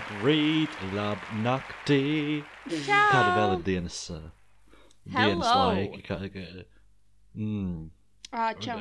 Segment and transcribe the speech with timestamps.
[0.00, 2.42] Labu vakariņu, labu rītu, labu naktī.
[2.86, 3.08] Čau!
[3.10, 4.20] Kāda vēl ir dienas, uh,
[5.04, 5.72] dienas Hello!
[5.72, 6.02] laiki?
[6.06, 6.64] Kā, kā,
[7.34, 7.90] mm.
[8.32, 8.78] Ā, čau.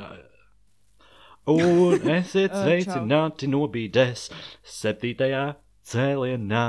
[1.49, 4.29] Un esiet Ā, sveicināti nobīdēs
[4.63, 5.43] septītajā
[5.89, 6.65] cēlienā.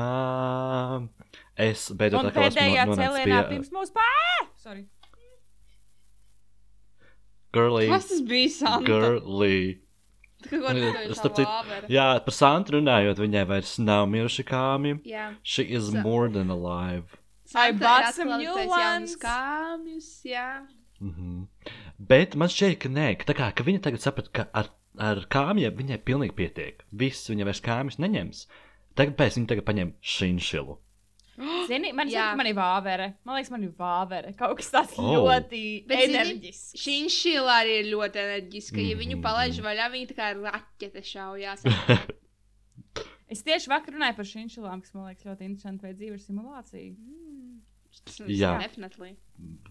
[1.60, 4.48] Es beidzot Un atkal esmu pēdējā no- nonācis cēlienā pie pirms mūsu pāri.
[4.56, 4.86] Sorry.
[7.52, 7.88] girly.
[7.90, 8.86] Kas tas bija, Santa?
[8.86, 9.80] Girly.
[10.48, 11.46] Starp citu.
[11.92, 14.96] Jā, par Santu runājot, viņai vairs nav miruši kāmi.
[15.06, 15.34] Jā.
[15.42, 17.16] She is Sa- more than alive.
[17.54, 19.16] I bought some new ones.
[19.16, 20.66] Kāmjus, jā.
[21.00, 21.46] Mm -hmm.
[21.98, 25.26] Bet man šķiet, ka nē, ka, tā kā, ka viņa tagad saprata, ka ar, ar
[25.30, 26.84] kāmjiem viņai pilnīgi pietiek.
[26.92, 28.46] Viss viņa vairs kāmjus neņems.
[28.94, 30.78] Tagad pēc viņa tagad paņem šinšilu.
[31.70, 33.08] Zini, man ka man ir vāvere.
[33.24, 34.32] Man liekas, man ir vāvere.
[34.38, 35.10] Kaut kas tāds Oh.
[35.16, 36.74] ļoti zini, enerģisks.
[36.82, 38.82] Šī šīla arī ir ļoti enerģiska.
[38.84, 41.64] Ja viņu palaiž vaļā, viņa tā kā raķete šaujās.
[43.30, 44.48] Es tieši vakar runāju par šīm
[44.82, 46.94] kas man liekas ļoti interesanti vai dzīves simulācija.
[48.28, 48.54] Jā.
[48.60, 49.14] Definitely.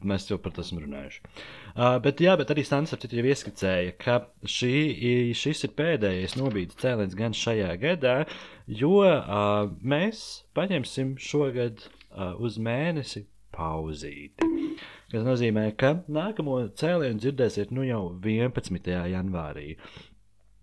[0.05, 1.21] Mēs jau par to esam runājuši.
[1.75, 4.73] Uh, bet, jā, bet arī Stans ar citu jau ieskicēja, ka šī,
[5.37, 8.15] šis ir pēdējais nobīdes cēliens gan šajā gadā,
[8.81, 10.23] jo uh, mēs
[10.57, 13.25] paņemsim šogad uh, uz mēnesi
[13.55, 14.47] pauzīti.
[15.09, 18.89] Tas nozīmē, ka nākamo cēlienu dzirdēsiet nu jau 11.
[19.13, 19.73] janvārī.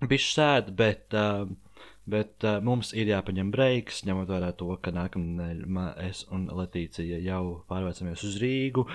[0.07, 1.47] Bišķi sēd, bet, uh,
[2.11, 7.43] bet uh, mums ir jāpaņem breiks, ņemot vērā to, ka nākamā es un Latīcija jau
[7.71, 8.87] pārvācamies uz Rīgu.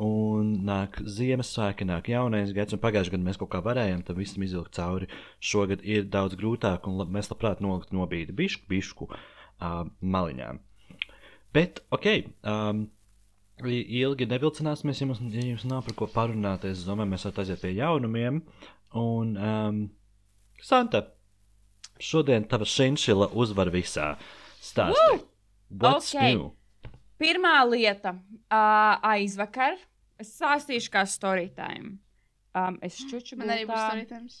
[0.00, 4.46] Un nāk Ziemassvētki, nāk jaunais gads, un pagājušajā gadā mēs kaut kā varējām tam visam
[4.46, 5.10] izvilkt cauri.
[5.44, 10.62] Šogad ir daudz grūtāk, un la mēs labprāt noliktu nobīdi bišku, bišku uh, maliņām.
[11.52, 12.06] Bet, ok,
[12.46, 12.86] um,
[13.66, 16.64] ilgi nevilcināsimies, ja mums, ja jums nav par ko parunāt.
[16.70, 18.44] Es domāju, mēs varam aiziet pie jaunumiem.
[18.96, 19.80] Un, um,
[20.62, 21.02] Santa,
[22.00, 24.14] šodien tava šinšila uzvar visā.
[24.60, 25.20] Stāsti.
[25.70, 26.22] What's Ok.
[26.22, 26.50] new?
[27.20, 29.78] Pirmā lieta uh, aizvakar.
[30.20, 31.98] Es stāstīšu, kā story time.
[32.56, 34.40] Um, es čuču Man arī būs storytājums.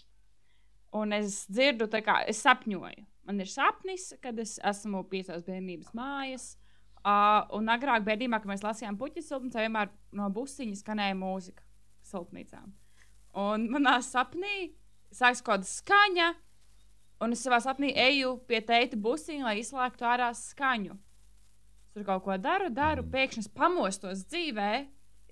[0.98, 3.06] Un es dzirdu, tā kā es sapņoju.
[3.28, 6.56] Man ir sapnis, kad es esmu pie savas bērnības mājas.
[7.00, 11.64] Uh, un agrāk, bērnībā, kad mēs lasījām puķu siltumnīcā, vienmēr no busiņa skanēja mūzika
[12.10, 12.60] siltumnīcā.
[13.40, 14.72] Un manā sapnī
[15.14, 16.28] sākas kaut kāda skaņa,
[17.20, 20.96] un es savā sapnī eju pie teita busiņa, lai izslēgtu ārā skaņu.
[21.90, 24.70] Es tur kaut ko daru, daru, pēkšņi es pamostos dzīvē,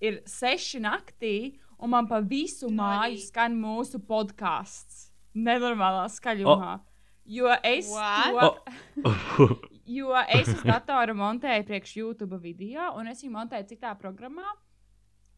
[0.04, 1.36] ir seši naktī,
[1.78, 5.08] un man pa visu māju skan mūsu podkāsts.
[5.38, 6.76] Nenormālā skaļumā.
[6.78, 6.84] Oh.
[7.28, 8.64] Jo es, What?
[8.96, 9.48] to,
[9.98, 14.48] jo es uz datora montēju priekš YouTube video, un es viņu montēju citā programmā.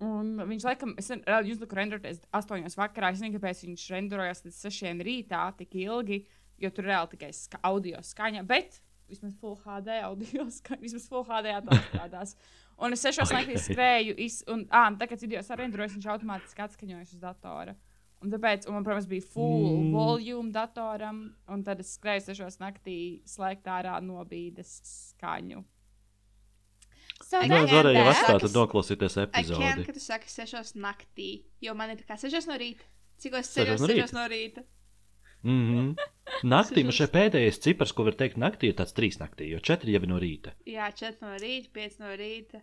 [0.00, 3.10] Un viņš laikam, es reāli jūs tur renderoties 8 vakarā.
[3.10, 6.22] Es nezinu, kāpēc viņš renderojās līdz 6 rītā tik ilgi,
[6.60, 8.44] jo tur reāli tikai ska audio skaņa.
[8.46, 12.36] Bet vismaz Full HD audio skaņa, vismaz Full HD atstrādās.
[12.80, 17.20] Un es 6 naktī skrēju, iz, un, ah, kā video sarenderojas, viņš automātiski atskaņojas uz
[17.20, 17.74] datora.
[18.20, 19.92] Un tāpēc, un man, protams, bija full Mm.
[19.96, 22.96] volume datoram, un tad es skrēju 6 naktī
[23.28, 25.62] slēgt ārā nobīdes skaņu.
[27.24, 29.84] So I Nu, es varēju jau atstāt un noklausīties I can't, epizodi.
[29.86, 31.28] ka tu saki sešos naktī,
[31.60, 32.84] jo man ir tā kā sešos no rīta.
[33.20, 34.00] Cik es Sešos ceļos no rīta?
[34.00, 34.64] sešos no rīta?
[35.42, 35.94] Mm -hmm.
[36.44, 39.92] Naktī man šeit pēdējais cipars, ko var teikt, naktī ir tāds trīs naktī, jo četri
[39.92, 40.50] jau ir no rīta.
[40.66, 42.60] Jā, četri no rīta, pieci no rīta.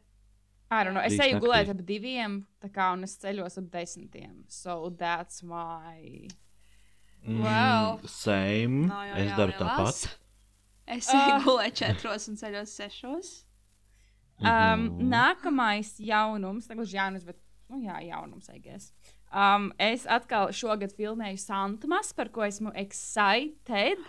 [0.71, 1.03] I don't know.
[1.03, 1.45] Es Trīs eju naktī.
[1.45, 4.43] gulēt ap diviem, tā kā, un es ceļos ap desmitiem.
[4.47, 6.27] So that's why.
[7.25, 7.99] Mm, Wow.
[8.05, 8.87] Same.
[8.87, 10.17] Nav jau es daru tāpat.
[10.87, 13.43] Es eju gulēt četros un ceļos sešos.
[14.39, 15.09] Um, Mhm.
[15.09, 17.37] Nākamais jaunums, negluži jaunums, bet,
[17.69, 18.93] nu jā, jaunums, I guess.
[19.27, 23.99] Um, es atkal šogad filmēju Santmas, par ko esmu excited.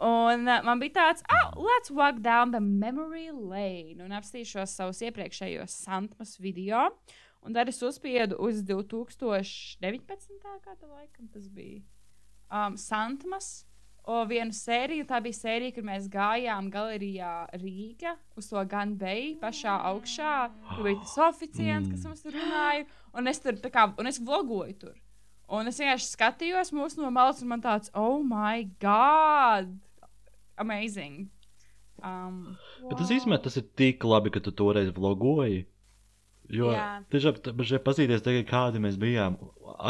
[0.00, 4.00] Un uh, man bija tāds, oh, let's walk down the memory lane.
[4.02, 6.88] Un apstīšos savus iepriekšējos Santmas video.
[7.46, 10.40] Un tad es uzspiedu uz 2019.
[10.64, 11.82] gada laikam tas bija.
[12.50, 13.69] Um, Santmas.
[14.08, 19.38] O vienu sēriju, tā bija sērija, kur mēs gājām galerijā Rīgā uz to gan beigšu,
[19.42, 20.32] pašā augšā.
[20.74, 22.86] Tur bija tas oficiants, kas mums tur runāja.
[23.12, 24.96] Un es tur kā, un es vlogoju tur.
[25.50, 29.72] Un es vienkārši skatījos mūsu no malas, un man tāds, oh, my God!
[30.56, 31.28] Amazing!
[32.00, 32.56] Um,
[32.88, 35.66] Bet tas īstenībā tas ir tik labi, ka tu toreiz vlogoji.
[36.50, 36.72] Jo
[37.12, 39.36] tiešām šeit pazīties, tagad, kādi mēs bijām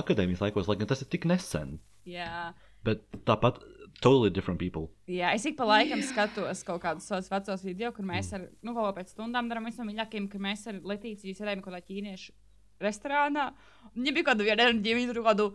[0.01, 1.79] akadēmijas laikos, lai gan tas ir tik nesen.
[2.05, 2.51] jā.
[2.85, 3.61] Bet tāpat,
[4.01, 4.89] totally different people.
[5.11, 8.75] Jā, es ik pa laikam skatos kaut kādus savus vecos video, kur mēs ar, nu,
[8.77, 12.33] vēl pēc stundām darām viens no mīļākajiem, ka mēs ar Latīciju sēdējām kaut kādā ķīniešu
[12.81, 13.51] restorānā.
[13.93, 15.47] Viņa bija kāda viena enerģija, viņa tur kādu,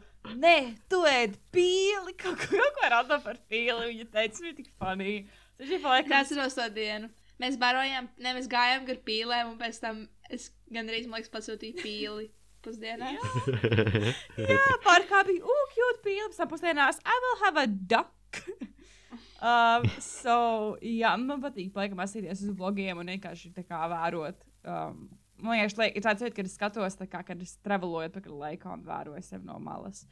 [0.44, 0.56] nē,
[0.92, 3.92] tu ēd pīli, kaut ko, kaut ko rada par pīli.
[3.94, 5.16] Viņa teica, viņa tik funny.
[5.58, 6.18] Tas bija Es paliekams.
[6.22, 7.10] atceros to dienu.
[7.42, 11.82] Mēs barojām, ne mēs gājām gar pīlēm, un pēc tam es gandrīz, man liekas, pasūtīju
[11.82, 12.30] pīli
[12.64, 13.10] pusdienā.
[14.38, 16.30] Jā, parkā bija, ugh, cute pīli.
[16.30, 18.14] Pēc tam pusdienās, I will have a duck.
[19.50, 20.36] um, so,
[20.84, 24.40] jā, man patīk, paliekam, asīties uz vlogiem un vienkārši tā kā vērot.
[24.66, 25.08] Um,
[25.42, 28.72] man liekas, liek, ir tāds veids, kad es skatos, kā, kad es traveloju atpakaļ laikā
[28.78, 30.06] un vēroju sevi no malas.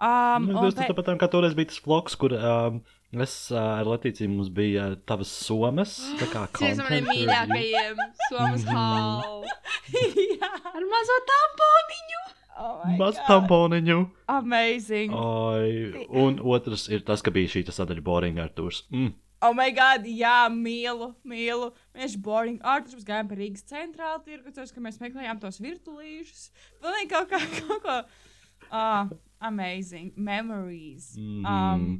[0.00, 2.78] Um, Nu, Tas pē- tāpat kā toreiz bija tas vlogs, kur um,
[3.20, 5.98] es uh, ar Latīciju mums bija uh, tavas somas.
[6.16, 7.10] Tā kā Tas content review.
[7.10, 8.00] mīļākajiem
[8.30, 8.78] Somas Mhm.
[8.78, 9.44] hall.
[10.40, 12.22] jā, Ar mazo tamponiņu.
[12.60, 13.98] Oh Maz tamponiņu.
[14.30, 15.14] Amazing.
[15.16, 18.84] Oi, un otrs ir tas, ka bija šī sadaļa Boring Arturs.
[18.92, 19.14] Mm.
[19.40, 21.70] Oh, my God, jā, mīlu, mīlu.
[21.96, 26.42] Mēs boring artus mēs gājām par Rīgas centrālu tirgu, tos, ka mēs meklējām tos virtuālīšus.
[26.82, 27.94] Pilnīgi kaut kā, kaut ko.
[28.68, 29.08] Ah,
[29.40, 30.12] amazing.
[30.16, 31.14] Memories.
[31.16, 31.46] Mhm.
[31.48, 31.90] Um,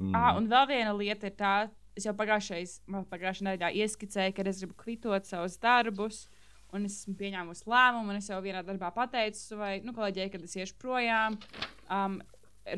[0.00, 0.14] Mm.
[0.16, 1.50] ah, un vēl viena lieta ir tā,
[1.94, 6.24] es jau pagājušais, man pagājušajā nedēļā ieskicēju, ka es gribu kvitot savus darbus.
[6.72, 10.44] Un es esmu pieņēmusi lēmumu, un es jau vienā darbā pateicu savai nu, kolēģei, kad
[10.46, 11.36] es iešu projām.
[11.92, 12.20] Um,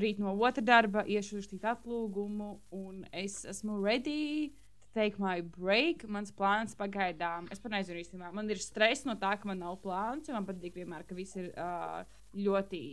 [0.00, 6.06] rīt no otra darba iešu uzrakstīt atlūgumu, un es esmu ready to take my break.
[6.08, 9.78] Mans plāns pagaidām, es pat nezinu īstenībā, man ir stress no tā, ka man nav
[9.84, 12.02] plāns, jo man patīk vienmēr, ka viss ir uh,
[12.34, 12.84] ļoti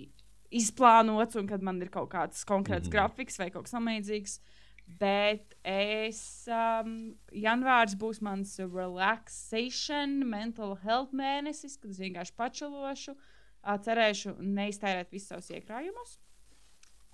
[0.52, 2.98] izplānots un kad man ir kaut kāds konkrēts mm -hmm.
[2.98, 4.40] grafiks vai kaut kas tamlīdzīgs.
[4.88, 13.78] Bet es, um, janvārs būs mans relaxation, mental health mēnesis, kad es vienkārši pačelošu, uh,
[13.78, 16.18] cerēšu neiztērēt visus savus iekrājumus.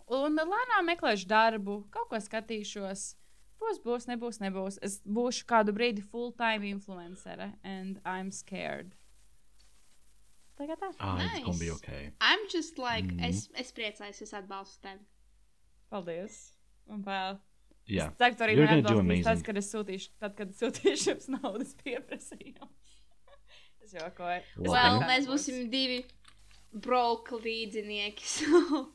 [0.08, 3.16] Un lēnām meklēšu darbu, kaut ko skatīšos.
[3.60, 4.78] Būs, būs, nebūs, nebūs.
[4.86, 8.94] Es būšu kādu brīdi full-time influencere, and I'm scared.
[10.58, 10.92] Tagad tā.
[11.00, 11.76] Ah, it's gonna be Nice.
[11.78, 12.12] okay.
[12.22, 13.24] I'm just like, Mhm.
[13.24, 15.06] es, es priecājos, es atbalstu tevi.
[15.92, 16.54] Paldies.
[16.90, 17.40] Un vēl.
[17.88, 18.10] Jā.
[18.12, 19.46] Es ceru, ka arī You're man gonna do atbalstīs tas, amazing.
[19.48, 22.70] kad es sūtīšu, tad, kad sūtīšu jums naudas pieprasījumu.
[23.88, 24.42] es jokoju.
[24.44, 24.68] Es.
[24.68, 26.02] Well, nezinu, mēs būsim divi
[26.74, 28.28] broke līdzinieki.
[28.28, 28.84] so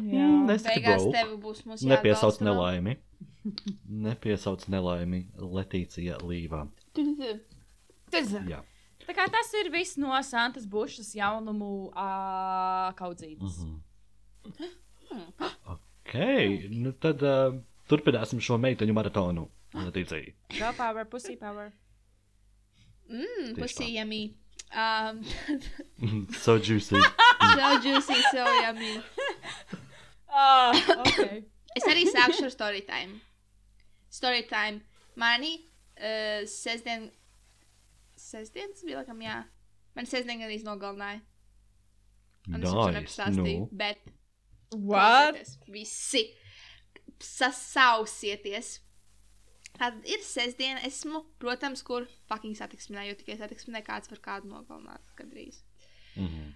[0.00, 0.24] Jā.
[0.24, 1.12] Mm, Beigās broke.
[1.12, 2.54] tev būs mūsu Nepiesauc jāatbalsta vēl.
[2.54, 2.96] nelaimi.
[4.08, 6.62] Nepiesauc nelaimi Letīcija Līvā.
[8.48, 8.62] Jā.
[9.06, 13.60] Tā kā tas ir viss no Santas Bušas jaunumu uh, kaudzītes.
[13.64, 14.70] Mhm.
[16.10, 16.16] Ok,
[16.74, 17.54] nu tad uh,
[17.86, 19.44] turpināsim šo meiteņu maratonu.
[19.78, 20.32] Letīcija.
[20.50, 21.68] Girl power, pussy power.
[23.06, 23.90] Mm, Tieši pussy tā.
[23.94, 24.22] yummy.
[24.74, 25.22] Um,
[26.42, 26.98] so juicy.
[27.54, 28.96] so juicy, so yummy.
[30.26, 30.74] Ah,
[31.06, 31.22] ok.
[31.78, 33.20] Es arī sākšu ar story time.
[34.10, 34.82] Story time.
[35.14, 35.54] Mani
[35.94, 37.06] uh, sestdien.
[38.18, 39.44] Sestdienas bija laikam, jā.
[39.94, 41.22] Man sestdien gan iznogalināja.
[42.50, 42.96] Un es jums Nice.
[42.98, 43.68] nepastāstīju.
[43.68, 43.76] Nu.
[43.78, 44.16] Bet What?
[44.70, 46.22] Klausieties, visi
[47.20, 48.78] sasausieties.
[49.80, 55.14] Tad ir sestdiena, esmu, protams, kur fucking satiksmē, jo tikai satiksmē kāds var kādu nogalināt
[55.16, 55.62] gandrīz.
[56.16, 56.50] Mhm.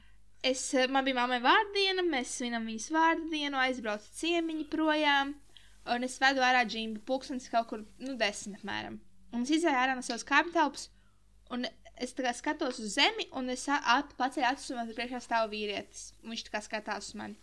[0.44, 5.34] Es, eh, man bija mammai vārdiena, mēs svinam viņas vārdienu, aizbraucu ciemiņu projām,
[5.86, 8.98] un es vedu ārā džimbu pulkstenis kaut kur, nu, desmit apmēram.
[9.32, 10.88] Un es izēju ārā no savas kāptelpas,
[11.50, 11.64] un
[11.96, 16.12] es skatos uz zemi, un es a- at, paceļu acis, un man priekšā stāv vīrietis.
[16.22, 17.36] Un viņš tā kā skatās uz mani.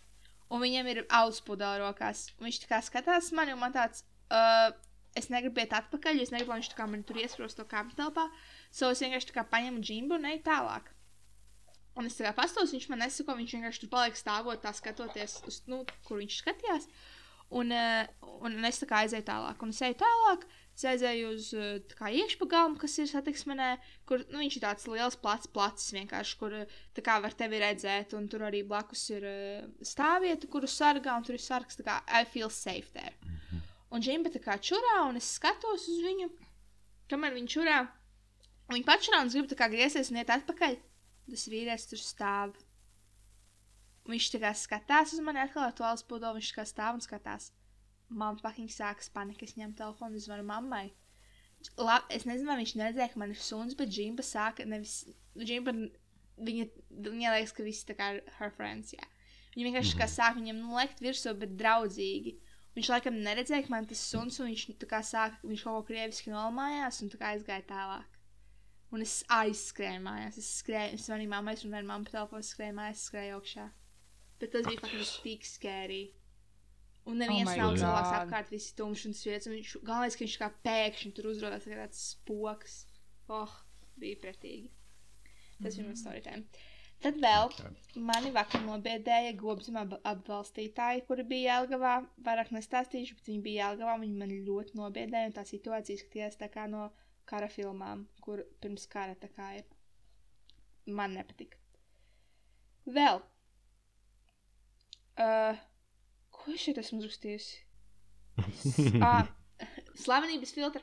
[0.52, 2.26] Un viņam ir auspudēla rokās.
[2.38, 4.72] Un viņš tā kā skatās mani, un man tāds, uh,
[5.16, 8.26] es negribu iet atpakaļ, es negribu, lai viņš tā kā man tur iesprūst to kāptelpā.
[8.74, 10.92] So es vienkārši tā kā paņemu džimbu un eju tālāk.
[11.96, 15.40] Un es tā kā pastos, viņš man nesako, viņš vienkārši tur paliek stāvot, tā skatoties,
[15.48, 16.88] uz, nu, kur viņš skatījās.
[17.52, 20.46] Un, uh, un es tā kā aizēju tālāk, un es eju tālāk.
[20.72, 21.48] Es aizēju uz
[21.98, 23.74] kā iekšpagalmu, kas ir satiksmenē,
[24.08, 26.56] kur nu, viņš ir tāds liels, plats, plats vienkārši, kur
[26.96, 28.14] tā kā var tevi redzēt.
[28.16, 32.24] Un tur arī blakus ir uh, stāvvieta, kuru sargā, un tur ir sargs, kā I
[32.24, 33.12] feel safe there.
[33.92, 36.30] Un Džimba tā kā čurā, un es skatos uz viņu,
[37.12, 37.82] kamēr viņš čurā.
[38.72, 40.78] Viņa pačurā, un es gribu tā kā griezties un iet atpakaļ.
[41.28, 42.54] Tas vīrietis tur stāv.
[44.08, 47.04] Viņš tā kā skatās uz mani atkal ar to alspūdu, viņš tā kā stāv un
[47.04, 47.52] skatās.
[48.12, 50.86] Man fucking sākas panika, es ņemu telefonu, zvanu mammai.
[51.78, 55.02] La, es nezinu, vai viņš neredzēja, ka man ir suns, bet Džimba sāka nevis.
[55.38, 55.74] Džimba,
[56.42, 56.68] viņa,
[57.06, 59.04] viņa liekas, ka visi tā kā ir her friends, jā.
[59.54, 62.38] Viņa vienkārši tā kā sāk viņam nu, lekt virsū, bet draudzīgi.
[62.76, 65.88] Viņš laikam neredzēja, ka man tas suns, un viņš tā kā sāka, viņš kaut ko
[65.90, 68.18] krieviski nolamājās, un tā kā aizgāja tālāk.
[68.92, 70.38] Un es aizskrēju mājās.
[70.40, 73.68] Es skrēju, es zvanīju mammai, un vienmēr mamma telefonu skrēja mājās, skrēju augšā.
[74.40, 76.00] Bet tas bija faktiski tik skērī.
[77.10, 79.48] Un neviens Oh nav cilvēks apkārt, visi tumšs un sviets.
[79.48, 82.76] Un viņš, galvenais, ka viņš kā pēkšņi tur uzrādās, kā tāds spoks.
[83.32, 83.56] Oh,
[83.98, 84.70] bija pretīgi.
[85.62, 86.68] Tas bija mans story time.
[87.02, 87.48] Tad vēl
[88.06, 91.96] mani vakar nobiedēja gobzuma ab atbalstītāji, kuri bija Jelgavā.
[92.22, 93.96] Vairāk nestāstīšu, bet viņi bija Jelgavā.
[94.04, 96.86] Viņi man ļoti nobiedēja, un tā situācija izskatījās tā kā no
[97.26, 99.66] kara filmām, kur pirms kara tā kā ir.
[100.86, 101.58] Man nepatika.
[102.86, 103.18] Vēl.
[105.18, 105.58] Uh,
[106.42, 107.60] ko es šeit esmu uzrakstījusi?
[109.06, 109.28] ah,
[110.02, 110.82] slavenības filtra.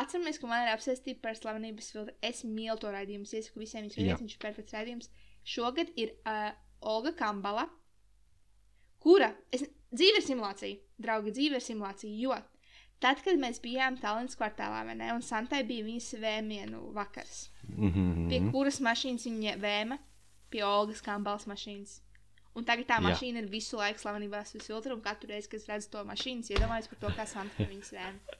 [0.00, 2.14] Atceramies, ka man ir apsēstība par slavenības filtru.
[2.26, 3.26] Es mīlu to raidījumu.
[3.28, 4.02] Es iesaku visiem viņus Jā.
[4.02, 5.10] redzēt, viņš ir perfekts raidījums.
[5.46, 6.50] Šogad ir uh,
[6.90, 7.68] Olga Kambala,
[9.02, 9.62] kura es,
[9.94, 12.10] dzīve ir simulācija, draugi, dzīve ir simulācija.
[12.18, 12.34] Jo
[13.04, 18.26] tad, kad mēs bijām Tallinas kvartālā, ne, un Santai bija viņas vēmienu vakars, Mhm.
[18.30, 19.98] pie kuras mašīnas viņa vēma,
[20.50, 22.00] pie Olgas Kambalas mašīnas.
[22.56, 23.04] Un tagad tā Jā.
[23.04, 26.52] mašīna ir visu laiku slavenībās filtru, un katru reizi, kad es redzu to mašīnu, es
[26.54, 28.36] iedomājos par to, kā Santa viņas vēma.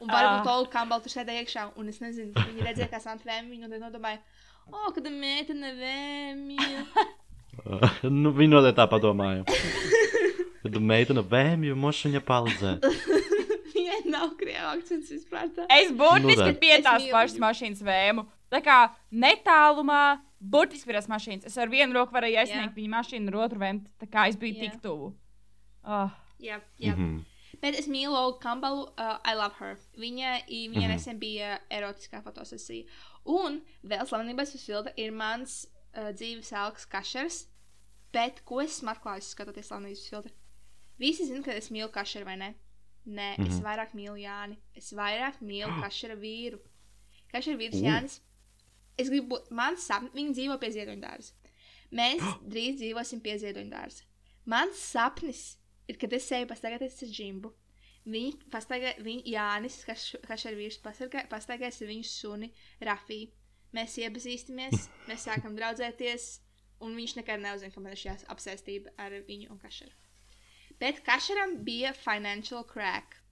[0.00, 0.54] Un varbūt Ah.
[0.56, 3.74] Olga Kambala tur sēdēja iekšā, un es nezinu, viņa redzēja, kā Santa vēma viņu, un
[3.76, 4.18] tad nodomāja,
[4.66, 6.84] o, kad meitene vēmja.
[8.22, 9.44] nu, viņa noteikti tā padomāja.
[10.62, 12.74] Kad meitene vēmju mošiņa palīdzē.
[13.72, 15.48] Viņai nav krievu akcents vispār.
[15.56, 15.64] Tā.
[15.74, 18.24] Es burtiski Nu, pie tās pašas mašīnas vēmu.
[18.52, 18.76] Tā kā
[19.10, 20.02] netālumā,
[20.42, 21.46] burtiski pie tās mašīnas.
[21.46, 23.84] Es ar vienu roku varēju aizsniegt viņa mašīnu, ar otru vēmu.
[24.00, 24.60] Tā kā es biju Jā.
[24.70, 25.12] tik tuvu.
[25.84, 26.10] Oh.
[26.42, 26.94] Jā, jā.
[26.96, 26.98] Mm.
[26.98, 27.24] -hmm.
[27.62, 28.82] Bet es mīlu Olgu Kambalu.
[28.98, 29.76] Uh, I love her.
[29.96, 30.82] Viņa, i- viņa mm.
[30.82, 30.88] -hmm.
[30.88, 32.84] nesen bija erotiskā fotosesija.
[33.24, 37.46] Un vēl slavenības uz filtra ir mans uh, dzīves alks kašers.
[38.12, 40.32] Bet ko es esmu atklājis, skatoties slavenības uz filtra?
[40.98, 42.54] Visi zina, ka es mīlu kašeru vai ne?
[43.06, 43.48] Nē, mm -hmm.
[43.48, 43.64] es Mhm.
[43.66, 44.56] vairāk mīlu Jāni.
[44.74, 46.58] Es vairāk mīlu kašera vīru.
[47.32, 47.84] Kašera vīrs U.
[47.84, 48.20] Jānis.
[49.00, 51.32] Es gribu, man sapni, viņi dzīvo pie ziedoņdārza.
[51.96, 52.22] Mēs
[52.52, 54.08] drīz dzīvosim pie ziedoņdārza.
[54.52, 55.42] Mans sapnis
[55.88, 57.52] ir, kad es eju pastaigāties ar džimbu.
[58.02, 60.82] Viņi pastaigā, viņi, Jānis, kas, kas ar vīru
[61.30, 62.50] pastaigājas ar viņu suni
[62.82, 63.30] Rafiju.
[63.72, 66.28] Mēs iepazīstamies, mēs sākam draudzēties,
[66.82, 69.94] un viņš nekad neuzzina, ka man ir šī apsēstība ar viņu un Kašaru.
[70.82, 73.22] Bet Kašaram bija financial crack.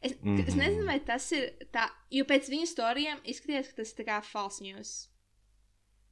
[0.00, 0.48] Es, mm -hmm.
[0.48, 0.58] es Mhm.
[0.58, 4.62] nezinu, vai tas ir tā, jo pēc viņa stāstiem izskatījās, ka tas ir kā false
[4.62, 5.07] news.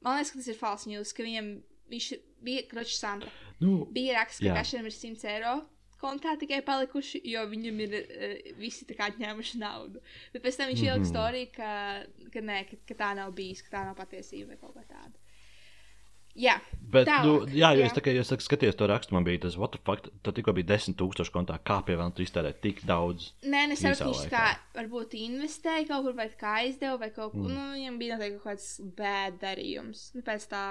[0.01, 1.47] Man liekas, ka tas ir false news, ka viņam
[1.91, 2.07] viņš
[2.43, 3.31] bija kroķis Santa.
[3.59, 4.55] Nu, Bija raksts, ka Jā.
[4.59, 5.55] Kašaram ir 100 eiro
[5.97, 10.01] kontā tikai palikuši, jo viņam ir uh, visi tā kā atņēmuši naudu.
[10.33, 11.09] Bet pēc tam viņš ielika Mhm.
[11.09, 11.71] storiju, ka,
[12.33, 15.17] ka, nē, ka, ka tā nav bijis, ka tā nav patiesība vai kaut kā tāda.
[16.37, 17.87] Jā, bet, Tālāk, nu, jā, jo jā.
[17.89, 21.31] es saku, skaties to rakstu, man bija tas, what the fuck, tad tikko bija 10,000
[21.33, 23.31] kontā, kā pie vēl tu iztērēt tik daudz.
[23.41, 24.43] Nē, es saprotu, kā
[24.77, 27.41] varbūt investēja kaut kur, vai kā aizdeva, vai kaut ko.
[27.41, 27.49] Mm.
[27.49, 27.57] Mm.
[27.57, 28.69] Nu, viņam bija noteikti kaut kāds
[29.01, 30.05] bēd darījums.
[30.13, 30.63] Nu, pēc tā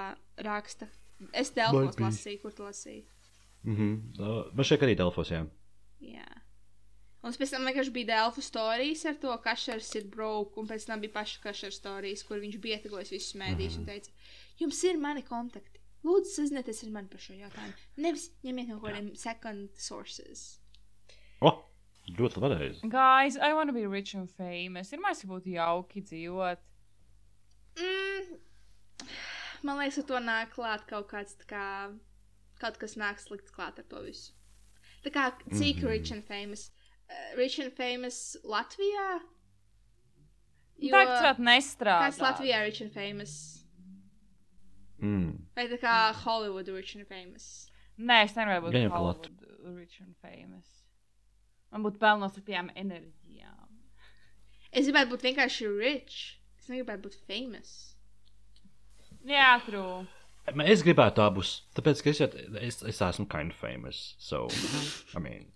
[0.47, 0.87] raksta.
[1.33, 1.51] Es
[1.99, 2.07] bija.
[2.07, 3.03] lasīju, kur tu lasīji.
[3.67, 3.93] Mhm.
[4.21, 5.43] Uh, man šeit arī Delfos, jā.
[5.99, 6.27] Jā.
[7.25, 10.85] Un pēc tam vienkārši bija Delfu stāstījis ar to, ka Kašers ir broke, un pēc
[10.87, 13.81] tam bija paša Kašers stāstījis, kur viņš bija ietekojis visus mēdījus Mhm.
[13.81, 14.11] un teica,
[14.61, 15.81] jums ir mani kontakti.
[16.05, 17.87] Lūdzu, sazinieties ar mani par šo jautājumu.
[18.05, 20.43] Nevis ņemiet no kaut kādiem second sources.
[21.41, 21.63] Oh,
[22.17, 22.89] ļoti pareizi.
[22.89, 24.93] Guys, I want to be rich and famous.
[24.93, 26.63] Ir mākslinieks, ka būtu jauki dzīvot.
[27.77, 28.37] Mm,
[29.67, 31.65] man liekas, ka to nāk klāt kaut kāds tā kā.
[32.61, 34.33] Kaut kas nāk slikts klāt ar to visu.
[35.05, 35.81] Tā kā cik mm.
[35.81, 35.89] -hmm.
[35.89, 36.71] rich and famous.
[37.07, 39.21] Uh, rich and famous Latvijā?
[40.77, 40.91] Jo...
[40.91, 42.07] Tā kā tas nestrādā.
[42.07, 43.56] Kāds Latvijā rich and famous?
[45.01, 45.33] Mm.
[45.55, 47.67] Vai tā kā Hollywood rich and famous?
[47.97, 49.29] Nē, es nevaru būt Hollywood
[49.77, 50.65] rich and famous.
[51.71, 53.65] Man būtu pelnos ar tiem enerģijām.
[54.71, 56.17] Es gribētu būt vienkārši rich.
[56.59, 57.73] Es negribētu būt famous.
[59.27, 60.05] Jā, true.
[60.71, 64.15] Es gribētu abus, tāpēc, ka es, jau- es, es esmu kind of famous.
[64.17, 64.47] So,
[65.15, 65.47] I mean.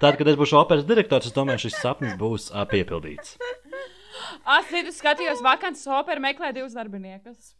[0.00, 3.36] Tad, kad es būšu operas direktors, es domāju, šis sapnis būs uh, piepildīts.
[4.46, 7.54] Es citu skatījos, vakants opera meklē divus darbiniekus.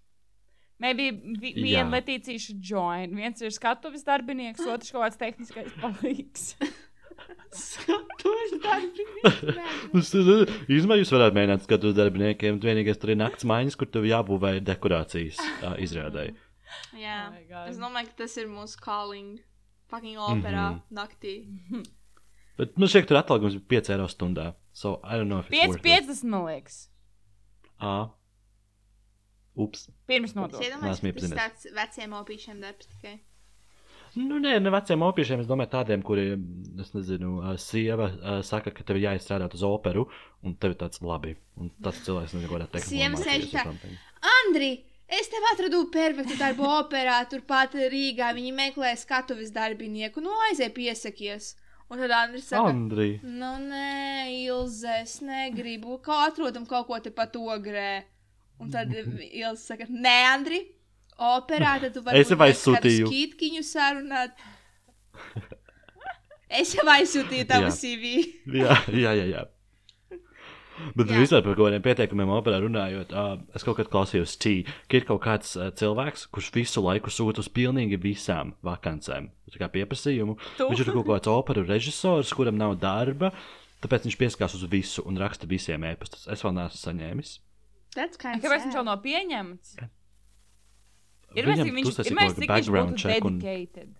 [0.79, 3.15] Maybe vi- viena Letīcija should join.
[3.17, 6.51] Viens ir skatuves darbinieks, otrs kaut kāds tehniskais palīgs.
[7.57, 10.13] Skatos darbinieks.
[10.77, 12.61] Īstenībā jūs varētu mēģināt skatīties darbiniekiem.
[12.63, 16.29] Vienīgais tur ir nakts maiņas, kur tev jābūvē dekorācijas uh, izrādē.
[17.01, 17.19] Jā.
[17.33, 17.65] Oh.
[17.71, 19.39] Es domāju, ka tas ir mūsu calling.
[19.91, 20.83] Fucking operā Mhm.
[20.99, 21.35] naktī.
[22.57, 24.51] Bet man šķiet, tur atalgojums bija 5 eiro stundā.
[24.73, 26.07] So, I don't know if it's 5, worth it.
[26.09, 26.79] 50 man liekas.
[27.81, 27.97] Ā.
[29.57, 29.87] Ups.
[30.09, 30.67] Pirms Es nodokļu.
[30.67, 31.39] iedomājos, Neesmu tas ir iepazinies.
[31.41, 33.15] tāds veciem opīšiem darbs tikai.
[34.17, 35.41] Nu, nē, ne veciem opiešiem.
[35.45, 36.45] Es domāju, tādiem, kuriem,
[36.81, 40.07] es nezinu, ā, sieva ā, saka, ka tev ir jāizstrādā uz operu,
[40.45, 41.35] un tev ir tāds labi.
[41.61, 42.87] Un tas cilvēks nezinu, ko teikt.
[42.89, 43.65] Sieva sēž tā.
[44.33, 44.71] Andri,
[45.09, 48.33] es tev atradu perfektu darbu operā, turpat Rīgā.
[48.37, 50.25] Viņi meklē skatuves darbinieku.
[50.25, 51.55] Nu, aizej piesakies.
[51.91, 53.21] Un tad Andris saka, Andri.
[53.23, 56.01] nu, nē, Ilze, es negribu.
[56.03, 58.03] Kā atrodam kaut ko te pat ogrē.
[58.59, 58.91] Un tad
[59.41, 60.63] Ilza saka, nē, Andri,
[61.17, 63.07] operā, tad tu vari Es jau aizsūtīju.
[63.13, 64.35] skītkiņu sarunāt.
[66.49, 67.71] Es jau aizsūtīju tavu.
[67.75, 68.11] CV.
[68.55, 69.25] jā, jā, jā.
[69.33, 69.41] jā.
[70.97, 71.19] Bet Jā.
[71.23, 74.53] vispār par kaut kādiem pieteikumiem operā runājot, uh, es kaut kad klausījos T,
[74.91, 79.31] ka ir kaut kāds uh, cilvēks, kurš visu laiku sūta uz pilnīgi visām vakancēm.
[79.53, 80.37] Tā kā pieprasījumu.
[80.59, 80.69] Tu?
[80.71, 83.33] Viņš ir kaut kāds operu režisors, kuram nav darba,
[83.85, 86.27] tāpēc viņš pieskās uz visu un raksta visiem ēpastus.
[86.33, 87.37] Es vēl neesmu saņēmis.
[87.97, 89.77] That's kind of Kāpēc viņš vēl nav pieņemts?
[91.37, 93.95] Ir mēs, viņš, ir mēs, cik viņš būtu check un- dedicated.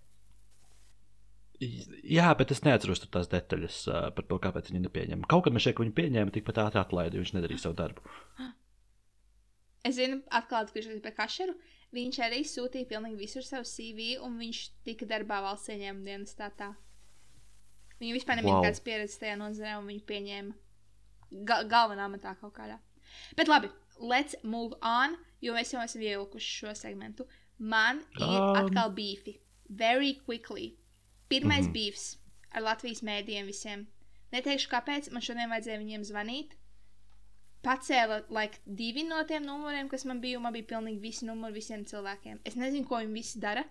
[1.59, 5.23] Jā, bet es neatceros tās detaļas uh, par to, kāpēc viņi nepieņem.
[5.31, 8.03] Kaut kad man šeit viņu pieņēma, tikpat ātri atlaida, jo viņš nedarīja savu darbu.
[9.87, 10.19] Es zinu,
[10.75, 11.55] viņš ir pie kašeru.
[11.95, 16.73] Viņš arī sūtīja pilnīgi visur savu CV, un viņš tika darbā valsts ieņēmuma dienas tā.
[18.01, 18.61] Viņam vispār nebija Wow.
[18.61, 22.77] nekādas pieredzes tajā nozarē, un viņu pieņēma ga galvenā matā kaut kādā.
[23.39, 27.25] Bet labi, let's move on, jo mēs jau esam ielikuši šo segmentu.
[27.57, 28.59] Man ir Um.
[28.59, 29.39] atkal beefi.
[29.69, 30.75] Very quickly.
[31.27, 31.69] Pirmais mm.
[31.69, 31.73] -hmm.
[31.73, 32.17] beefs
[32.51, 33.87] ar Latvijas mēdījiem visiem.
[34.31, 36.55] Neteikšu, kāpēc man šodien vajadzēja viņiem zvanīt.
[37.63, 40.39] Pacēla like, divi no tiem numuriem, kas man bija.
[40.39, 42.39] Man bija pilnīgi visi numuri visiem cilvēkiem.
[42.45, 43.63] Es nezinu, ko viņi visi dara.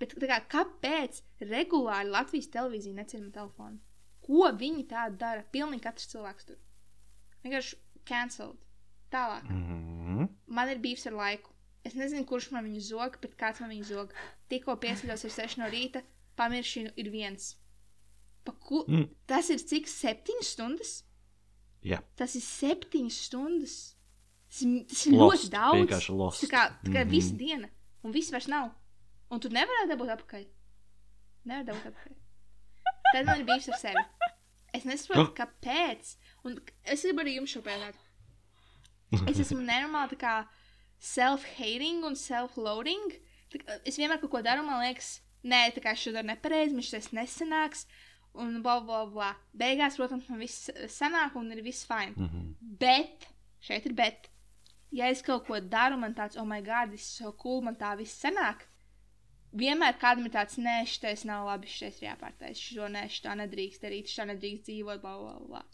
[0.00, 3.78] Bet kā, kāpēc regulāri Latvijas televīzija necēla telefonu?
[4.24, 5.44] Ko viņi tādu dara?
[5.52, 6.60] Pilnīgi katrs cilvēks tur.
[7.44, 8.60] Vienkārši cancelled.
[9.10, 9.48] Tālāk.
[9.50, 10.28] Mm.
[10.46, 11.52] Man ir bijis ar laiku.
[11.84, 14.14] Es nezinu, kurš man viņu zog, bet kāds man viņu zog.
[14.52, 16.02] Tikko pieceļos ir 6 no rīta,
[16.40, 17.52] pamiršanu ir viens.
[18.50, 18.80] Ku...
[18.88, 18.96] Mm.
[19.04, 19.08] mm.
[19.30, 19.86] Tas ir cik?
[19.92, 20.92] Septiņas stundas?
[21.86, 23.74] Jā, Tas ir septiņas stundas.
[24.50, 25.44] Tas tas ir Lost.
[25.44, 25.78] ļoti daudz.
[25.84, 26.42] Vienkārši lost.
[26.44, 27.10] Tā kā, tā kā Mhm.
[27.12, 27.68] visa diena,
[28.02, 28.72] un viss vairs nav.
[29.30, 30.46] Un tu nevari dabūt atpakaļ.
[31.46, 32.16] Nevar dabūt atpakaļ.
[33.12, 34.02] Tad man ir bijis ar sevi.
[34.74, 36.16] Es nesaprotu, kāpēc.
[36.44, 37.94] Un es gribu arī jums šo pētīt.
[39.30, 40.34] Es esmu nenormāli tā kā
[41.00, 43.14] self-hating un self-loading.
[43.88, 46.90] Es vienmēr kaut ko daru, man liekas, nē, tā kā es šo daru nepareizi, viņš
[46.94, 47.86] tas nesanāks.
[48.40, 49.30] Un bla, bla, bla.
[49.58, 52.14] Beigās, protams, man viss sanāk un ir viss fine.
[52.16, 52.54] mm -hmm.
[52.78, 53.26] Bet,
[53.60, 54.30] šeit ir bet.
[54.90, 57.76] Ja es kaut ko daru, man tāds, oh, my God, tas ir so cool, man
[57.76, 58.66] tā viss sanāk.
[59.52, 63.82] Vienmēr kādam ir tāds, nē, šis nav labi, šis ir jāpārtais, šo nē, šitā nedrīkst
[63.82, 65.64] darīt, šitā nedrīkst dzīvot, bla, bla, bla.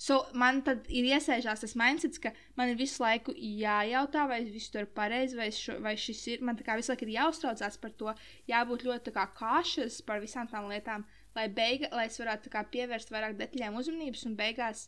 [0.00, 4.52] So, man tad ir iesēžās tas mindsets, ka man ir visu laiku jājautā, vai es
[4.54, 6.44] visu daru pareizi, vai, šo, vai šis ir.
[6.46, 8.14] Man kā visu laiku ir jāuztraucās par to,
[8.48, 11.04] jābūt ļoti kā kašas par visām tām lietām,
[11.36, 14.86] lai, beiga, lai es varētu kā pievērst vairāk detaļām uzmanības un beigās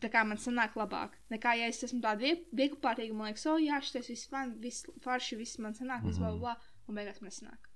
[0.00, 1.16] tā kā man sanāk labāk.
[1.32, 4.88] Nekā, ja es esmu tāda viegli pārtīga, man liekas, o, jā, šis viss man, viss
[5.04, 7.68] forši, viss man sanāk, viss bla, bla, bla, un beigās man nesanāk.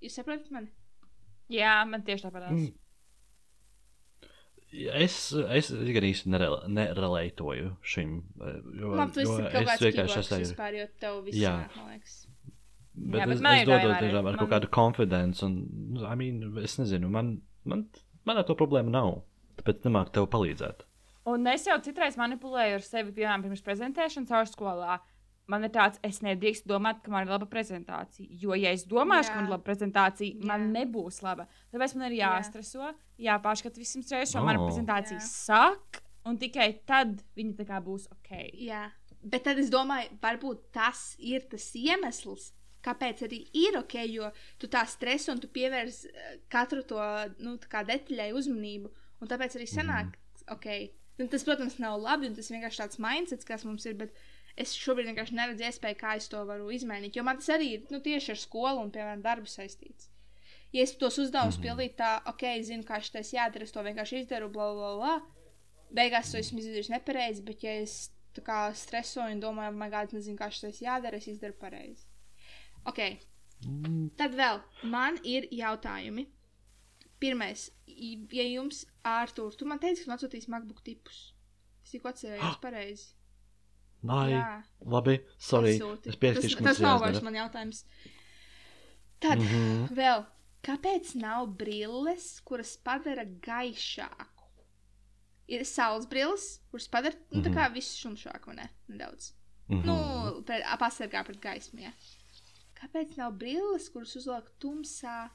[0.00, 0.72] Jūs saprotat mani?
[1.52, 2.48] Jā, man tieši tāpat.
[2.54, 2.72] Mm.
[4.72, 6.30] Es, es gan īsti
[6.70, 8.12] nerelētoju šim.
[8.40, 10.38] eh, Jo, Man tas ir kaut es kāds vienkārši esmu.
[10.44, 11.54] vispār, jo tev viss Jā.
[11.56, 12.26] sanāk, man liekas.
[12.94, 14.38] Bet, Jā, bet es, man es dodu tiešām ar ir.
[14.38, 17.88] kaut Man- kādu konfidenci, un I mean, es nezinu, man, man,
[18.24, 19.22] man ar to problēmu nav.
[19.58, 20.86] Tāpēc nemāku tev palīdzēt.
[21.26, 25.00] Un es jau citreiz manipulēju ar sevi, piemēram, pirms prezentēšanas augstskolā.
[25.50, 28.28] Man ir tāds, es nedrīkstu domāt, ka man ir laba prezentācija.
[28.42, 29.32] Jo, ja es domāšu, Jā.
[29.32, 30.46] ka man ir laba prezentācija, Jā.
[30.46, 30.70] man Jā.
[30.78, 31.48] nebūs laba.
[31.72, 32.30] Tāpēc man ir Jā.
[32.36, 34.68] jāstreso, jāpārskata visam stresu, jo mana Oh.
[34.68, 38.30] prezentācija sāk, un tikai tad viņa būs ok.
[38.54, 38.90] Jā,
[39.22, 42.52] bet tad es domāju, varbūt tas ir tas iemesls,
[42.84, 47.00] kāpēc arī ir ok, jo tu tā streso un tu pievērs eh, katru to
[47.38, 50.48] nu, tā kā detaļai uzmanību, un tāpēc arī sanāk, mm.
[50.56, 50.70] ok.
[51.20, 54.14] Un tas, protams, nav labi, un tas vienkārši tāds mindsets, kas mums ir, bet
[54.56, 57.86] es šobrīd vienkārši neredzu iespēju, kā es to varu izmainīt, jo man tas arī ir
[57.90, 60.10] nu, tieši ar skolu un, piemēram, darbu saistīts.
[60.72, 61.66] Ja es tos uzdevumus mm -hmm.
[61.66, 65.14] pildītu tā, ok, zinu, kā šis jādara, es to vienkārši izdaru, bla, bla, bla.
[65.90, 70.38] Beigās to esmu izdarījis nepareizi, bet, ja es kā stresoju un domāju, man gājas, nezinu,
[70.38, 72.06] kā šis jādara, es izdaru pareizi.
[72.84, 72.98] Ok,
[73.66, 76.26] Mm, tad vēl man ir jautājumi.
[77.20, 81.18] Pirmais, ja jums, Ārtur, tu man teici, ka atsūtīs MacBook tipus.
[81.84, 83.10] Es tikko atcerējos pareizi.
[84.02, 84.62] Nē, Jā.
[84.86, 85.74] labi, sorry.
[85.78, 86.08] atsūti.
[86.08, 87.84] Es pierakstīšu, tas, ka tas tas nav vairs man jautājums.
[89.20, 89.56] Tad mm Mhm.
[89.56, 89.96] -hmm.
[89.96, 90.26] vēl,
[90.62, 94.46] kāpēc nav brilles, kuras padara gaišāku?
[95.48, 97.54] Ir saules brilles, kuras padara nu, tā Mhm.
[97.58, 98.70] kā visu šumšāku, vai ne?
[98.88, 99.32] Nedaudz.
[99.68, 99.84] Mhm.
[99.86, 101.80] Nu, pret, pasargā pret gaismu.
[101.80, 101.92] Ja.
[102.80, 105.30] Kāpēc nav brilles, kuras uzliek tumsā,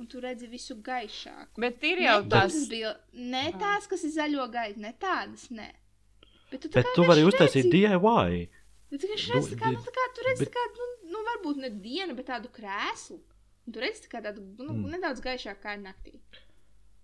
[0.00, 1.58] un tu redzi visu gaišāku?
[1.60, 5.50] Bet ir jau ne, tas, tumsas brille- ne tās, kas ir zaļo gaisu, ne tādas,
[5.50, 5.72] ne.
[6.50, 8.48] Bet tu, Bet tu vari uztaisīt DIY.
[8.90, 11.18] Bet tu vienkārši Nu, redzi, tā kā, nu, kā, tu redzi, bet- kā, nu, nu,
[11.28, 13.18] varbūt ne dienu, bet tādu krēslu.
[13.72, 14.90] Tu redzi, kā tādu, nu, Mm.
[14.96, 16.14] nedaudz gaišāku kā naktī.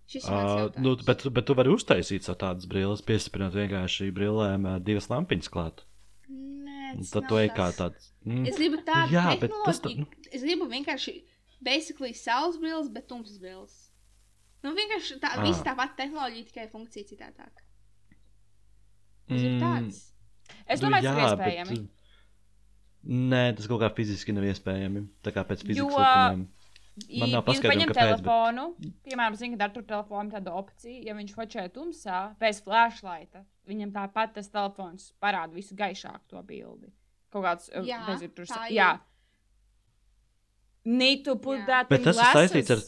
[0.08, 5.48] Šis Uh, nu, bet, bet tu vari uztaisīt tādas brilles, piestiprinot vienkārši brillēm divas lampiņas
[5.52, 5.84] klāt.
[6.28, 8.10] Nē, tas Tad tu ej kā tāds.
[8.26, 8.46] Mm.
[8.48, 10.32] Es gribu tādu Jā, bet tas tā- tehnoloģiju.
[10.32, 11.22] Es gribu vienkārši,
[11.62, 13.90] basically, saules brilles, bet tumsas brilles.
[14.62, 15.42] Nu, vienkārši tā, Ah.
[15.44, 17.52] visa tā pati tehnoloģija, tikai funkcija citādāk.
[19.28, 20.00] Tas ir tāds.
[20.68, 21.78] Es Nu, domāju, tas ir jā, iespējami.
[21.78, 21.90] bet-
[23.06, 25.06] Nē, tas kaut kā fiziski nav iespējami.
[25.22, 26.48] Tā kā pēc fizikas Jo- likumiem.
[27.18, 31.14] Man nav paņem kāpēc, bet- telefonu, piemēram, zina, ka ar tur telefonu tāda opcija, ja
[31.14, 36.92] viņš fočē tumsā, bez flashlighta, viņam tāpat tas telefons parāda visu gaišāku to bildi.
[37.32, 38.76] Kaut kāds, Jā, tā sa- ir.
[38.76, 39.00] jā.
[40.84, 41.66] Need to put Jā.
[41.66, 42.78] that Bet in tas ir saistīts ar.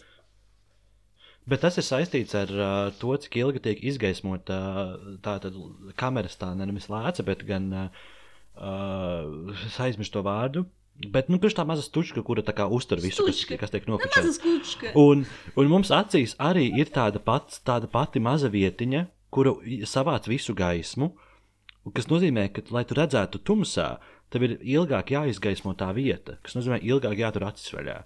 [1.46, 5.38] Bet tas ir saistīts ar uh, to, cik ilgi tiek izgaismota uh, tā
[5.98, 10.64] kameras tā nevis lēca, bet gan uh, es aizmirsu to vārdu.
[11.12, 14.94] Bet, nu, tā maza stučka, kura tā kā uztur visu, kas, kas tiek Nu, kučka.
[14.96, 19.52] Un, un mums acīs arī ir tāda, pats, tāda pati maza vietiņa, kura
[19.85, 21.12] savāc visu gaismu.
[21.94, 23.90] Kas nozīmē, ka, lai tu redzētu tumsā,
[24.32, 28.00] tev ir ilgāk jāizgaismo tā vieta, kas nozīmē, ilgāk jātur acis vaļā.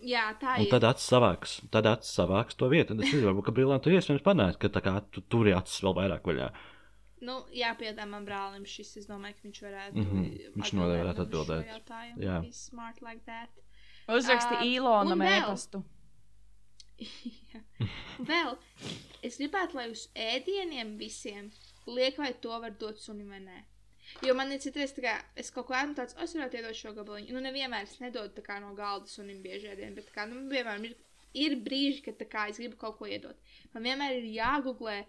[0.00, 0.70] Jā, tā Un ir.
[0.70, 2.94] tad acis savāks, tad acis savāks to vietu.
[2.94, 5.80] Un es nezinu, varbūt, ka brīvā tu iespējams panākt, ka tā kā tu turi acis
[5.82, 6.50] vēl vairāk vaļā.
[7.26, 8.92] Nu, jā, piedāvā man brālim šis.
[9.00, 10.02] Es domāju, ka viņš varētu.
[10.04, 11.72] Mhm, viņš noteikti varētu atbildēt.
[11.72, 12.22] jautājumu.
[12.22, 12.36] Jā.
[12.44, 13.50] He's smart like that.
[14.08, 14.60] Uzraksti
[15.18, 15.42] un vēl.
[15.42, 15.82] e-pastu.
[17.52, 17.60] Jā.
[18.26, 18.56] Vēl
[19.22, 21.50] es gribētu, lai uz ēdieniem visiem
[21.86, 23.58] liek, vai to var dot sunim vai nē.
[24.26, 26.92] Jo man ir citreiz, kā es kaut ko ēdu, tāds, "O, es varētu iedot šo
[26.94, 27.32] gabaliņu.
[27.32, 30.94] Nu, nevienmēr es nedodu kā no galda sunim bieži ēdienu, bet kā, nu, piemēram, ir,
[31.34, 33.36] ir brīži, kad kā es gribu kaut ko iedot.
[33.74, 35.04] Man vienmēr ir jāgooglē,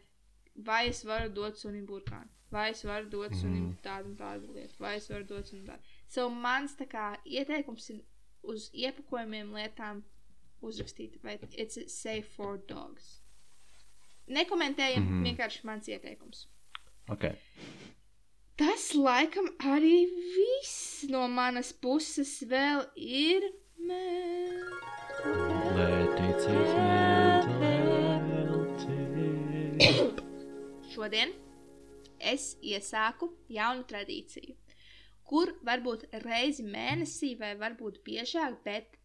[0.56, 4.76] vai es varu dot sunim burkānu, vai es varu dot sunim tādu un tādu lietu,
[4.80, 5.80] vai es varu dot sunim tādu.
[6.08, 8.02] So mans tā kā ieteikums ir
[8.44, 10.04] uz iepakojumiem lietām
[10.62, 13.22] uzrakstīt, vai it's safe for dogs.
[14.28, 15.24] Nekomentējam, mm Mhm.
[15.24, 15.38] -hmm.
[15.38, 16.48] vienkārši mans ieteikums.
[17.10, 17.36] Okay.
[18.60, 23.46] Tas laikam arī viss no manas puses vēl ir.
[23.88, 24.02] Mē...
[25.78, 27.30] Mental health.
[30.92, 31.32] Šodien
[32.34, 34.58] es iesāku jaunu tradīciju,
[35.24, 39.00] kur varbūt reizi mēnesī, vai varbūt biežāk, bet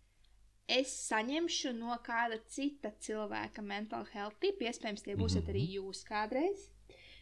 [0.66, 4.66] es saņemšu no kāda cita cilvēka mental health tipu.
[4.66, 6.73] Iespējams, tie būsiet arī jūs kādreiz.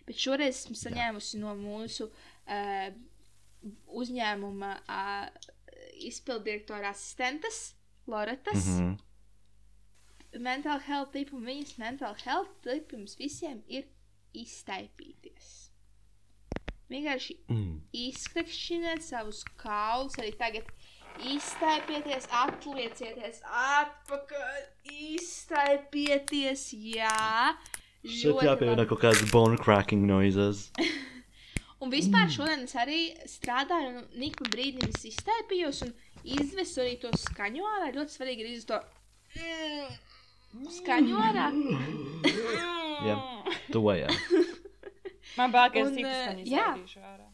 [0.07, 2.89] Bet šoreiz esmu saņēmusi no mūsu uh,
[4.03, 5.49] uzņēmuma uh,
[6.09, 7.75] izpildirektora asistentes,
[8.07, 8.67] Loretas.
[8.67, 10.41] Mm -hmm.
[10.43, 13.85] Mental health tipu, un viņas mental health tipu mums visiem ir
[14.35, 15.71] iztaipīties.
[16.91, 17.81] Vienkārši Mm.
[17.93, 20.65] izkrakšķiniet savus kaulus, arī tagad
[21.35, 27.57] iztaipieties, atliecieties atpakaļ, iztaipieties, jā.
[28.03, 28.87] Šeit labi.
[28.91, 30.71] kaut kādas bone cracking noises.
[31.83, 35.91] Un vispār šodien es arī strādāju, un ik pa brīdim es iztaipījos un
[36.23, 37.89] izvesu arī to skaņu ārā.
[37.97, 38.79] Ļoti svarīgi ir izvest to
[39.35, 41.49] mm, skaņu ārā.
[43.09, 43.17] Jā,
[43.75, 44.15] to jā.
[45.35, 47.27] Man citas eh, skaņas ārā.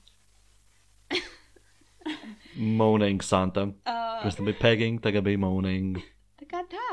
[2.59, 3.69] Moaning Santa.
[3.85, 6.01] Uh, Pirms tam bija pegging, tagad bija moaning.
[6.41, 6.89] tā kā tā.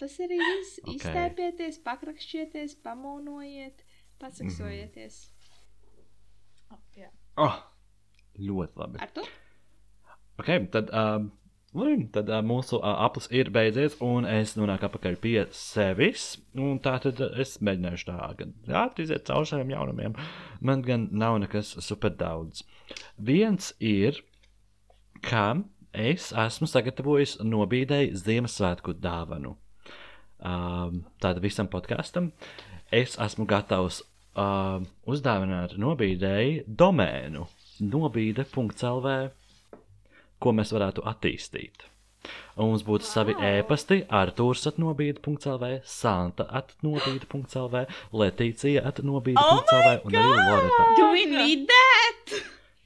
[0.00, 0.78] Tas arī viss.
[0.82, 0.88] Ok.
[0.88, 0.96] Okay.
[0.96, 3.84] Iztaipieties, pakrakšķieties, pamonojiet,
[4.22, 5.20] pasaksojieties.
[6.96, 7.08] Jā.
[7.40, 7.54] Oh,
[8.36, 9.00] ļoti labi.
[9.00, 9.24] Ar to?
[10.40, 11.30] Ok, tad, um,
[11.76, 16.26] labi, tad uh, mūsu uh, aplis ir beidzies, un es nonāku atpakaļ pie sevis.
[16.56, 18.52] un Tā tad uh, es mēģināšu tā, gan
[18.82, 20.16] ātri iziet cauri saviem jaunumiem.
[20.60, 22.64] Man gan nav nekas super daudz.
[23.16, 24.20] Viens ir,
[25.24, 29.56] ka es esmu sagatavojis nobīdēji Ziemassvētku dāvanu.
[30.42, 32.32] Um, Tātad visam podkāstam
[32.92, 34.02] es esmu gatavs
[34.34, 37.46] um, uzdāvināt nobīdēji domēnu
[37.82, 39.14] nobīde.lv
[40.42, 41.86] ko mēs varētu attīstīt.
[42.54, 47.82] Un mums būtu savi ēpasti, Arthurs atnobīde.clv, Santa atnobīde.clv,
[48.20, 50.86] Letīcija atnobīde.clv Oh un arī Loreta.
[50.98, 52.36] Do we need that?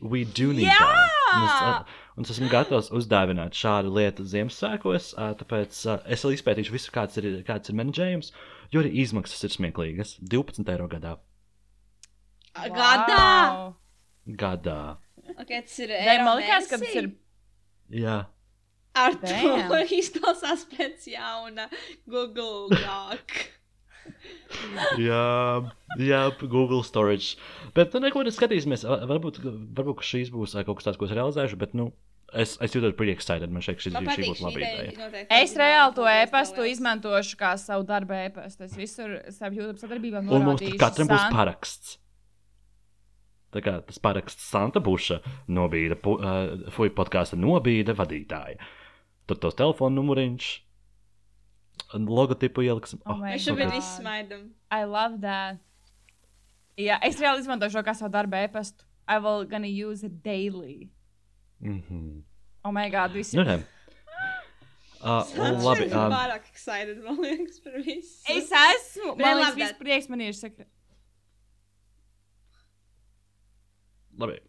[0.01, 0.81] We do need Jā!
[0.81, 1.13] that.
[1.37, 5.11] Es, ā, un es esmu gatavs uzdāvināt šādu lietu Ziemassvētkos,
[5.43, 5.81] tāpēc
[6.15, 8.33] es vēl izpētīšu visu, kāds ir, kāds ir menedžējums,
[8.73, 10.17] jo arī izmaksas ir smieklīgas.
[10.23, 11.17] 12 eiro gadā.
[12.57, 13.27] Gadā!
[13.53, 13.75] Wow.
[14.41, 14.81] Gadā.
[15.37, 17.11] Okay, tas ir Vai man liekas, ka tas ir
[17.93, 18.25] Jā.
[18.97, 19.69] Ar Damn.
[19.69, 21.69] to izklausās pēc jauna
[22.09, 23.35] Google Doc.
[25.03, 25.27] jā,
[26.01, 27.37] jā, Google storage.
[27.77, 28.87] Bet, nu, neko neskatīsimies.
[28.89, 29.43] Va- Varbūt,
[29.77, 31.91] varbūt ka šīs būs kaut kas tāds, ko es realizēšu, bet, nu,
[32.35, 33.51] es, es jūtos pretty excited.
[33.51, 34.91] Man šeit šī, Man šī būtu laba ideja.
[34.93, 35.27] ideja.
[35.31, 38.65] Es reāli to e-pastu izmantošu kā savu darba e-pastu.
[38.65, 40.79] Es visur savā YouTube sadarbībā Un mums norādīšu.
[40.79, 41.99] katram būs paraksts.
[43.55, 48.59] Tā kā tas paraksts Santa Buša nobīda, pu- uh, fuj podkāstu nobīda vadītāja.
[49.27, 50.49] Tur tos telefona numuriņš,
[51.95, 53.01] logotipu ieliksim.
[53.07, 54.51] Oh my Mēs šobrīd visi smaidām.
[54.71, 55.59] I love that.
[56.77, 58.85] Jā, es reāli izmantoju šo kā savu darbu e-pastu.
[59.09, 60.91] I will gonna use it daily.
[61.61, 62.23] Mm -hmm.
[62.65, 63.37] Oh my god, visi.
[63.37, 63.63] Nu, nē.
[65.07, 65.85] Uh, un labi.
[65.85, 68.25] Um, pārāk excited, man liekas, par visu.
[68.29, 69.15] Es esmu.
[69.17, 69.79] Man liekas, viss that.
[69.79, 70.33] prieks man ir.
[70.33, 70.65] Saka,
[74.19, 74.41] labi.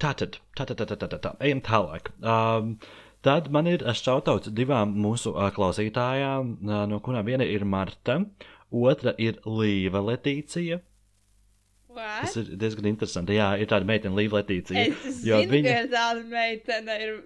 [0.00, 1.32] Tātad, tātad, tātad, tātad, tā.
[1.44, 2.08] ejam tālāk.
[2.24, 2.78] Um,
[3.26, 8.22] tad man ir šautauts divām mūsu uh, klausītājām, uh, no kurām viena ir Marta,
[8.70, 10.80] otra ir Līva Letīcija.
[11.90, 12.22] What?
[12.22, 13.34] Tas ir diezgan interesanti.
[13.34, 14.86] Jā, ir tāda meitene, Līva Letīcija.
[14.94, 17.20] Es jo zinu, viņa- ka ir tāda meitene, ir.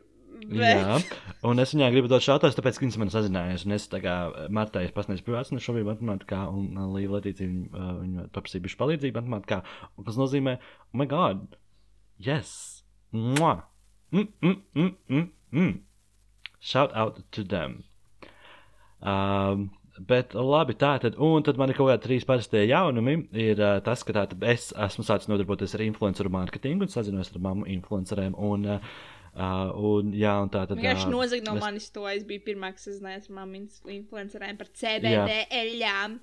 [0.51, 1.13] Jā, Bet...
[1.47, 3.65] un es viņai gribu dot šādos, tāpēc, ka viņas man sazinājās.
[3.77, 4.15] Es tā kā
[4.51, 8.81] Martai pasniedzu privātu, un šobrīd matemātikā, un uh, Līva Letīcija viņu, uh, viņu paprasīja bišķi
[8.81, 9.61] palīdzību matemātikā.
[9.95, 11.55] Un tas nozīmē, oh my god,
[12.19, 12.51] yes!
[13.15, 13.63] Mwah!
[14.11, 15.73] Mm, mm, mm, mm, mm.
[16.59, 17.85] Shout out to them!
[19.05, 23.13] Um, Bet labi, tā tad, un tad man ir kaut kādi trīs parastie jaunumi.
[23.39, 27.39] Ir uh, tas, ka tātad es esmu sācis nodarboties ar influenceru mārketingu un sazinos ar
[27.45, 28.35] mammu influenceriem.
[28.35, 28.81] Un, uh,
[29.79, 30.81] un, jā, un tā tad.
[30.81, 32.09] Vienkārši ā, nozagt no es- manis to.
[32.11, 33.63] Es biju pirmā, kas zinājās ar mammu
[34.01, 36.19] influenceriem par CBD eļļām.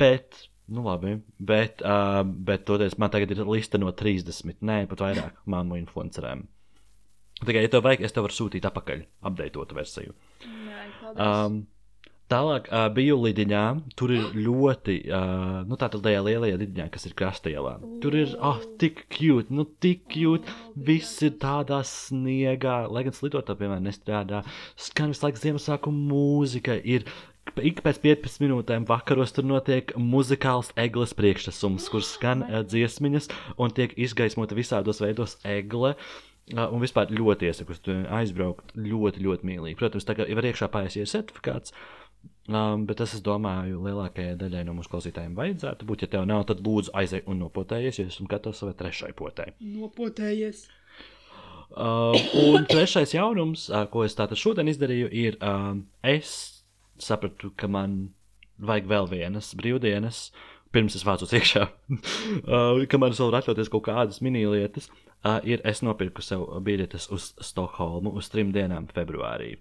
[0.00, 5.04] Bet, nu labi, bet, uh, bet toties man tagad ir lista no 30, nē, pat
[5.04, 6.46] vairāk mammu influenceriem.
[7.38, 10.16] Tikai, ja tev vajag, es tev varu sūtīt atpakaļ, apdeitotu versiju.
[10.42, 11.26] Jā, paldies.
[11.28, 11.66] Um,
[12.30, 13.62] tālāk, uh, biju lidiņā.
[13.98, 17.78] Tur ir ļoti, uh, nu, tāda liela, liela lidiņā, kas ir krastielā.
[18.02, 20.58] Tur ir, ah, oh, tik cute, nu, tik cute.
[20.88, 24.44] Viss ir tādā sniegā, lai gan slidotā, piemēram, nestrādā.
[24.78, 26.78] Skan visu laiku Ziemassvētku mūzika.
[26.84, 27.08] Ir
[27.64, 33.72] ik pēc 15 minūtēm vakaros tur notiek muzikāls eglis priekšnesums, kur skan uh, dziesmiņas un
[33.74, 35.96] tiek izgaismota visādos veidos egle.
[36.48, 37.74] Uh, un vispār ļoti iesaku
[38.20, 38.72] aizbraukt.
[38.76, 39.76] Ļoti, ļoti mīlīgi.
[39.80, 41.74] Protams, tā kā jau ir iekšā pārējais certifikāts,
[42.48, 46.04] um, bet es domāju, lielākajai daļai no mūsu klausītājiem vajadzētu būt.
[46.04, 49.56] Ja tev nav, tad lūdzu aizej un nopotējies, jo esmu gatavs savai trešai potēji.
[49.78, 50.66] Nopotējies.
[51.68, 52.16] Uh,
[52.48, 56.30] un trešais jaunums, uh, ko es tātad šodien izdarīju, ir, um, es
[56.98, 58.14] sapratu, ka man
[58.58, 60.30] vajag vēl vienas brīvdienas,
[60.72, 65.84] pirms es vācos iekšā, uh, kamēr es varu atļauties kaut kādas minīlietas, uh, ir es
[65.84, 69.58] nopirku sev biļetes uz Stokholmu uz trim dienām februārī.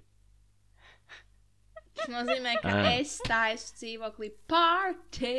[1.98, 2.82] Tas nozīmē, ka Ā.
[3.00, 5.34] es taisu dzīvoklī party.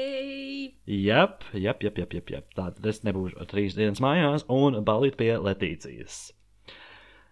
[0.91, 2.49] Jep, jep, jep, jep, jep, jep.
[2.57, 6.19] Tā tad es nebūšu trīs dienas mājās un balīt pie Letīcijas.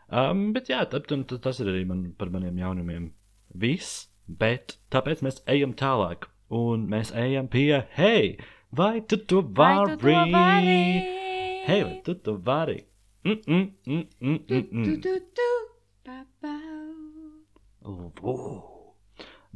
[0.07, 3.11] Um, bet jā, tad, tad, tas ir arī man, par maniem jaunumiem.
[3.57, 6.29] Viss, bet tāpēc mēs ejam tālāk.
[6.55, 8.37] Un mēs ejam pie, hei,
[8.71, 9.97] vai tu to vari?
[9.99, 10.07] tu?
[11.67, 12.85] Hei, vai tu to vari?
[13.27, 15.01] Mm, mm, mm, mm, mm, Tu, mm.
[15.03, 15.51] tu, tu,
[16.07, 16.55] pa, pa.
[17.83, 18.76] Uh.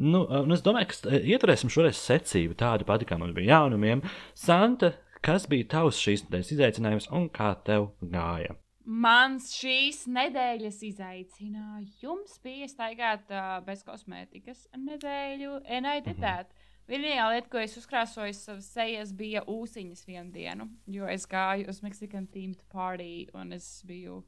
[0.01, 4.01] Nu, un es domāju, ka eh, ieturēsim šoreiz secību tādu pati, kā man bija jaunumiem.
[4.39, 8.57] Santa, kas bija tavs šīs nedēļas izaicinājums un kā tev gāja?
[8.91, 15.61] Mans šīs nedēļas izaicinājums bija staigāt uh, bez kosmētikas nedēļu.
[15.69, 16.49] And I did that.
[16.91, 21.83] Vienīgā lieta, ko es uzkrāsoju savas sejas, bija ūsiņas vienu dienu, jo es gāju uz
[21.85, 24.25] Mexican themed party un es biju.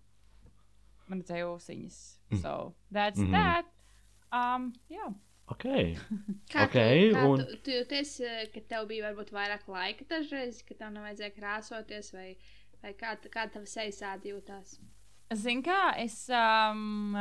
[1.08, 1.98] Man redzēja ūsiņas.
[2.42, 3.34] So that's mm Mhm.
[3.34, 3.40] -hmm.
[3.40, 3.66] that.
[4.32, 5.14] Um, jā.
[5.50, 5.64] Ok,
[6.52, 10.06] Kā Ok, tu, kā un- tu, tu jūties, eh, ka tev bija varbūt vairāk laika
[10.08, 12.36] dažreiz, ka tev nevajadzēja krāsoties, vai,
[12.82, 14.78] vai kā, kā tava seja sādi jūtās?
[15.34, 17.16] Zini, kā es um,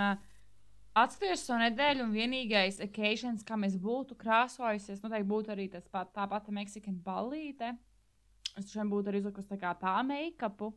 [0.99, 6.11] atceros to nedēļu, un vienīgais occasions, kam es būtu krāsojusies, noteikti būtu arī tas pat,
[6.15, 7.73] tā pati Meksikas ballīte.
[8.59, 10.73] Es šodien būtu arī uzlikusi tā kā tā make-upu.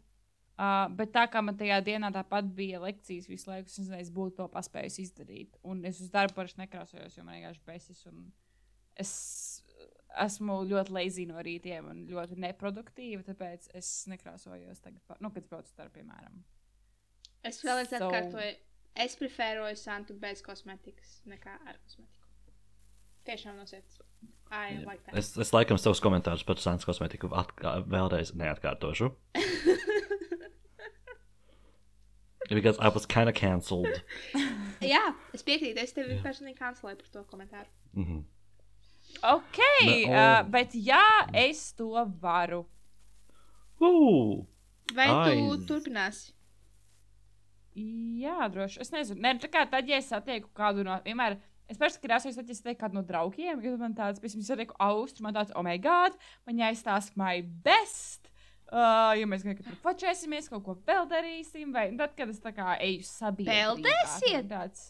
[0.54, 4.10] Uh, bet tā kā man tajā dienā tāpat bija lekcijas visu laiku, es nezinu, es
[4.14, 5.56] būtu to paspējusi izdarīt.
[5.66, 8.04] Un es uz darbu parasti nekrāsojos, jo man vienkārši besis.
[8.06, 8.28] un
[8.94, 9.62] Es
[10.22, 15.66] esmu ļoti lazy no rītiem un ļoti neproduktīva, tāpēc es nekrāsojos tagad, nu, kad braucu
[15.66, 16.44] uz darbu, piemēram.
[17.44, 18.52] Es vēlreiz So- atkārtoju,
[19.04, 22.22] es preferēju Santu bez kosmetikas nekā ar kosmetiku.
[23.26, 23.98] Tiešām no sirds.
[24.52, 25.16] I like that.
[25.18, 29.10] es, es laikam savus komentārus par Santa kosmetiku vēlreiz neatkārtošu.
[32.48, 34.02] Because I was kind of cancelled.
[34.84, 37.68] Jā, es piekrītu, es tevi personīgi kancelēju par to komentāru.
[37.96, 38.22] Mm -hmm.
[39.22, 41.02] Ok, Ne, ne, o- uh, bet jā,
[41.32, 42.66] es to varu.
[43.80, 44.44] uh,
[44.94, 45.66] Vai tu Aiz.
[45.66, 46.32] turpināsi?
[47.74, 48.80] Jā, droši.
[48.80, 52.36] Es nezinu, ne, tā kā tad, ja es satieku kādu no, vienmēr, es tam krāsojos,
[52.36, 55.50] tad, ja es satieku kādu no draugiem, kad man tāds, piemēram, satieku austru, man tāds,
[55.56, 56.12] oh my god,
[56.46, 58.23] man jāizstāsta my best.
[58.72, 62.50] Uh, ja mēs kaut kādā fočēsimies, kaut ko vēl darīsim, vai tad, kad es tā
[62.56, 63.84] kā eju sabiedrībā.
[63.84, 64.48] Peldēsiet?
[64.50, 64.88] Tāds,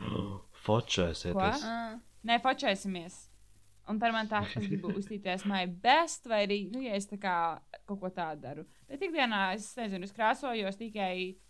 [0.64, 1.64] Fočēsieties.
[1.64, 1.98] Ah.
[2.26, 3.18] nē, fočēsimies.
[3.90, 7.18] Un par mani tā, es gribu uztīties my best, vai arī, nu, ja es tā
[7.20, 7.34] kā
[7.88, 8.66] kaut ko tādu daru.
[8.90, 11.40] Bet ikdienā es nezinu, es krāsojos tikai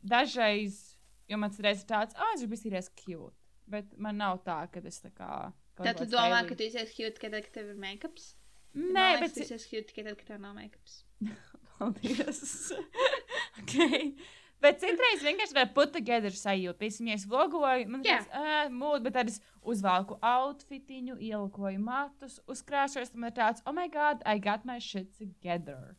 [0.00, 0.80] dažreiz,
[1.28, 3.36] jo man reiz ir tāds, ah, es gribu iztīrēties cute.
[3.70, 5.50] Bet man nav tā, ka es tā kā.
[5.80, 8.34] Tad tu domā, ka tu esi cute, kad kad tev ir make-ups?
[8.74, 11.00] Nē, bet tu esi cute tikai tad, kad tev nav make-ups.
[11.78, 12.72] Paldies.
[13.62, 14.12] okay.
[14.60, 16.76] Bet citreiz vienkārši var put together sajūta.
[16.82, 18.18] Piemēram, ja es vlogoju, man Jā.
[18.18, 23.64] liekas, ah, mūd, bet tad es uzvelku outfitiņu, ielikoju matus, uzkrāšos, un man ir tāds,
[23.64, 25.96] oh my god, I got my shit together.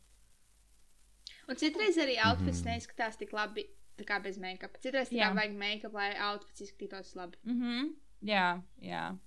[1.50, 2.68] Un citreiz arī outfits Mhm.
[2.70, 3.66] neizskatās tik labi,
[3.98, 4.78] tā kā bez make-up.
[4.80, 7.36] Citreiz tikai vajag make-up, lai outfits izskatītos labi.
[7.44, 7.58] Mhm.
[7.82, 9.18] Mm jā, jā.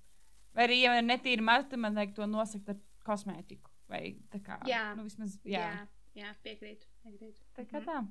[0.56, 3.70] Vai arī, ja man ir netīra matu, tad man vajag to nosakt ar kosmētiku.
[3.88, 4.58] Vai tā kā.
[4.66, 4.84] Jā.
[4.98, 5.62] Nu, vismaz, jā.
[5.62, 5.88] Jā,
[6.24, 6.88] jā piekrītu.
[7.06, 7.38] piekrītu.
[7.56, 7.86] Tā kā Mhm.
[7.86, 8.06] tā.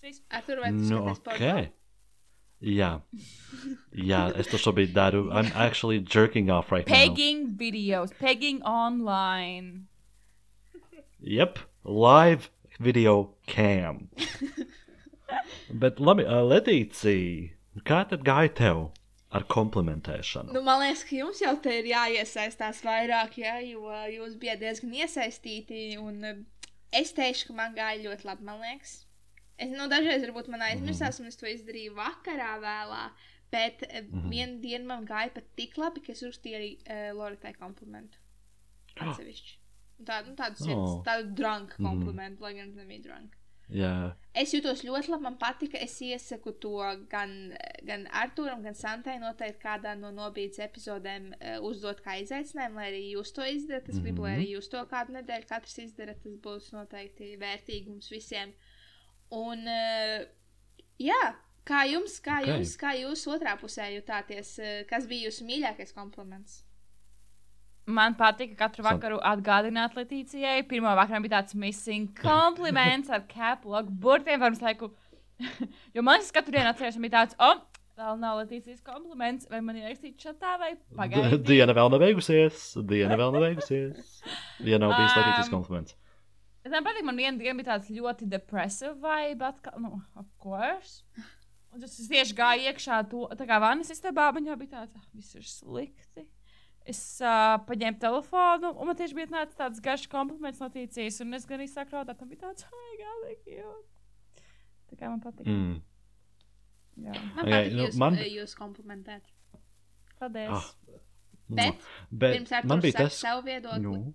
[0.00, 0.20] Tas.
[0.30, 1.72] Ar tur vai tu Nu, skaties ok.
[2.62, 2.88] Jā.
[3.94, 5.30] Jā, es to šobrīd daru.
[5.30, 6.94] I'm actually jerking off right now.
[6.94, 9.86] Pegging videos, pegging online.
[11.20, 14.08] Yep, live video cam.
[15.82, 17.50] Bet labi, ā, Letīcija,
[17.84, 18.80] kā tad gāja tev
[19.30, 20.52] ar komplementēšanu?
[20.52, 24.92] Nu, man liekas, ka jums jau te ir jāiesaistās vairāk, jā, jo jūs bijat diezgan
[25.02, 25.96] iesaistīti.
[26.02, 28.44] Un, uh, es teikšu, ka man gāja ļoti labi.
[28.48, 28.96] Man liekas,
[29.58, 33.04] es nu, dažreiz varbūt man aizmirsās, un es to izdarīju vakarā vēlā.
[33.50, 34.28] Bet uh, Mhm.
[34.30, 38.18] vienā dienā man gāja pat tik labi, ka es uzrakstīju arī uh, Loritai komplimentu.
[39.00, 39.56] Atsevišķi.
[40.00, 40.64] Un Tādu, nu, tādu, Oh.
[40.66, 41.86] sirds, tādu drunk Mhm.
[41.86, 43.36] komplimentu, lai gan es nebiju drunk.
[43.72, 45.22] Jā, Es jūtos ļoti labi.
[45.24, 45.78] Man patika.
[45.82, 46.70] Es iesaku to
[47.10, 47.32] gan,
[47.82, 53.00] gan Arthūram, gan Santai noteikti kādā no nobīdes epizodēm uh, uzdot kā izaicinājumu, lai arī
[53.16, 53.88] jūs to izdarat.
[53.90, 54.38] Es gribu, lai Mhm.
[54.40, 56.22] arī jūs to kādu nedēļu katrs izdarat.
[56.22, 58.52] Tas būs noteikti vērtīgi mums visiem.
[59.32, 60.24] Un, uh,
[60.98, 61.34] jā,
[61.66, 62.46] kā jums, kā Ok.
[62.46, 62.54] okay.
[62.54, 64.58] jums, kā jūs otrā pusē jutāties?
[64.62, 66.62] Uh, kas bija jūsu mīļākais kompliments?
[67.90, 70.62] Man patika katru vakaru atgādināt Latīcijai.
[70.70, 74.40] Pirmā vakarā bija tāds missing kompliments ar caplock burtiem.
[74.42, 74.92] Pirms laiku,
[75.96, 77.62] jo man tas katru dienu atceros, un bija tāds, oh,
[78.00, 79.48] vēl nav Latīcijas kompliments.
[79.50, 81.42] Vai man ierakstīt čatā vai pagaidīt?
[81.50, 82.70] diena vēl nav beigusies.
[82.88, 84.14] Diena vēl nav beigusies.
[84.64, 85.96] Ja nav bijis Um, Latīcijas kompliments.
[86.60, 91.00] Es nepatīk, man viena diena bija tāds ļoti depressive vibe, atkal, nu, of course.
[91.70, 95.06] Un tas tieši gāju iekšā to, tā kā vannas istabā, man jau bija tāds, ah,
[95.16, 96.26] viss ir slikti.
[96.90, 101.36] Es uh, paņēmu telefonu, un man tieši bija nācis tāds garš kompliments no tīcijas, un
[101.38, 102.64] es gan izsāku raudāt, un bija tāds,
[103.00, 103.74] gādīgi, jo.
[104.90, 105.46] Tā kā man patīk.
[105.46, 105.76] Mm.
[107.00, 108.24] Man Jā, Ok, patīk nu, jūs, man- man...
[108.36, 109.28] jūs komplimentēt.
[110.20, 110.50] paldies.
[110.52, 110.96] Ah.
[111.50, 113.82] Bet, Bet Pirms ar man bija tas, savu viedokli.
[113.82, 114.14] nu,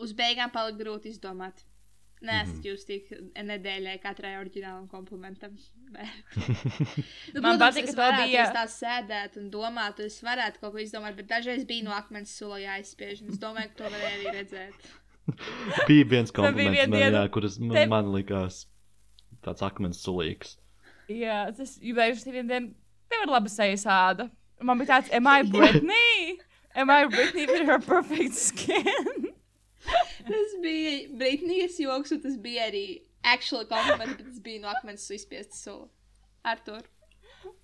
[0.00, 1.62] Uz beigām palika grūti izdomāt.
[2.20, 2.62] Nē, es Mhm.
[2.66, 5.54] jūs tik nedēļai katrai oriģinālam komplimentam.
[7.34, 8.50] Nu, Man patīk, es ka varētu bija- bija...
[8.54, 12.34] tā sēdēt un domāt, un es varētu kaut ko izdomāt, bet dažreiz bija no akmens
[12.36, 13.22] sula jāizspiež.
[13.30, 14.90] Es domāju, ka to varēja arī redzēt.
[15.88, 18.60] bija viens bija kompliments, viena man, jā, kuras man, Tev- man likās
[19.46, 20.58] tāds akmens sulīgs.
[21.08, 22.74] Jā, tas ir vērts vienu dienu.
[23.10, 24.30] Tev ir laba.
[24.60, 26.36] Un Man bija tāds, am I Britney?
[26.76, 29.29] Am I Britney with her perfect skin?
[30.30, 32.86] Tas bija Britnijas joks, un tas bija arī
[33.26, 35.90] actual kompliments, bet tas bija no akmens izspiesta sula.
[36.46, 36.78] Ar to.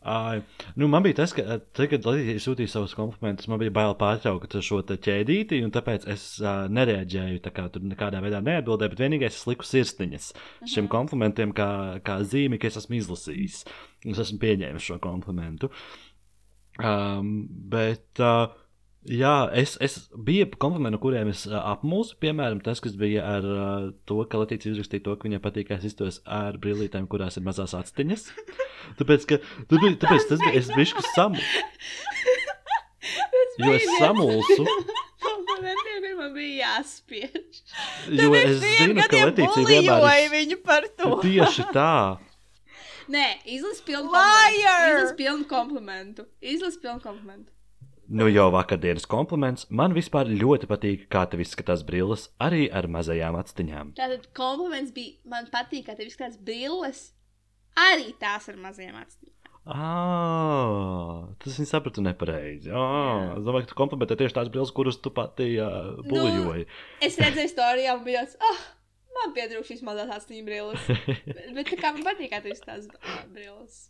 [0.06, 0.42] Ai,
[0.74, 3.94] nu, man bija tas, ka eh, tagad, kad Latvijas sūtīja savus komplimentus, man bija bail
[3.98, 7.40] pārtraukt šo ķēdīti, un tāpēc es uh, nereaģēju.
[7.44, 10.28] Tā kā tur nekādā veidā neatbildēju, bet vienīgais es liku sirsniņas
[10.72, 11.68] šiem komplimentiem, kā,
[12.06, 13.64] kā zīmi, ka es esmu izlasījis.
[14.06, 15.72] Es esmu pieņēmis šo komplimentu.
[16.76, 17.34] Um,
[17.72, 18.52] bet, uh,
[19.10, 22.16] jā, es, es biju komplimenti, no kuriem es apmulsu.
[22.22, 25.78] Piemēram, tas, kas bija ar uh, to, ka Latvijas izrakstīja to, ka viņai patīk, ka
[25.78, 28.28] es izturos ar brīvlītēm, kurās ir mazās astiņas.
[29.00, 29.40] Tāpēc, ka
[29.72, 31.42] bija, tāpēc tas bija, es biju samu.
[33.56, 34.64] Jo es samulsu,
[36.16, 37.60] man bija jāspiež.
[38.10, 41.16] jo es zinu, ka Latvijas vienmēr ir viņu par to.
[41.22, 42.18] tieši tā.
[43.12, 44.96] Nē, izlasi pilnu komplimentu.
[44.96, 46.26] Izlasi pilnu komplimentu.
[46.42, 47.55] Izlasi pilnu komplimentu.
[48.08, 49.66] Nu, jau vakardienas kompliments.
[49.74, 53.94] Man vispār ļoti patīk, kā tev izskatās brilles, arī ar mazajām astiņām.
[53.98, 57.08] Tātad kompliments bija, man patīk, ka tev izskatās brilles.
[57.76, 59.32] Arī tās ar maziem acīm.
[59.66, 62.70] Ah, tas viņa saprata nepareizi.
[62.70, 66.68] Ah, es domāju, ka tu komplimentē tieši tās brilles, kuras tu pati uh, buļoji.
[67.02, 68.62] Es redzēju, un bija tāds, ah,
[69.18, 70.86] man pietrūkst šīs mazās acīm brilles.
[71.26, 72.86] bet, bet kā man patīk, ka tev izskatās
[73.34, 73.80] brilles.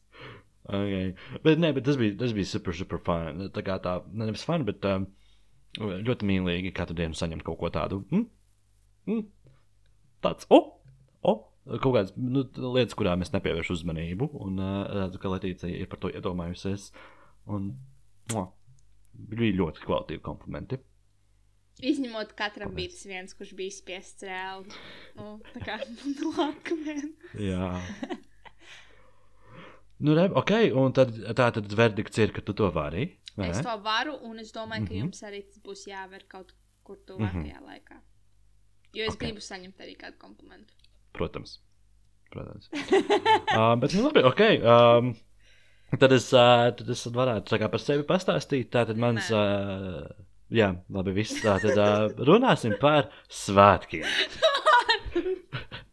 [0.67, 1.13] Okay.
[1.45, 3.47] Bet, nē, bet tas bija, tas bija super, super fun.
[3.55, 5.07] Tā kā tā, ne, nevis fun, bet um,
[5.79, 8.01] ļoti mīlīgi katru dienu saņemt kaut ko tādu.
[8.11, 8.27] Mm?
[9.07, 9.23] Mm?
[10.27, 10.63] Tāds, o!
[11.23, 11.37] o!
[11.67, 12.45] Kaut kādas nu,
[12.77, 16.91] lietas, kurām es nepievēršu uzmanību, un uh, redzu, ka Latīcija ir par to iedomājusies.
[17.51, 17.73] Un,
[18.35, 18.49] mua,
[19.15, 20.79] bija ļoti kvalitīvi komplimenti.
[21.87, 24.71] Izņemot katram bija tas viens, kurš bija spiests reāli.
[25.19, 25.79] Nu, tā kā
[26.39, 27.13] nākamajam.
[27.39, 27.75] Jā.
[29.99, 33.07] Nu, re, ok, un tad, tā tad verdikts ir, ka tu to vari.
[33.37, 35.01] vai Es to varu, un es domāju, ka Mhm.
[35.03, 36.53] jums arī tas būs jāver kaut
[36.85, 37.97] kur tuvākajā laikā.
[38.95, 39.21] Jo es Ok.
[39.21, 40.73] gribu saņemt arī kādu komplimentu.
[41.13, 41.59] Protams.
[42.31, 42.69] Protams.
[42.73, 44.41] uh, bet, nu, labi, ok.
[44.65, 45.15] Um,
[45.99, 48.69] tad, es, uh, tad es varētu tā kā par sevi pastāstīt.
[48.71, 49.31] Tātad mans.
[49.31, 50.09] Uh,
[50.51, 51.41] jā, labi, viss.
[51.43, 54.05] Tātad uh, runāsim par svētkiem.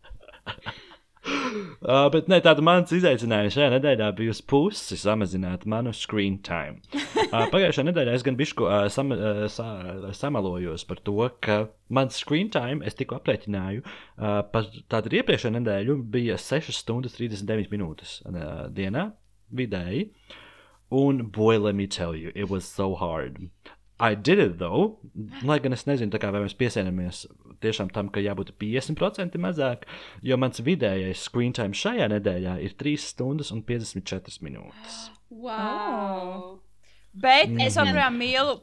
[1.54, 6.82] Uh, bet ne, tāda mans izaicinājums šajā nedēļā bija uz pusi samazināt manu screen time.
[6.94, 9.68] Uh, pagājušajā nedēļā es gan bišku uh, sam, uh, sa,
[10.16, 11.60] samalojos par to, ka
[11.94, 17.74] mans screen time, es tikko aprēķināju, uh, par tādu iepriekšējo nedēļu bija 6 stundas 39
[17.74, 19.12] minūtes uh, dienā
[19.54, 20.10] vidēji.
[20.94, 23.50] Un, boy, let me tell you, it was so hard.
[24.00, 25.00] I did it though.
[25.46, 27.26] Lai gan es nezinu, kā, vai mēs piesienamies
[27.64, 29.86] tiešām tam, ka jābūt 50% mazāk,
[30.22, 34.98] jo mans vidējais screen time šajā nedēļā ir 3 stundas un 54 minūtes.
[35.30, 36.60] Wow!
[37.14, 37.88] Bet es Mhm.
[37.88, 38.56] joprojām mīlu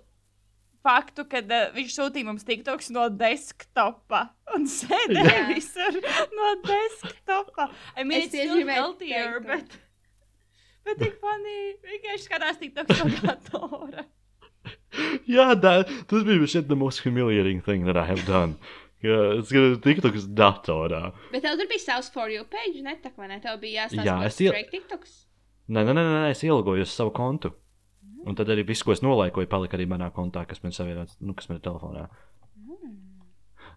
[0.85, 5.49] faktu, ka uh, viņš sūtīja mums TikToks no desktopa un sēdēja Jā.
[5.55, 5.99] visur
[6.35, 7.71] no desktopa.
[7.97, 9.79] I mean, Es it's tieši gribēju bet,
[10.85, 11.77] bet tik funny.
[11.85, 14.05] Vienkārši skatās TikToks no datora.
[15.37, 18.57] Jā, that, tas bija šeit the most humiliating thing that I have done.
[19.01, 21.15] Yeah, es gribu TikTok uz datorā.
[21.33, 23.39] Bet tev tur bija savs for you page, ne tā, vai ne?
[23.41, 25.15] Tev bija jāstāsta Jā, es iel- TikToks.
[25.71, 27.55] Nē, nē, nē, nē, es ielgoju uz savu kontu.
[28.29, 31.33] Un tad arī viss, ko es nolaikoju, palika arī manā kontā, kas man savienots, nu,
[31.33, 32.03] kas man ir telefonā.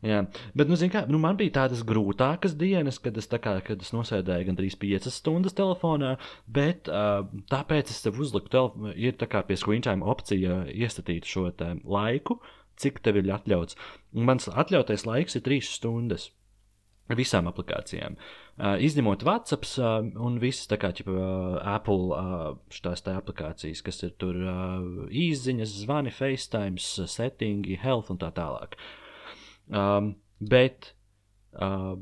[0.04, 0.18] Jā,
[0.52, 3.94] bet, nu, kā, nu, man bija tādas grūtākas dienas, kad es, tā kā, kad es
[3.96, 6.18] nosēdēju gandrīz 5 stundas telefonā,
[6.52, 11.48] bet uh, tāpēc es sev uzliku, telef- ir tā kā pie time opcija iestatīt šo
[11.88, 12.42] laiku,
[12.76, 13.78] cik tev ir atļauts.
[14.12, 16.32] Mans atļautais laiks ir 3 stundas.
[17.12, 18.18] Visām aplikācijām.
[18.56, 24.04] Uh, izņemot WhatsApp uh, un visas tā kā ķipa, uh, Apple uh, šīs aplikācijas, kas
[24.08, 28.76] ir tur uh, īsiņas, zvani, FaceTime, settingi, health un tā tālāk.
[29.72, 30.92] Um, bet,
[31.56, 31.96] uh,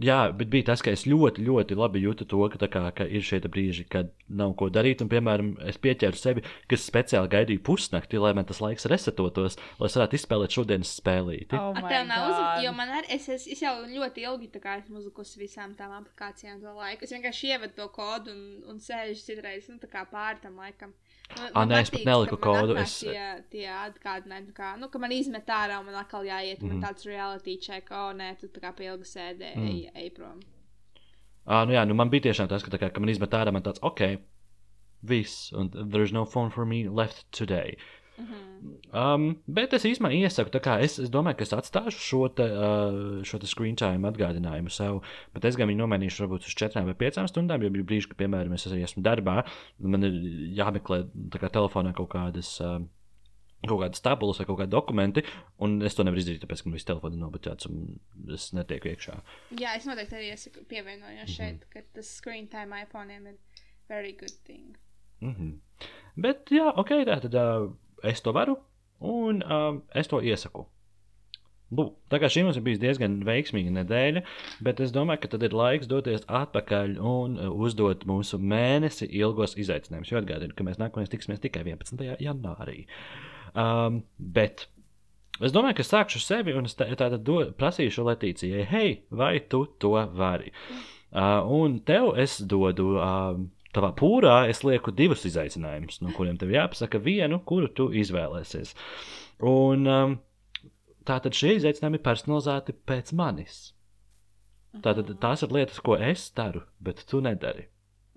[0.00, 3.06] jā, bet bija tas, ka es ļoti, ļoti labi jūtu to, ka, tā kā, ka
[3.06, 5.02] ir šie brīži, kad nav ko darīt.
[5.04, 9.58] Un, piemēram, es pieķēru sevi, ka es speciāli gaidīju pusnakti, lai man tas laiks resetotos,
[9.80, 11.58] lai es varētu izspēlēt šodienas spēlīti.
[11.58, 12.64] Oh tev nav God.
[12.64, 15.94] jo man arī, es, es, es jau ļoti ilgi tā kā esmu uzlikusi visām tām
[16.00, 17.04] aplikācijām to laiku.
[17.04, 20.94] Es vienkārši ievedu to kodu un, un sēžu citreiz, nu, tā kā pāri tam laikam.
[21.36, 24.98] Man, Ā, nē, es pat neliku man kodu, es- Tie, tie atgādinājumi, kā, nu, ka
[24.98, 26.68] man izmet ārā un man atkal jāiet, mm.
[26.68, 26.78] Mhm.
[26.78, 26.86] -hmm.
[26.86, 29.68] tāds reality check, o, nē, tu tā kā pilgi sēdē, mm.
[29.68, 30.40] Ej, ej prom.
[31.46, 33.62] Ah, nu jā, nu man bija tiešām tas, ka, kā, ka man izmet ārā, man
[33.62, 34.18] tāds, ok,
[35.02, 37.76] viss, un there's no phone for me left today.
[37.76, 37.97] -hmm.
[38.92, 43.22] Um, bet es īstenībā iesaku, kā es, es domāju, ka es atstāšu šo, te, uh,
[43.28, 45.02] šo te screen time atgādinājumu sev,
[45.34, 48.18] bet es gan viņu nomainīšu varbūt uz 4 vai 5 stundām, jo bija brīži, ka,
[48.22, 49.42] piemēram, es esmu darbā,
[49.78, 50.16] man ir
[50.58, 51.04] jāmeklē
[51.48, 52.60] telefonā kaut kādas.
[52.64, 52.80] Uh,
[53.66, 55.22] Kaut kādas tabulas vai kaut kādi dokumenti,
[55.66, 57.96] un es to nevaru izdarīt, tāpēc, ka man viss telefons ir nobeigts, un
[58.30, 59.16] es netieku iekšā.
[59.58, 61.32] Jā, es noteikti arī iesaku pievienojos Mhm.
[61.34, 63.34] šeit, ka tas screen time iPhone ir
[63.88, 64.76] very good thing.
[65.20, 65.58] Mm -hmm.
[66.16, 67.72] Bet, jā, ok, tā tad uh,
[68.04, 68.58] es to varu,
[69.00, 70.66] un uh, es to iesaku.
[71.68, 74.22] Lūk, tā kā šī mums ir bijusi diezgan veiksmīga nedēļa,
[74.64, 79.52] bet es domāju, ka tad ir laiks doties atpakaļ un uh, uzdot mūsu mēnesi ilgos
[79.60, 80.08] izaicinājumus.
[80.14, 82.06] Jo atgādinu, ka mēs nākamais tiksimies tikai 11.
[82.24, 82.86] janvārī.
[83.52, 84.64] Um, bet
[85.44, 90.54] es domāju, ka sākšu sevi un tātad do- prasīšu Letīcijai, hei, vai tu to vari?
[91.12, 92.94] Uh, un tev es dodu.
[92.96, 93.44] Uh,
[93.78, 98.72] Tavā pūrā es lieku divus izaicinājumus, no kuriem tev jāpasaka vienu, kuru tu izvēlēsies.
[99.46, 100.16] Un um,
[101.06, 103.60] tātad šie izaicinājumi ir personalizēti pēc manis.
[104.82, 107.68] Tātad tās ir lietas, ko es daru, bet tu nedari.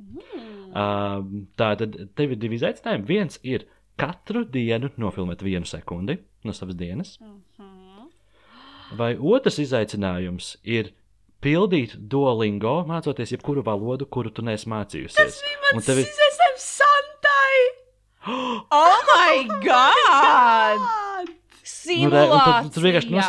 [0.02, 0.72] Mm.
[0.72, 3.06] Um, tātad tev ir divi izaicinājumi.
[3.08, 3.68] Viens ir
[4.02, 8.10] katru dienu nofilmēt vienu sekundi no savas dienas, Mhm.
[8.98, 10.90] vai otrs izaicinājums ir
[11.44, 15.40] pildīt duolingo, mācoties jebkuru valodu, kuru tu neesi mācījusies.
[15.76, 17.62] Un tev ir izaicinājums Santai!
[18.82, 20.82] Oh my god!
[20.82, 23.24] Nu, re, nos- Simulācija!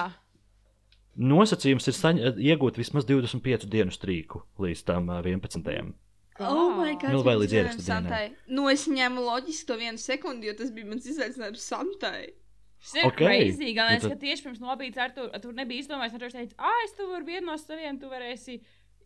[1.17, 5.93] nosacījums ir saņ, iegūt vismaz 25 dienu strīku līdz tam ā, 11.
[6.41, 7.11] Oh, my God!
[7.13, 8.23] Nu, vai līdz izaicinājums Santai.
[8.49, 12.33] Nu, es ņēmu loģiski to vienu sekundi, jo tas bija mans izaicinājums Santai.
[12.83, 13.13] Tas ir Ok.
[13.15, 13.27] okay.
[13.27, 13.73] crazy.
[13.75, 16.15] Gan Nu es, tad- ka tieši pirms nobīdes ar to tur nebija izdomājis.
[16.19, 18.59] Ar to teicu, ah, es tev varu vienu no saviem, tu varēsi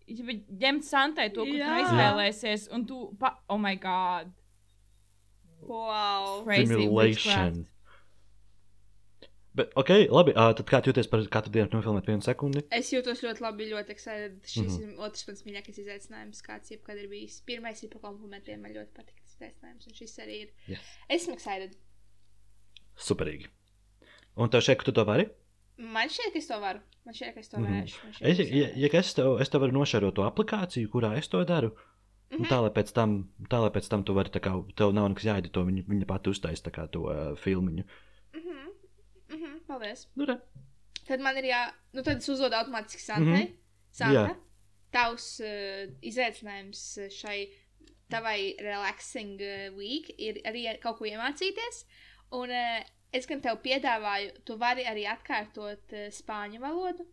[0.08, 2.68] ņemt santai to, ko tu izvēlēsies.
[2.72, 4.32] Un tu, pa, oh my god,
[5.66, 6.44] Wow.
[6.44, 6.66] crazy.
[6.66, 7.66] Simulation.
[9.56, 10.34] Bet, ok, labi.
[10.36, 12.60] Uh, tad kā jūties par katru dienu nofilmēt vienu sekundi?
[12.76, 14.36] Es jūtos ļoti labi, ļoti excited.
[14.44, 14.92] Šis mm -hmm.
[14.92, 17.40] ir otrs pats mīļākais izaicinājums, kāds jebkad ir bijis.
[17.40, 18.60] Pirmais ir par komplimentiem.
[18.60, 20.52] Man ļoti patīk tas izaicinājums, un šis arī ir.
[20.68, 20.92] Yes.
[21.08, 21.76] Esmu excited.
[22.96, 23.48] Superīgi.
[24.37, 25.26] Un tev šeit, ka tu to vari?
[25.76, 26.80] Man šķiet, ka es to varu.
[27.05, 27.66] Man šķiet, ka es to Mhm.
[27.66, 27.99] varēšu.
[28.05, 31.16] Man šķiet, Es, es ja, ja es, tev, es tev varu nošērot to aplikāciju, kurā
[31.18, 31.70] es to daru,
[32.30, 32.37] mm.
[32.39, 32.49] -hmm.
[32.49, 35.24] tā lai pēc tam, tā, lai pēc tam tu vari, tā kā, tev nav nekas
[35.24, 36.30] jāedito, viņa, viņa pati
[36.70, 37.84] kā to uh, filmiņu.
[38.34, 38.68] Mhm.
[39.30, 39.59] Mhm.
[39.66, 40.09] Paldies.
[40.16, 40.39] Nu, re.
[41.07, 43.45] Tad man ir jā, nu tad es uzdodu automātiski Santai.
[43.45, 43.57] Mm -hmm.
[43.91, 44.37] Santa,
[44.91, 47.49] tavs uh, izaicinājums uh, šai
[48.11, 51.84] tavai relaxing uh, week ir arī kaut ko iemācīties.
[52.30, 57.07] Un uh, es gan tev piedāvāju, tu vari arī atkārtot uh, spāņu valodu.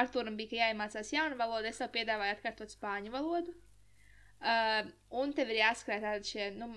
[0.00, 3.54] Arturam bija ka jāiemācās jauna valoda, es tev piedāvāju atkārtot spāņu valodu.
[4.40, 4.88] Uh,
[5.20, 6.70] un tev ir jāskrēt tādi šie, nu,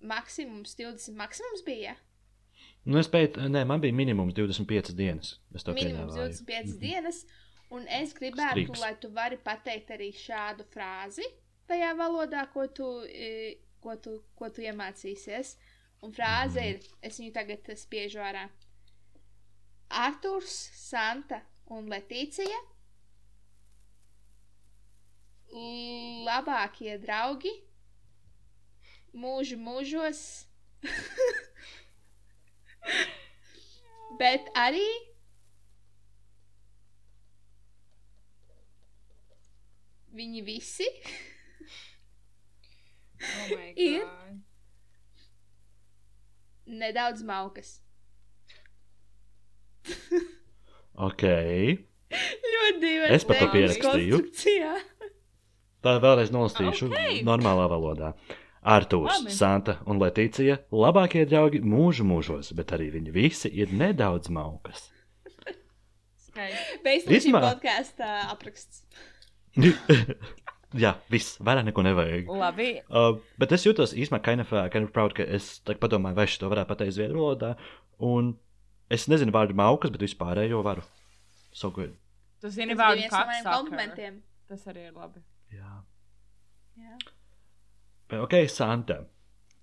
[0.00, 1.94] maksimums 20, maksimums bija.
[2.88, 5.36] Nu, es spēju, nē, man bija minimums 25 dienas.
[5.52, 6.24] Minimums piedāvāju.
[6.24, 6.80] 25 mm -hmm.
[6.80, 7.26] dienas.
[7.70, 8.80] Un es gribētu, Striks.
[8.80, 11.26] lai tu vari pateikt arī šādu frāzi
[11.68, 15.56] tajā valodā, ko tu, eh, ko tu, ko tu iemācīsies.
[16.06, 18.44] Un frāze ir, es viņu tagad spiežu ārā.
[19.88, 21.40] Arthurs, Santa
[21.74, 22.58] un Letīcija.
[26.28, 27.52] Labākie draugi.
[29.18, 30.20] Mūžu mūžos.
[34.20, 34.86] Bet arī
[40.18, 40.86] viņi visi
[43.18, 44.04] Oh my Ir?
[46.68, 47.78] Nedaudz maukas.
[50.98, 51.22] Ok.
[51.22, 53.12] Ļoti dīvaini.
[53.14, 54.20] Es pat to pierakstīju.
[55.84, 57.22] Tā vēlreiz nolasīšu Ok.
[57.28, 58.12] normālā valodā.
[58.68, 59.32] Arthurs, Labi.
[59.32, 64.90] Santa un Letīcija- labākie draugi mūžu mūžos, bet arī viņi visi ir nedaudz maukas.
[66.34, 68.82] Šī Īsumā- podkāstu apraksts.
[70.76, 72.26] Jā, viss, vairāk neko nevajag.
[72.28, 72.68] Labi.
[72.92, 76.26] Uh, bet es jūtos īstenībā kind of, uh, kind of proud, ka es padomāju, vai
[76.28, 77.54] to varētu pateikt zviedru valodā.
[78.04, 78.34] Un
[78.92, 80.84] es nezinu vārdu maukas, bet vispārējo varu.
[81.56, 81.94] So good.
[82.38, 84.18] Tu Tas zini bija vārdu viens no maniem komplimentiem.
[84.48, 85.22] Tas arī ir labi.
[85.56, 85.78] Jā.
[86.76, 86.98] Jā.
[88.08, 89.02] Bet, ok, Santa.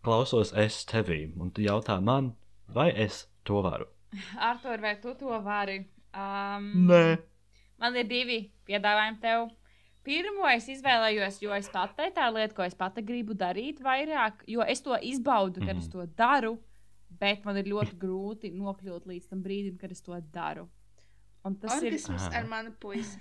[0.06, 2.34] Klausos es tevī, un tu jautā man,
[2.70, 3.88] vai es to varu?
[4.50, 5.84] Artur, vai tu to vari?
[6.14, 7.18] Um, Nē.
[7.82, 9.48] Man ir divi piedāvājumi tev.
[10.06, 14.44] Pirmo es izvēlējos, jo es pati tā ir lieta, ko es pati gribu darīt vairāk,
[14.48, 15.84] jo es to izbaudu, kad mm -hmm.
[15.84, 15.92] es Mhm.
[15.92, 16.58] to daru,
[17.10, 20.70] bet man ir ļoti grūti nokļūt līdz tam brīdim, kad es to daru.
[21.44, 21.94] Un tas ir.
[21.94, 22.38] Orgasms Aha.
[22.40, 23.20] ar manu puisi.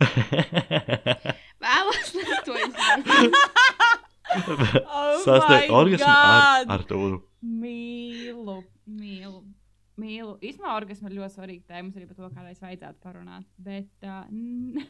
[1.64, 3.30] Vēlos, lai to izdarītu.
[4.36, 7.20] Oh Sasniegt orgasmu ar, ar tūru.
[7.46, 8.56] Mīlu,
[8.90, 9.44] mīlu.
[9.96, 10.34] Mīlu.
[10.44, 11.86] Īsumā orgasms ir ļoti svarīga tēma.
[11.86, 13.46] Mums arī par to kādreiz vajadzētu parunāt.
[13.56, 14.26] Bet uh,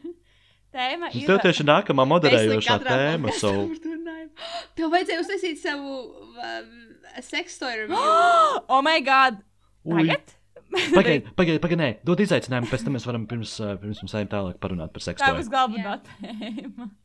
[0.76, 1.26] tēma ir.
[1.28, 3.34] Tev tieši nākamā moderējošā tēma.
[3.90, 4.30] runājam.
[4.78, 5.98] Tev vajadzēja uztaisīt savu
[6.36, 6.56] uh,
[7.24, 8.64] sekstoru review.
[8.68, 9.40] oh my god!
[9.86, 10.36] Tagad?
[10.76, 14.30] Pagaidiet, pagaidiet, pagaid, nē, dod izaicinājumu, pēc tam mēs varam pirms, uh, pirms mums ejam
[14.32, 15.22] tālāk parunāt par seksu.
[15.22, 16.90] Tā būs galvenā tēma.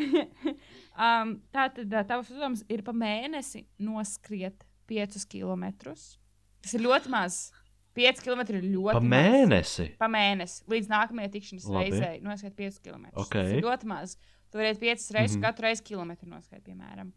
[1.00, 5.70] Um, tā tad uh, tavs uzdevums ir pa mēnesi noskriet 5 km.
[6.60, 7.38] Tas ir ļoti maz.
[8.00, 9.12] 5 km ir ļoti Pa maz.
[9.14, 9.88] mēnesi.
[10.00, 10.60] Pa mēnesi.
[10.72, 11.84] Līdz nākamajai tikšanās Labi.
[11.90, 13.06] reizei noskriet 5 km.
[13.14, 13.32] Ok.
[13.38, 14.16] Tas ir ļoti maz.
[14.50, 15.40] Tu vari 5 reizes, mm.
[15.40, 15.42] -hmm.
[15.46, 17.12] katru reizi kilometru noskriet, piemēram.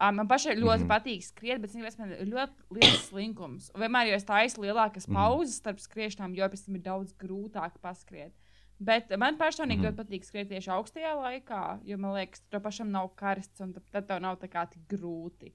[0.00, 0.88] Um, man pašai ļoti mm.
[0.88, 0.92] -hmm.
[0.94, 3.70] patīk skriet, bet es man ir ļoti liels slinkums.
[3.74, 5.14] Un vienmēr, jo es taisu lielākas Mhm.
[5.16, 8.32] pauzes starp skriešanām, jo pēc tam ir daudz grūtāk paskriet.
[8.80, 9.86] Bet man personīgi Mhm.
[9.86, 14.06] ļoti patīk skriet tieši augstajā laikā, jo man liekas, tur pašam nav karsts un tad,
[14.06, 15.52] tev nav tā kā tik grūti.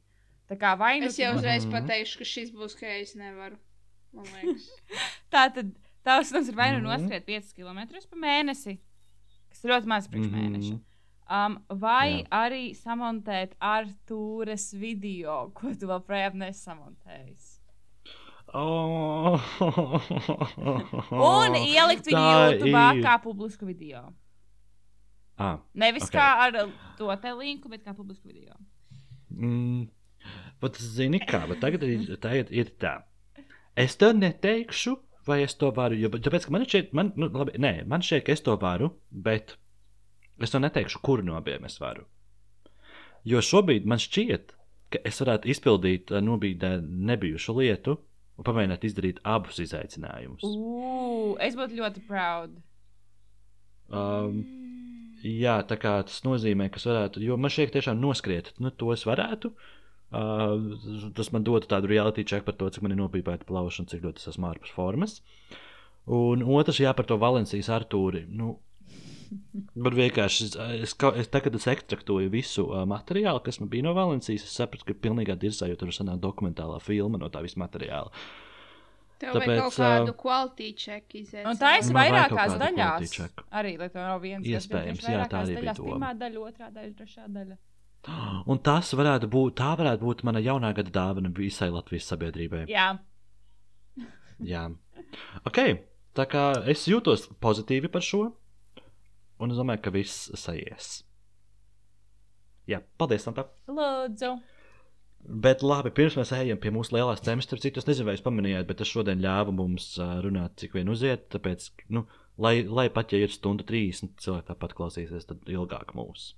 [0.50, 1.72] Tā kā vai nu Es jau uzreiz Mhm.
[1.72, 3.56] pateikšu, ka šis būs, ka es nevaru.
[4.14, 4.68] Man liekas.
[5.34, 5.72] tā tad
[6.06, 6.90] tavs uzdevums ir vai nu Mhm.
[6.92, 8.78] noskriet 5 km pa mēnesi,
[9.50, 10.42] kas ir ļoti maz priekš Mhm.
[10.42, 10.80] mēneša.
[11.34, 12.28] Um, vai Jā.
[12.32, 17.38] Arī samontēt ar tūres video, ko tu joprojām nesamontēji.
[18.54, 19.40] Oh.
[21.12, 23.02] Un ielikt viņu YouTube ir.
[23.04, 24.14] kā publisku video.
[25.40, 26.10] Ah, Nevis Ok.
[26.10, 26.20] okay.
[26.20, 28.54] kā ar to te linku, bet kā publisku video.
[29.34, 29.88] mm,
[30.62, 33.02] bet zini kā, bet tagad ir, tagad ir tā.
[33.76, 34.96] Es tev neteikšu,
[35.26, 38.36] vai es to varu, jo tāpēc, man šķiet, man, nu, labi, nē, man šķiet, ka
[38.36, 39.56] es to varu, bet
[40.44, 42.06] es to neteikšu, kur no abiem es varu.
[43.26, 44.54] Jo šobrīd man šķiet,
[44.94, 47.98] ka es varētu izpildīt ā, nobīdē nebijušu lietu,
[48.38, 50.46] un pamēģināt izdarīt abus izaicinājumus.
[50.46, 52.54] Ugh, es būtu ļoti proud.
[53.94, 54.42] Um,
[55.26, 58.70] jā, tā kā tas nozīmē, ka es varētu, jo man šķiet, ka tiešām noskriet, nu,
[58.70, 59.54] to es varētu.
[59.54, 59.72] Uh,
[61.18, 64.06] tas man dotu tādu reality check par to, cik man ir nopīpēta plauša un cik
[64.06, 65.18] ļoti es esmu ārpus formas.
[66.06, 68.26] Un otrs, jā, par to Valencijas Artūri.
[68.28, 68.58] Nu,
[69.74, 70.56] Tur vienkārši es,
[70.86, 74.44] es, ka- es tagad es ekstraktoju visu uh, materiālu, kas man bija no Valencijas.
[74.46, 78.12] Es sapratu, ka pilnīgā dirzā, jo tur ir sanāk dokumentālā filma no tā visa materiāla.
[79.24, 81.48] Tev vajag Tāpēc, kaut kādu quality check iziet.
[81.50, 83.18] Un tā ir Man vajag vairākās daļās.
[83.50, 84.46] Arī, lai to nav viens.
[84.46, 85.90] Iespējams, jā, tā arī bija doma.
[85.96, 87.58] Pirmā daļa, otrā daļa, trešā daļa.
[88.52, 92.66] Un tas varētu būt, tā varētu būt mana jaunā gada dāvana visai Latvijas sabiedrībai.
[92.72, 92.92] Jā,
[94.42, 94.68] Jā,
[95.48, 95.60] ok.
[96.14, 98.28] Tā kā es jūtos pozitīvi par šo,
[99.42, 101.00] un es domāju, ka viss sajies.
[102.70, 103.48] Jā, paldies, Santa.
[103.68, 104.36] lūdzu.
[105.24, 108.26] Bet labi, pirms mēs ejam pie mūsu lielās tēmas, starp citu, es nezinu, vai jūs
[108.26, 109.94] pamanījāt, bet es šodien ļāvu mums
[110.24, 111.30] runāt, cik vien uziet.
[111.34, 112.04] Tāpēc, nu,
[112.38, 116.36] lai, lai pat ja ir stunda 30, cilvēki tāpat klausīsies, tad ilgāk mūsu.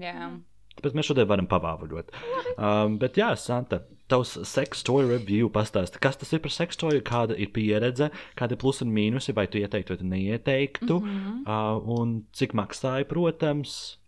[0.00, 0.32] Jā.
[0.76, 2.10] Tāpēc mēs šodien varam pavāvuļot.
[2.56, 7.00] Um, bet, jā, Santa, tavs sex toy review pastāsta, kas tas ir par sex toy,
[7.06, 11.20] kāda ir pieredze, kāda ir plusi un mīnusi, vai tu ieteiktu, vai tu neieteiktu, mm.
[11.20, 11.44] -hmm.
[11.46, 13.98] uh, un cik maksāja, protams.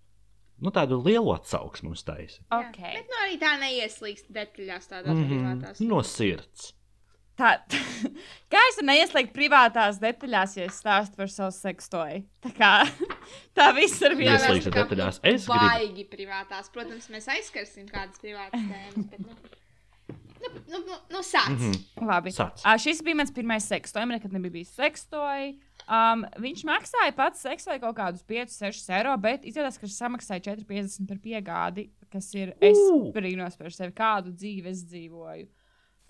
[0.58, 2.42] Nu, tādu lielu atsauksmu mums taisa.
[2.50, 2.80] Ok.
[2.82, 5.78] Bet nu arī tā neieslīgst detaļās tādās Mm privātās.
[5.78, 5.88] -hmm.
[5.88, 6.74] No sirds.
[7.38, 7.52] Tā,
[8.52, 12.24] kā es varu neieslēgt privātās detaļās, ja es stāstu par savu sekstoju?
[12.44, 12.72] Tā kā
[13.58, 15.20] tā viss ir tā kā, detaļās.
[15.22, 15.60] Es gribu.
[15.68, 16.72] Baigi privātās.
[16.74, 19.06] Protams, mēs aizskarsim kādas privātas tēmas.
[19.12, 19.36] Bet, nu,
[20.48, 21.52] nu, nu, nu, nu sāc.
[21.52, 22.06] Mm Mm -hmm.
[22.06, 22.30] Labi.
[22.30, 22.64] Sāc.
[22.66, 24.06] Uh, šis bija mans pirmais sekstoja.
[24.06, 25.54] Man nekad nebija bijis sekstoja.
[25.88, 31.06] Um, viņš maksāja pats sekstoja kaut kādus 5-6 eiro, bet izrādās, ka viņš samaksāja 4,50
[31.08, 32.52] par piegādi, kas ir.
[32.60, 33.12] Es Ū!
[33.12, 35.46] brīnos par sevi, kādu dzīvi es dzīvoju.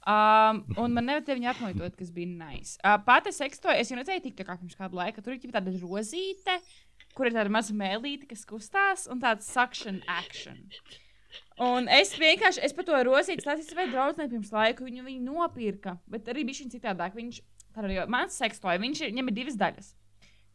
[0.09, 2.79] Um, un man te viņa atmuitot, kas bija nice.
[2.81, 5.21] Uh, Pati sekstoja, es jau redzēju, tik tā kā pirms kāda laika.
[5.25, 6.55] Tur ir tāda rozīte,
[7.17, 10.63] kur ir tāda maza mēlīte, kas kustās, un tāds suction action.
[11.61, 15.99] Un es vienkārši, es par to rozīti stāstīju savai draudzenei pirms laika, viņu, viņu nopirka,
[16.09, 17.17] bet arī bija šī citādāk.
[17.19, 17.43] Viņš,
[17.75, 19.91] tātad, jo mans sekstoja, viņš ir, viņam ir divas daļas.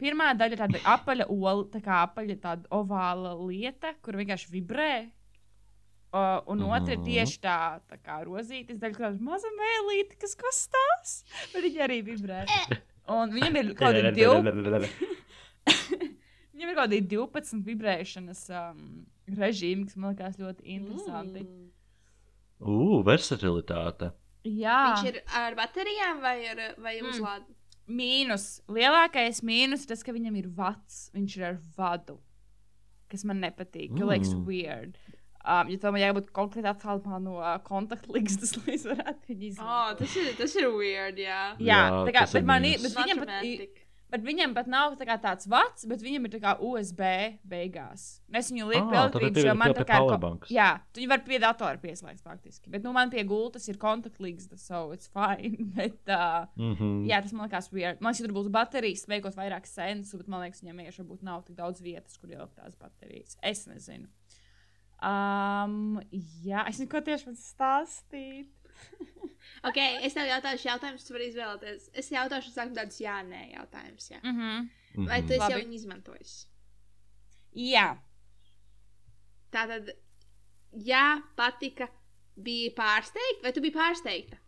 [0.02, 4.94] Pirmā daļa ir tāda apaļa ola, tā kā apaļa tāda ovāla lieta, kur vienkārši vibrē.
[6.14, 7.58] Uh, un otra ir tieši tā,
[7.90, 11.14] tā kā rozītes daļa, ir maza mēlīte, kas kustās.
[11.56, 12.44] Bet viņa arī vibrē.
[13.10, 14.92] Un viņam ir kaut kādi divi.
[16.54, 18.84] Viņam ir kaut kādi 12 vibrēšanas um,
[19.40, 21.42] režīmi, kas man liekas ļoti interesanti.
[21.48, 21.72] Mm.
[22.64, 24.12] Ugh, versatilitāte.
[24.46, 27.10] Jā, Viņš ir ar baterijām vai, ar, vai Mm.
[27.10, 27.58] uzlādi?
[27.90, 28.62] mīnus.
[28.72, 31.10] Lielākais mīnus ir tas, ka viņam ir vats.
[31.16, 32.20] Viņš ir ar vadu,
[33.12, 33.92] kas man nepatīk.
[33.98, 34.06] Mm.
[34.14, 34.46] Liekas, Mm.
[34.48, 34.98] weird.
[35.44, 39.98] Um, ja tam jābūt konkrēti attālumā no uh, kontaktligstas, lai es varētu viņu Oh, izmantot.
[40.00, 41.42] tas, ir, tas ir weird, jā.
[41.60, 43.82] Jā, Jā, tā kā, bet, man, ir- bet, viņam pat,
[44.14, 47.02] bet viņam pat nav tā kā tāds vats, bet viņam ir tā kā USB
[47.50, 48.22] beigās.
[48.32, 50.48] Es viņu lieku Ah, elektrības, jo man tā kā ir.
[50.54, 52.70] Jā, tu viņu vari pie datora pieslēgt faktiski.
[52.70, 55.58] Bet nu, man pie gultas ir kontaktligstas, so it's fine.
[55.76, 57.06] Bet, uh, Mm -hmm.
[57.10, 58.00] Jā, tas man liekas, weird.
[58.02, 61.44] Man ja tur būtu baterijas, veikot vairāk sensu, bet man liekas, viņam vienkārši varbūt nav
[61.44, 63.38] tik daudz vietas, kur ielikt tās baterijas.
[63.42, 64.08] Es nezinu.
[65.04, 66.00] Um,
[66.46, 68.52] jā, es nezinu, ko tieši man stāstīt.
[69.68, 69.78] Ok,
[70.08, 71.90] es tev jautāšu jautājumus, tu vari izvēlēties.
[72.00, 74.08] Es jautāšu, sāku tādus jā, nē jautājumus.
[74.12, 74.20] Jā.
[74.24, 75.08] Mm -hmm.
[75.08, 75.54] Vai tu esi Labi.
[75.54, 76.34] jau viņu izmantojis?
[77.54, 77.88] Jā,
[79.54, 79.92] Tātad,
[80.82, 81.04] jā,
[81.38, 81.88] patika,
[82.34, 84.40] bija pārsteigta, vai tu biji pārsteigta?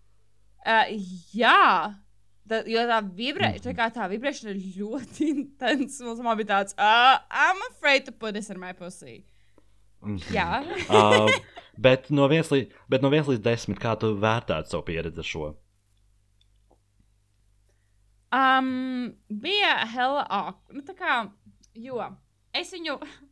[0.66, 0.90] uh,
[1.36, 1.60] jā.
[2.50, 6.06] Tā, jo tā, vibrē, tā, kā tā vibrēšana ir ļoti intensa.
[6.06, 9.26] Mums man bija tāds, uh, I'm afraid to put this in my pussy.
[10.34, 11.30] Jā, uh,
[11.88, 15.52] bet, no līdz, bet no 1 līdz 10, kā tu vērtētu savu pieredzi ar šo?
[18.36, 20.76] Um, bija hella awkward.
[20.76, 21.22] Nu, kā,
[21.80, 22.02] jo
[22.56, 23.00] es viņu.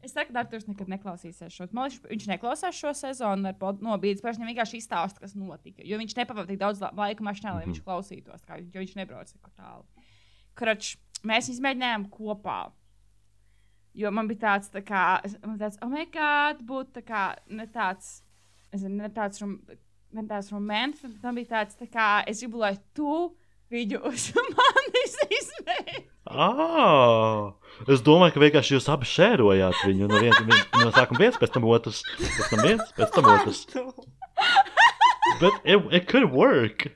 [0.00, 1.66] Es saku, ka Arthurs nekad neklausīsies šo.
[1.76, 4.22] Man liekas, viņš neklausās šo sezonu ar nobīdes.
[4.24, 5.84] Pēc tam vienkārši izstāsta, kas notika.
[5.84, 8.46] Jo viņš nepavadīja tik daudz la- laika mašīnā, lai viņš klausītos.
[8.48, 9.84] Kā, jo viņš nebrauca tik tālu.
[10.56, 12.56] Krač, mēs izmēģinājām kopā.
[13.94, 15.04] Jo man bija tāds, tā kā,
[15.44, 17.24] man tāds, oh, my God, būt tā kā,
[17.54, 18.24] ne tāds,
[18.74, 19.52] nezinu, ne tāds, rom,
[20.14, 23.30] ne tāds romantisks, bet man bija tāds, tā kā, es gribu, lai tu
[23.70, 26.10] viņu uz manis izmēģinātu.
[26.24, 27.52] Ah,
[27.92, 30.08] es domāju, ka vienkārši jūs abi šērojāt viņu.
[30.08, 32.00] No, viens, vien, no sākuma viens, pēc tam otrs.
[32.16, 33.60] Pēc tam viens, pēc tam otrs.
[35.42, 36.88] Bet it, it could work.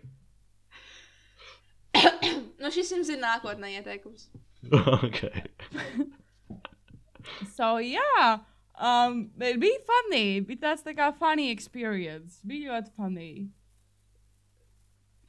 [2.58, 4.24] Nu, šis jums ir nākotnē ieteikums.
[5.06, 5.44] okay.
[7.46, 8.40] So, jā,
[8.80, 10.40] um, bet bija funny.
[10.46, 12.40] Bija tāds tā kā funny experience.
[12.46, 13.30] Bija ļoti funny.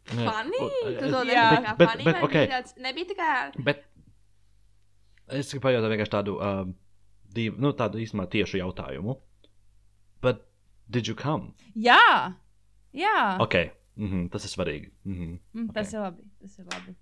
[0.10, 0.60] Funny?
[0.98, 2.04] Tu to nedomā kā Bet- funny?
[2.04, 2.46] bet, vai okay.
[2.48, 3.64] bija tāds- Nebija tā kā.
[3.64, 3.84] Bet
[5.30, 6.76] es gribu pajautāt vienkārši tādu, um,
[7.34, 9.20] div, nu, tādu īstenībā tiešu jautājumu.
[10.22, 10.48] But
[10.90, 11.54] did you come?
[11.76, 12.34] Jā,
[12.94, 13.38] jā.
[13.40, 13.56] Ok,
[13.98, 14.90] mm -hmm, tas ir svarīgi.
[15.06, 15.40] Mm -hmm.
[15.54, 15.94] Mm, tas ok.
[15.94, 16.24] ir labi.
[16.42, 16.96] Tas ir labi.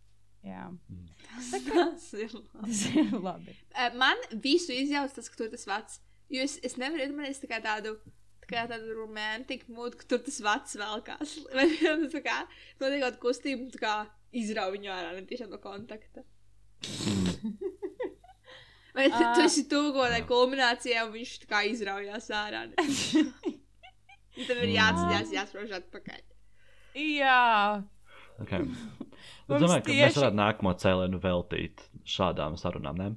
[0.47, 0.65] Jā,
[1.27, 2.61] Tas ir labi.
[2.65, 3.55] tas ir labi.
[3.99, 5.99] Man visu izjauc tas, ka tur tas vats.
[6.33, 7.97] Jo es, es nevaru iedomāties tā tādu.
[8.43, 11.33] tā Kā tādu romantiku mūdu, ka tur tas vats velkās.
[11.57, 12.37] Vai tas tā kā
[12.79, 13.95] notiek kaut kustība, tā kā
[14.39, 16.23] izrauj viņu ārā, ne tiešām no kontakta.
[18.97, 19.45] Vai tu, tu Ā.
[19.45, 22.63] esi kādai kulminācijai, un viņš tā kā izraujās ārā?
[24.37, 26.23] Tev ir jāatceļās, jāsprāž atpakaļ.
[26.97, 27.83] Jā,
[28.41, 28.63] okay.
[29.47, 32.97] Es domāju, ka mēs tieši- varētu nākamo cēlienu veltīt šādām sarunām.
[32.99, 33.07] Ne?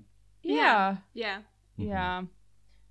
[0.47, 0.99] jā.
[1.15, 1.33] Jā.
[1.77, 1.89] Mhm.
[1.89, 2.27] Jā.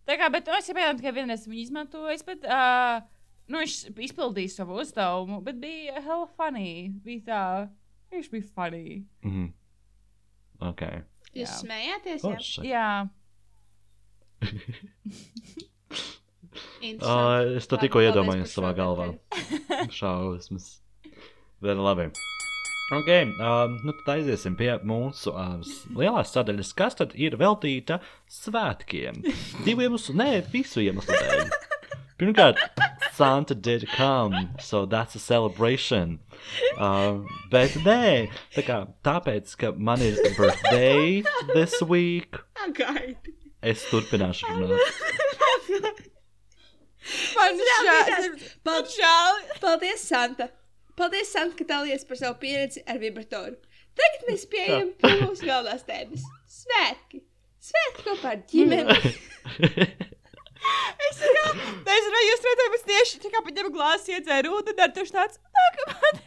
[0.09, 2.99] Tā kā, bet es saprotu, ka vienreiz viņu izmantoju, bet uh,
[3.47, 3.75] nu, viņš
[4.09, 6.89] izpildīja savu uzdevumu, bet bija hella funny.
[7.05, 7.43] Bija tā,
[8.11, 9.05] viņš bija funny.
[9.23, 9.49] Mm -hmm.
[10.69, 10.81] Ok.
[11.33, 11.59] Jūs Jā.
[11.61, 12.23] smējāties?
[12.25, 12.65] Oh, Jā.
[12.65, 13.09] Jā.
[16.79, 19.09] Uh, es to tikko iedomājos savā galvā.
[19.91, 20.79] Šausmas.
[21.61, 22.09] Bet labi.
[22.95, 25.59] Ok, um, nu tad aiziesim pie mūsu uh,
[25.93, 27.99] lielās sadaļas, kas tad ir veltīta
[28.33, 29.19] svētkiem.
[29.67, 31.51] Divu iemeslu, nē, visu iemeslu dēļ.
[32.19, 32.57] Pirmkārt,
[33.15, 36.17] Santa did come, so that's a celebration.
[36.81, 37.21] Uh,
[37.53, 38.25] bet nē,
[38.57, 41.21] tā kā, tāpēc, ka man ir birthday
[41.53, 43.35] this week, Agaidi.
[43.61, 44.99] es turpināšu runāt.
[47.37, 48.29] man šā-
[48.65, 49.39] Man žēl.
[49.61, 50.49] Paldies, Santa!
[50.99, 53.55] Paldies, Santa, ka dalījies par savu pieredzi ar vibratoru.
[53.99, 56.25] Tagad mēs pieejam pie mūsu galvenās tēmas-
[56.59, 57.23] svētki!
[57.69, 58.95] Svētki kopā ar ģimeni!
[60.59, 65.39] Es nezinu, jūs redzat, es tieši tā kā paņēmu glāzi, iedzēru ūdeni, ar tieši tāds-
[65.55, 66.19] tā kā man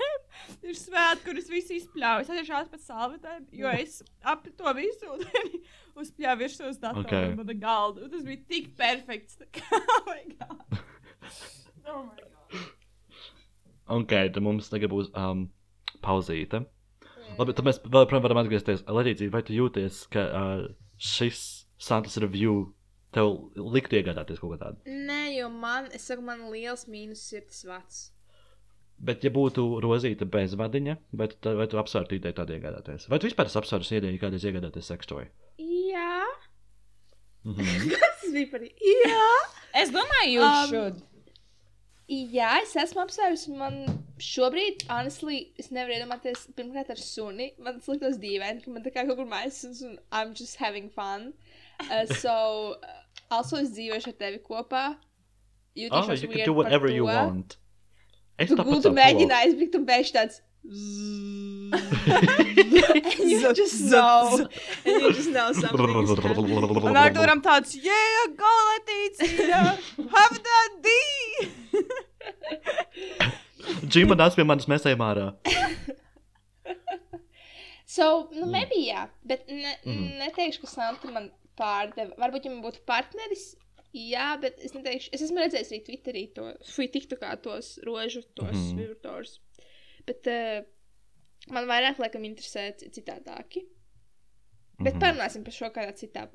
[0.70, 2.24] ir svētki, kurus visi izpļauj.
[2.24, 5.62] Es tieši ātri pēc salvetēm, jo es ap to visu ūdeni
[6.02, 7.36] uzpļāvu virsū uz datoru Okay.
[7.36, 8.06] un galdu.
[8.06, 9.36] Un tas bija tik perfekts.
[9.36, 10.82] tā kā, Oh my God.
[11.86, 12.41] Oh my God.
[13.92, 15.46] Ok, tad mums tagad būs um,
[16.04, 16.62] pauzīte.
[17.38, 18.84] Labi, tad mēs vēl joprojām varam atgriezties.
[18.88, 20.64] Leģīcija, vai tu jūties, ka uh,
[21.00, 21.42] šis
[21.82, 22.70] Santas review
[23.12, 24.80] tev liktu iegādāties kaut ko tādu?
[24.86, 28.02] Nē, jo man, es saku, man liels mīnus ir tas vats.
[29.02, 33.08] Bet, ja būtu rozīta bez vadiņa, vai tu, vai tu apsvērtu ideju tādu iegādāties?
[33.10, 35.28] Vai tu vispār esi apsvērs ideju kādreiz iegādāties sekstoju?
[35.58, 36.10] Jā,
[37.42, 37.88] Mhm.
[37.90, 39.30] kas tas bija par Jā!
[39.80, 41.00] Es domāju, jūs Um, šod.
[42.12, 43.54] Jā, es esmu apsvērusi.
[43.56, 43.78] Man
[44.20, 47.52] šobrīd, honestly, es nevaru iedomāties, pirmkārt, ar suni.
[47.62, 50.60] Man tas liktos dīvaini, ka man tā kā kaut kur mājās ir un I'm just
[50.60, 51.30] having fun.
[51.88, 52.34] Uh, so,
[52.76, 53.00] uh,
[53.32, 54.84] also es dzīvošu ar tevi kopā.
[54.92, 57.56] Oh, Jutīšos you can weird do whatever you want.
[58.36, 60.42] Es Tu gūtu savu mēģināji izbrikt un pēkšņi tāds.
[60.64, 61.74] And
[63.30, 64.46] you just know.
[64.86, 65.80] And you just know something.
[66.86, 69.62] Un Arturam tāds, yeah, go, Letīcija!
[70.14, 70.86] Have that D!
[73.86, 75.26] Džima nāc pie manis, mēs ejam ārā.
[77.92, 80.04] So, nu, maybe jā, bet ne, Mhm.
[80.22, 81.26] neteikšu, ka Santa man
[81.58, 82.12] pārdeva.
[82.22, 83.42] Varbūt, ja man būtu partneris,
[83.92, 86.42] jā, bet es neteikšu, es esmu redzējis arī Twitterī to,
[86.72, 88.86] fui tiktu kā tos rožu, tos mm Mhm.
[90.02, 90.06] -hmm.
[90.06, 93.64] Bet uh, man vairāk, laikam, interesē citādāki.
[94.82, 95.02] Bet Mhm.
[95.02, 96.26] parunāsim par šo kādā citā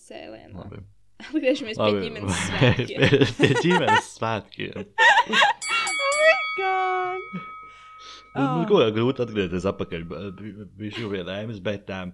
[0.00, 0.82] sēlienā.
[1.20, 3.00] Atgriežamies pie ģimenes svētkiem.
[3.38, 4.86] pie, ģimenes svētkiem.
[6.58, 7.20] God!
[8.34, 8.64] Nu, Ah.
[8.68, 10.04] ko jau grūti atgriezties atpakaļ.
[10.78, 12.12] Bija šī vienājums, bet um,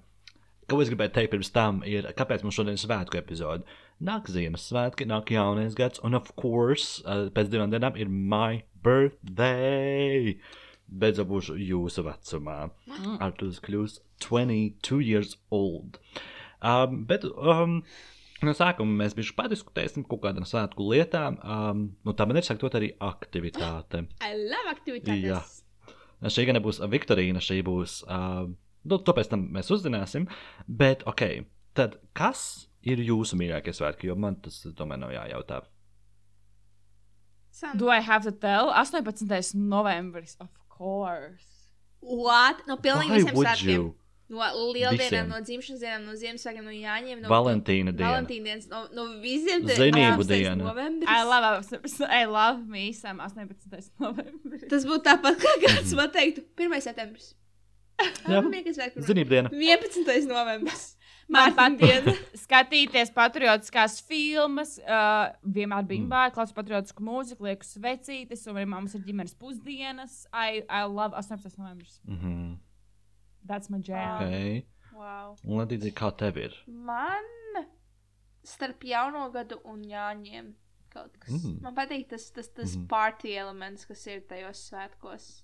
[0.68, 3.64] ko es gribēju teikt pirms tam, ir, kāpēc mums šodien ir svētku epizode.
[4.03, 10.39] Nāk Ziemassvētki, nāk jaunais gads, un, of course, uh, pēc divām dienām ir my birthday.
[10.87, 12.59] Beidzot būšu jūsu vecumā.
[13.22, 15.99] Artus kļūs 22 years old.
[16.62, 17.80] Um, bet um,
[18.47, 21.41] no sākuma mēs bijām padiskutēsim kaut kādām svētku lietām.
[21.43, 24.07] Um, nu, tā man ir sakot arī aktivitāte.
[24.28, 25.26] I love aktivitātes.
[25.26, 26.30] Jā.
[26.32, 28.01] Šī gan nebūs Viktorīna, šī būs.
[28.07, 28.47] Uh,
[28.87, 30.30] nu, to pēc tam mēs uzzināsim.
[30.66, 31.26] Bet, ok,
[31.76, 34.11] tad kas ir jūsu mīļākie svētki?
[34.11, 35.64] Jo man tas, tomēr, nav jājautā.
[37.57, 37.78] Santa.
[37.80, 38.68] Do I have to tell?
[38.68, 39.57] 18.
[39.57, 41.53] novembris, of course.
[42.01, 42.66] What?
[42.68, 43.72] No pilnīgi Why visiem would svētkiem.
[43.77, 43.95] you?
[44.29, 44.43] No
[44.74, 45.29] lieldienām, Visiem.
[45.31, 48.09] no dzimšanas dienām, no Ziemassvētkiem, no Jāņiem, no Valentīna diena.
[48.11, 50.27] Valentīna dienas, no, no visiem Zinību 18.
[50.33, 50.57] diena.
[50.64, 51.07] novembris.
[51.09, 53.93] I love, 18 I love me some 18.
[54.03, 54.66] novembris.
[54.68, 56.74] Tas būtu tāpat, kā kāds man teiktu, 1.
[56.89, 57.35] septembris.
[58.27, 58.43] Jā.
[59.07, 59.49] Zinību diena.
[59.55, 60.27] 11.
[60.27, 60.96] novembris.
[61.29, 62.07] Man patīk
[62.45, 65.89] skatīties patriotiskās filmas, uh, vienmēr Mm.
[65.91, 70.27] bija bērns, klausās patriotisku mūziku, lieku svecītes, un arī mums ir ģimenes pusdienas.
[70.33, 71.59] I, I love 18.
[71.59, 71.99] novembris.
[72.07, 72.59] Mhm.
[73.47, 74.22] That's my jam.
[74.22, 74.66] Okay.
[74.95, 75.37] Wow.
[75.45, 76.55] Un, Ledīdzi, kā tev ir?
[76.66, 77.22] Man
[78.47, 80.53] starp jauno gadu un jāņiem
[80.95, 81.35] kaut kas.
[81.43, 81.59] Mm.
[81.62, 82.87] Man patīk tas, tas, tas Mhm.
[82.89, 85.43] party elements, kas ir tajos svētkos.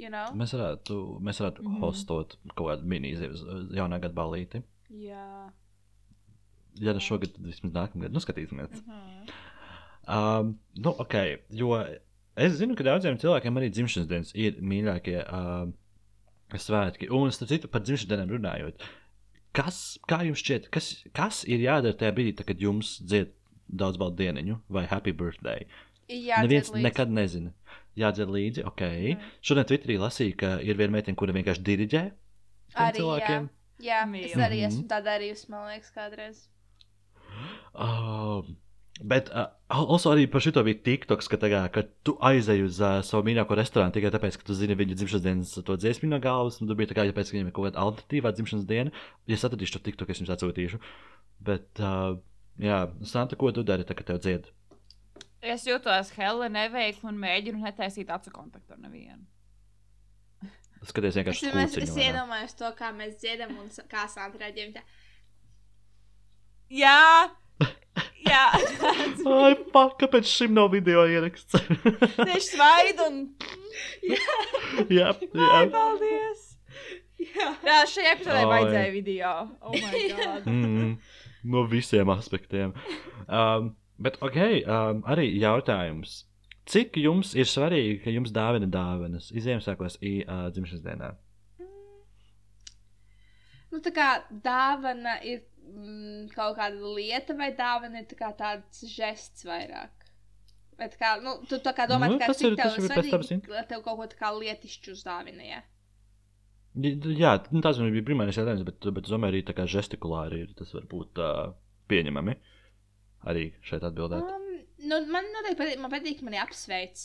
[0.00, 0.32] You know?
[0.38, 1.72] Mēs varētu, mēs varētu mm.
[1.72, 1.80] -hmm.
[1.84, 3.44] hostot kaut kādu mini-zīves
[3.76, 4.62] jaunā gada balīti.
[4.90, 5.50] Jā.
[6.80, 8.12] Ja ne šogad, tad vismaz nākamgad.
[8.12, 8.82] Nu, skatīsimies.
[8.86, 9.32] Mhm.
[10.02, 11.14] Um, nu, ok,
[11.54, 11.76] jo
[12.34, 15.76] es zinu, ka daudziem cilvēkiem arī dzimšanas dienas ir mīļākie um,
[16.50, 17.10] svētki.
[17.12, 18.82] Un, starp citu, par dzimšanas dienām runājot,
[19.54, 19.78] kas,
[20.10, 23.30] kā jums šķiet, kas, kas ir jādara tajā brīdī, kad jums dzied
[23.68, 25.68] daudz baldu dieniņu vai happy birthday?
[26.10, 27.54] Jā, Neviens nekad nezina.
[27.98, 28.82] Jādzied līdzi, ok.
[28.82, 29.32] Mhm.
[29.44, 32.02] Šodien Twitterī lasīju, ka ir viena meitene, kura vienkārši diriģē
[32.74, 33.50] Arī, cilvēkiem.
[33.82, 34.68] Jā, jā es arī Mhm.
[34.70, 36.46] esmu tā darījusi, man liekas, kādreiz.
[37.74, 38.44] Oh,
[39.00, 43.00] bet uh, also arī par šo bija TikToks, ka, tagad, ka tu aizēji uz uh,
[43.02, 46.60] savu mīļāko restorānu tikai tāpēc, ka tu zini viņu dzimšanas dienas to dziesmu no galvas.
[46.60, 48.92] Un tu biji tā kā, ja pēc, ka viņam ir kaut kāda alternatīvā dzimšanas diena.
[49.26, 50.80] Ja es atradīšu to TikTok, es jums atsūtīšu.
[51.40, 52.20] Bet, uh,
[52.60, 54.52] jā, Santa, ko tu dari, tā, kad tev dzied?
[55.42, 59.24] Es jūtos hella neveikli un mēģinu netaisīt acu kontaktu ar nevienu.
[60.86, 62.04] Skaties Es, vienkārši es, es vai ne?
[62.08, 64.72] iedomājos to, kā mēs dziedam un kā Santa reaģējam.
[64.74, 64.82] tā.
[66.72, 67.30] Jā,
[68.26, 68.44] jā.
[69.42, 71.58] Ai, pak, kāpēc šim nav video ieraksts?
[72.26, 73.20] Tieši svaidu un
[74.90, 75.60] jā, Ai, jā.
[75.74, 76.48] paldies.
[77.22, 77.50] Jā.
[77.62, 78.50] Jā, šajā epizodē Oi.
[78.50, 79.34] vajadzēja video.
[79.62, 80.48] Oh my god.
[80.50, 80.96] Mm,
[81.54, 82.72] no visiem aspektiem.
[83.28, 83.74] Um,
[84.04, 86.22] bet, ok, um, arī jautājums.
[86.70, 91.08] Cik jums ir svarīgi, ka jums dāvina dāvanas Ziemassvētkos i uh, dzimšanas dienā?
[93.72, 94.06] Nu, tā kā
[94.44, 99.90] dāvana ir mm, kaut kāda lieta, vai dāvana ir tā tāds žests vairāk.
[100.78, 103.10] Vai tā kā, nu, tu tā kā domā, Nu, ka tas ir- tev tas pēc
[103.10, 105.60] tavas svarīgi, tev kaut ko tā kā lietišķu uzdāvina, jā.
[107.52, 110.70] Nu, tas bija pirmais jautājums, bet, bet es domāju, arī tā kā žestikulāri ir, tas
[110.72, 111.52] var būt uh,
[111.92, 112.36] pieņemami.
[113.28, 114.22] Arī šeit atbildēt.
[114.22, 117.02] Um, nu, man noteikti patīk, man patīk, ka mani apsveic.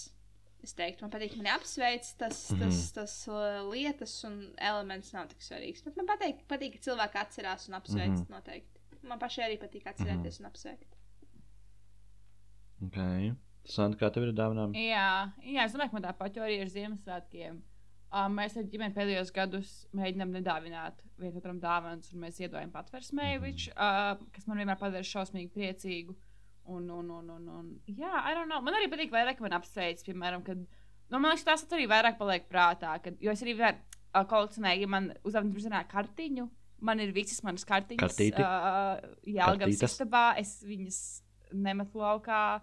[0.66, 2.08] Es teiktu, man patīk, ka mani apsveic.
[2.18, 2.64] Tas, mm Mhm.
[2.64, 2.94] -hmm.
[2.94, 5.84] tas, tas uh, lietas un elements nav tik svarīgs.
[5.86, 8.10] Bet man patīk, patīk ka cilvēki atcerās un apsveic.
[8.10, 8.16] Mm.
[8.24, 8.30] -hmm.
[8.30, 8.80] Noteikti.
[9.04, 10.46] Man pašai arī patīk atcerēties mm -hmm.
[10.46, 10.94] un apsveikt.
[12.88, 13.34] Okay.
[13.68, 14.74] Santa, kā tev ir dāvinām?
[14.78, 17.58] Jā, jā, es domāju, ka man tāpat jau ir Ziemassvētkiem.
[18.08, 23.42] Uh, mēs ar ģimeni pēdējos gados mēģinām nedāvināt vienam otram dāvanas, un mēs iedojam patversmēju,
[23.42, 23.74] Mhm.
[23.76, 26.16] uh, kas man vienmēr padara šausmīgi priecīgu.
[26.68, 28.62] Un, un, un, un, un, jā, I don't know.
[28.62, 32.48] Man arī patīk vairāk, man apsveic, piemēram, kad, nu, man liekas, tās arī vairāk paliek
[32.52, 33.78] prātā, kad, jo es arī var,
[34.16, 36.48] uh, kolekcionēju, ja man uzdevuma pirmsdienā kartiņu,
[36.88, 38.04] man ir visas manas kartiņas.
[38.04, 38.44] Kartīti?
[38.44, 39.84] Uh, jā, Kartītes?
[39.96, 41.00] istabā, es viņas
[41.54, 42.62] nemetu laukā.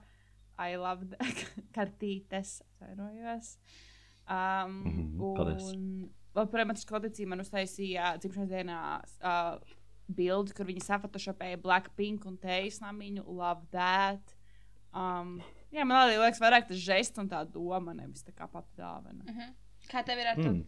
[0.61, 1.09] I love
[1.77, 2.61] kartītes.
[2.81, 3.57] Atvainojos.
[4.25, 5.73] Um, Mhm, paldies.
[5.75, 8.79] un vēl, protams, kolekcija man uztaisīja dzimšanas dienā
[9.23, 9.59] uh,
[10.09, 13.25] bildi, kur viņi safotošopēja Blackpink un Tejas namiņu.
[13.27, 14.35] Love that.
[14.95, 15.41] Um,
[15.73, 19.23] jā, man arī liekas, vairāk tas žests un tā doma, nevis tā kā pati dāvana.
[19.25, 19.53] Mm -hmm.
[19.91, 20.53] Kā tev ir ar to?
[20.53, 20.65] Mm.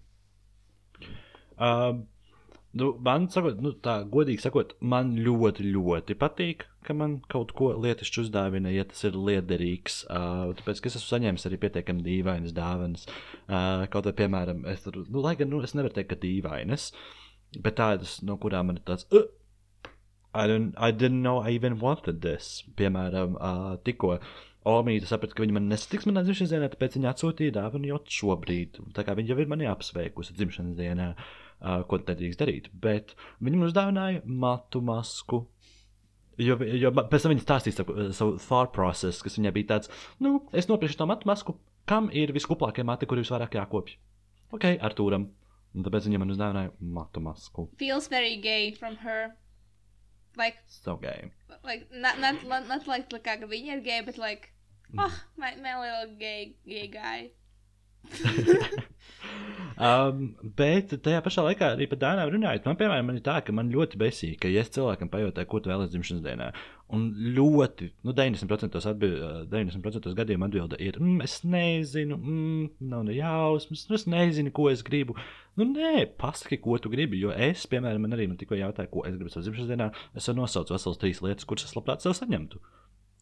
[1.59, 2.07] Um,
[2.73, 7.73] nu, man, sakot, nu, tā, godīgi sakot, man ļoti, ļoti patīk, ka man kaut ko
[7.83, 10.03] lietišķi uzdāvina, ja tas ir liederīgs.
[10.09, 13.07] Uh, tāpēc, es esmu saņēmis arī pietiekami dīvainas dāvanas.
[13.47, 16.91] Uh, kaut kā, piemēram, es, tur, nu, lai gan nu, es nevaru teikt, ka dīvainas,
[17.59, 19.09] bet tādas, no kurām man ir tāds.
[19.13, 19.29] Uh,
[20.37, 22.61] I, don't, I didn't know I even wanted this.
[22.77, 24.19] Piemēram, uh, tikko
[24.67, 28.81] Omīte saprata, ka viņa man nesatiks manā dzimšanas dienā, tāpēc viņa atsūtīja dāvanu jau šobrīd.
[28.97, 32.67] Tā kā viņa jau ir mani apsveikusi dzimšanas dienā, uh, ko tad nedrīkst darīt.
[32.83, 35.45] Bet viņa man uzdāvināja matu masku.
[36.39, 40.35] Jo, jo pēc tam viņa stāstīja savu, savu thought process, kas viņai bija tāds, nu,
[40.53, 41.55] es nopirkšu to matu masku,
[41.89, 43.97] kam ir viskuplākie mati, kuri visvairāk jākopj.
[44.57, 45.31] Ok, Artūram.
[45.77, 47.67] Un tāpēc viņa man uzdāvināja matu masku.
[47.81, 49.33] Feels very gay from her.
[50.37, 51.33] Like, So gay.
[51.65, 54.53] like not, not, not, not like, like ka viņa ir gay, but like,
[54.99, 57.31] oh, my, my little gay, gay guy.
[59.87, 60.23] um,
[60.59, 63.73] bet tajā pašā laikā arī par dāvanām runājot, man, piemēram, man ir tā, ka man
[63.73, 66.51] ļoti besīk, ka ja es cilvēkam pajautāju, ko tu vēlaties dzimšanas dienā,
[66.97, 73.17] un ļoti, nu, 90% atbild, 90% gadījumu atbilde ir, mm, es nezinu, mm, nav ne
[73.19, 75.19] jausmas, nu, es nezinu, ko es gribu.
[75.59, 79.07] Nu, nē, pasaki, ko tu gribi, jo es, piemēram, man arī man tikko jautāja, ko
[79.09, 82.15] es gribu savā dzimšanas dienā, es jau nosaucu veselas trīs lietas, kuras es labprāt sev
[82.19, 82.63] saņemtu.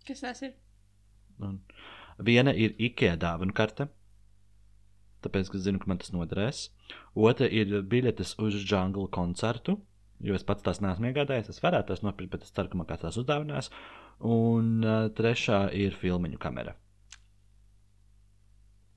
[0.04, 0.56] Kas tas ir?
[1.42, 1.60] Un
[2.22, 3.88] viena ir IKEA dāvanu karte.
[5.24, 6.68] Tāpēc, es zinu, ka man tas noderēs.
[7.16, 9.78] Otra ir biļetes uz Jungle koncertu.
[10.24, 11.50] jo es pats tās neesmu iegādājies.
[11.52, 13.70] Es varētu tās nopirkt, bet es ceru, ka man kāds tās uzdāvinās.
[14.24, 16.76] Un uh, trešā ir filmiņu kamera.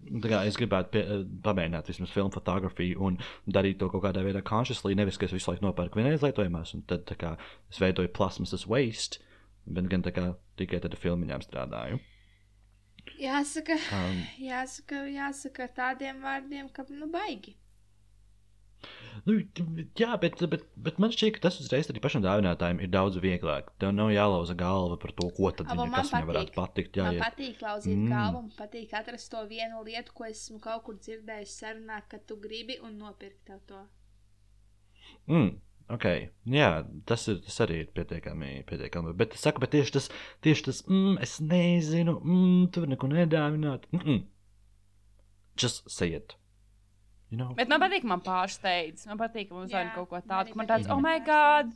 [0.07, 1.01] Tā kā es gribētu pie,
[1.43, 3.17] pamēģināt vismaz filmu fotografiju un
[3.49, 7.09] darīt to kaut kādā veidā consciously, nevis ka es visu laiku nopērku vienreizlietojamās, un tad
[7.19, 7.33] kā,
[7.71, 9.19] es veidoju plasmasas waste,
[9.65, 11.99] bet gan kā tikai ar filmiņām strādāju.
[13.21, 14.19] Jāsaka, Um,
[14.51, 17.55] jāsaka, jāsaka tādiem vārdiem, ka, nu, baigi.
[19.25, 19.33] Nu,
[19.97, 23.71] jā, bet, bet, bet man šķiet, ka tas uzreiz arī pašam dāvinātājam ir daudz vieglāk.
[23.81, 26.99] Tev nav jālauza galva par to, ko tad man kas viņam varētu patikt.
[26.99, 27.25] Jā, Man jā.
[27.25, 28.03] patīk lauzīt Mm.
[28.05, 28.13] mm.
[28.13, 32.37] galvu, man patīk atrast to vienu lietu, ko esmu kaut kur dzirdējis sarunā, ka tu
[32.43, 33.81] gribi un nopirkt tev to.
[35.27, 35.49] Mm,
[35.93, 36.07] ok,
[36.51, 36.71] jā,
[37.09, 38.63] tas, ir, tas arī ir pietiekami.
[38.69, 39.13] pietiekami.
[39.17, 40.09] Bet saku, bet tieši tas,
[40.45, 43.87] tieši tas mm, es nezinu, mm, tu vari neko nedāvināt.
[43.91, 44.25] Mm -mm.
[45.57, 46.37] Just say it.
[47.29, 47.53] You know?
[47.55, 49.07] Bet man patīk, man pārsteidz.
[49.07, 51.01] Man patīk, ka man uzdevuma Jā, kaut ko man tādu, ka man patīk, tāds, oh,
[51.01, 51.73] man my God!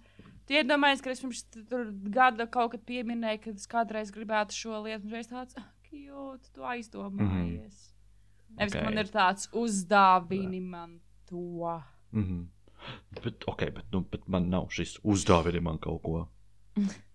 [0.47, 4.83] Tu iedomājies, ka es pirms tur gada kaut kad pieminēju, ka es kādreiz gribētu šo
[4.85, 7.91] lietu, un es tāds, ah, cute, tu aizdomājies.
[8.57, 10.99] Nevis, ka man ir tāds uzdāvini man
[11.29, 11.81] to.
[12.11, 12.47] Mm -hmm.
[13.23, 16.25] Bet, ok, bet, nu, bet man nav šis uzdāvini man kaut ko.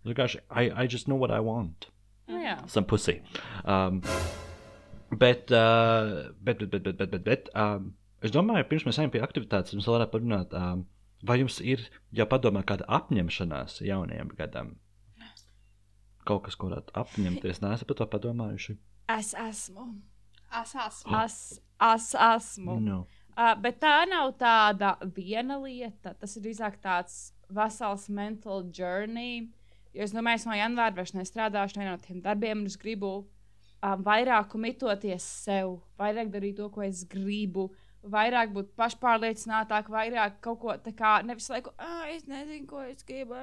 [0.06, 1.88] Vienkārši, I, I just know what I want.
[2.28, 2.56] Nu, jā.
[2.68, 3.20] some pussy.
[3.64, 4.00] Um,
[5.10, 7.92] bet, uh, bet, bet, bet, bet, bet, bet, bet um,
[8.22, 10.84] es domāju, pirms mēs ejam pie aktivitātes, mums varētu parunāt, um,
[11.26, 14.74] vai jums ir jau padomā kāda apņemšanās jaunajam gadam?
[16.26, 18.74] Kaut kas, ko varētu apņemties, neesat par to padomājuši?
[19.14, 19.92] Es esmu.
[20.50, 21.04] Asās.
[21.22, 21.36] Es,
[21.86, 22.80] es esmu.
[22.82, 23.04] No.
[23.36, 26.14] Uh, bet tā nav tāda viena lieta.
[26.16, 29.50] Tas ir drīzāk tāds vesels mental journey.
[29.96, 34.04] Jo es domāju, es no janvāra vairs nestrādāšu no tiem darbiem, un es gribu um,
[34.06, 37.70] vairāk mitoties sev, vairāk darīt to, ko es gribu.
[38.06, 43.02] Vairāk būt pašpārliecinātāk, vairāk kaut ko tādu kā nevis laiku, ah, es nezinu, ko es
[43.04, 43.40] gribu,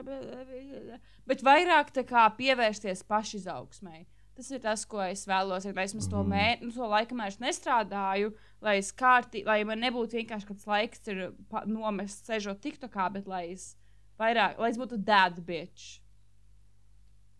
[1.28, 4.06] bet vairāk kā pievērsties pašizaugsmai.
[4.34, 5.68] Tas ir tas, ko es vēlos.
[5.70, 6.10] Lai es mm.
[6.10, 8.32] to, mē, nu, to laikam vairs nestrādāju,
[8.66, 11.28] lai, es kārti, lai man nebūtu vienkārši kāds laiks, ir
[11.70, 13.74] nomests, sēžot TikTokā, bet lai es,
[14.22, 16.00] vairāk, lai es būtu dad bitch.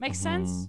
[0.04, 0.68] Make sense?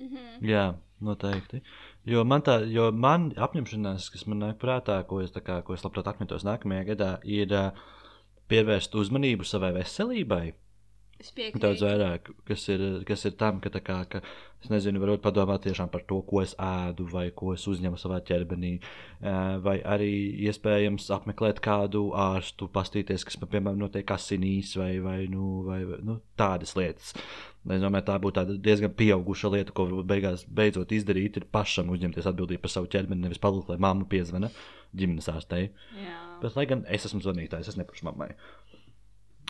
[0.00, 0.40] Mhm.
[0.46, 0.64] Jā,
[1.04, 1.60] noteikti.
[2.08, 5.84] Jo man tā, jo man apņemšanās, kas man nāk prātā, ko es, kā, ko es
[5.84, 7.70] labprāt apņemtos nākamajā gadā, ir uh,
[8.50, 10.44] pievērst uzmanību savai veselībai.
[11.62, 14.20] Daudz vairāk, kas ir, kas ir tam, ka, kā, ka
[14.62, 18.18] es nezinu, varbūt padomāt tiešām par to, ko es ēdu, vai ko es uzņemu savā
[18.26, 18.72] ķermenī,
[19.64, 20.10] vai arī
[20.48, 26.18] iespējams apmeklēt kādu ārstu, pastīties, kas man, piemēram, notiek asinīs, vai, vai, nu, vai nu,
[26.38, 27.14] tādas lietas.
[27.62, 32.64] Es domāju, tā būtu diezgan pieauguša lieta, ko beigās beidzot izdarīt, ir pašam uzņemties atbildību
[32.64, 34.50] par savu ķermeni, nevis palūgt, lai mamma piezvana
[34.98, 35.68] ģimenes ārstei.
[36.42, 38.32] Bet, lai gan es esmu zvanītājs, es neprasu mammai.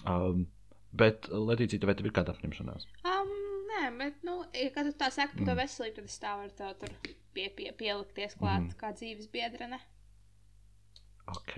[0.02, 0.44] Um,
[0.92, 2.88] bet, Latīcija, vai tev ir kāda apņemšanās?
[3.08, 3.32] Um,
[3.70, 5.60] nē, bet, nu, ja kad tu tā saki par to Mm.
[5.62, 6.96] veselību, tad es tā varu tev tur
[7.34, 8.74] pie, pie, pielikties klāt mm.
[8.80, 9.80] kā dzīves biedrene.
[11.32, 11.54] Ok.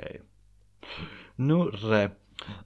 [1.36, 2.10] Nu, re.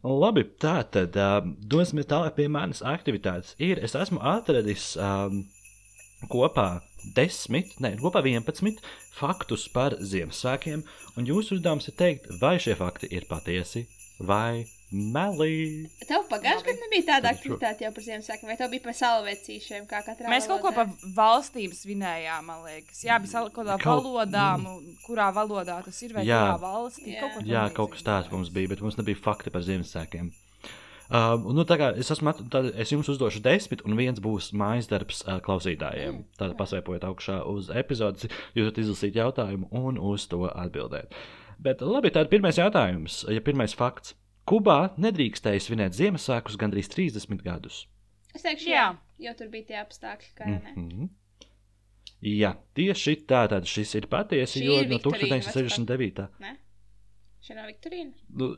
[0.03, 3.55] Labi, tā tad um, dosimies tālāk pie manas aktivitātes.
[3.63, 5.43] Ir, es esmu atradis um,
[6.33, 6.81] kopā
[7.15, 8.81] desmit, ne, kopā 11
[9.15, 10.83] faktus par Ziemassvētkiem,
[11.17, 13.85] un jūsu uzdevums ir teikt, vai šie fakti ir patiesi
[14.19, 15.87] vai meli.
[16.09, 20.01] Tev pagājušajā gadā nebija tāda aktivitāte jau par Ziemassvētkiem, vai tev bija par salvecīšiem, kā
[20.07, 20.89] katrā Mēs kaut ko valodā?
[20.97, 23.03] par valstīm svinējām, man liekas.
[23.05, 26.41] Jā, bija kaut kādā Kaut- valodām, un kurā valodā tas ir, vai Jā.
[26.41, 27.15] kurā valstī.
[27.15, 27.21] Jā.
[27.21, 30.31] Kaut ko Jā, kaut kas tāds mums bija, bet mums nebija fakti par Ziemassvētkiem.
[31.09, 34.91] Um, nu, tā kā es, esmu, tad es jums uzdošu desmit, un viens būs mājas
[34.91, 36.19] darbs uh, klausītājiem.
[36.37, 38.27] Tad pasveipojiet augšā uz epizodes,
[38.57, 41.15] jūs varat izlasīt jautājumu un uz to atbildēt.
[41.65, 44.13] Bet labi, tad pirmais jautājums, ja pirmais fakts.
[44.49, 47.87] Kubā nedrīkstēja svinēt Ziemassvētkus gandrīz 30 gadus.
[48.35, 49.27] Es teikšu, jā, Jā.
[49.29, 50.61] jo tur bija tie apstākļi, kā mm.
[50.77, 51.09] Mm -hmm.
[52.27, 56.25] Jā, tieši tā, tad šis ir patiesi, Šī jo ir no Viktorīna 1969.
[56.43, 56.57] Ne?
[57.45, 58.11] Šī nav Viktorīna.
[58.41, 58.49] Nu,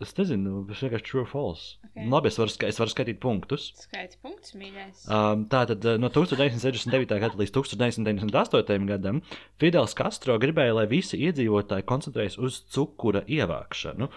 [0.00, 1.78] es nezinu, tas vienkārši true or false.
[1.82, 1.88] Ok.
[1.90, 2.06] Okay.
[2.12, 3.72] Labi, es varu, ska es varu skaitīt punktus.
[3.82, 5.02] Skaits punkts, mīļais.
[5.10, 7.18] Um, Tātad uh, no 1969.
[7.24, 8.86] gada līdz 1998.
[8.86, 9.22] gadam
[9.58, 14.10] Fidels Castro gribēja, lai visi iedzīvotāji koncentrējas uz cukura ievākšanu.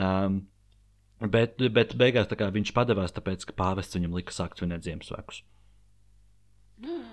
[0.00, 0.40] Um,
[1.20, 5.42] Bet, bet beigās kā, viņš padevās, tāpēc ka pāvests viņam lika sākt svinēt Ziemassvētkus.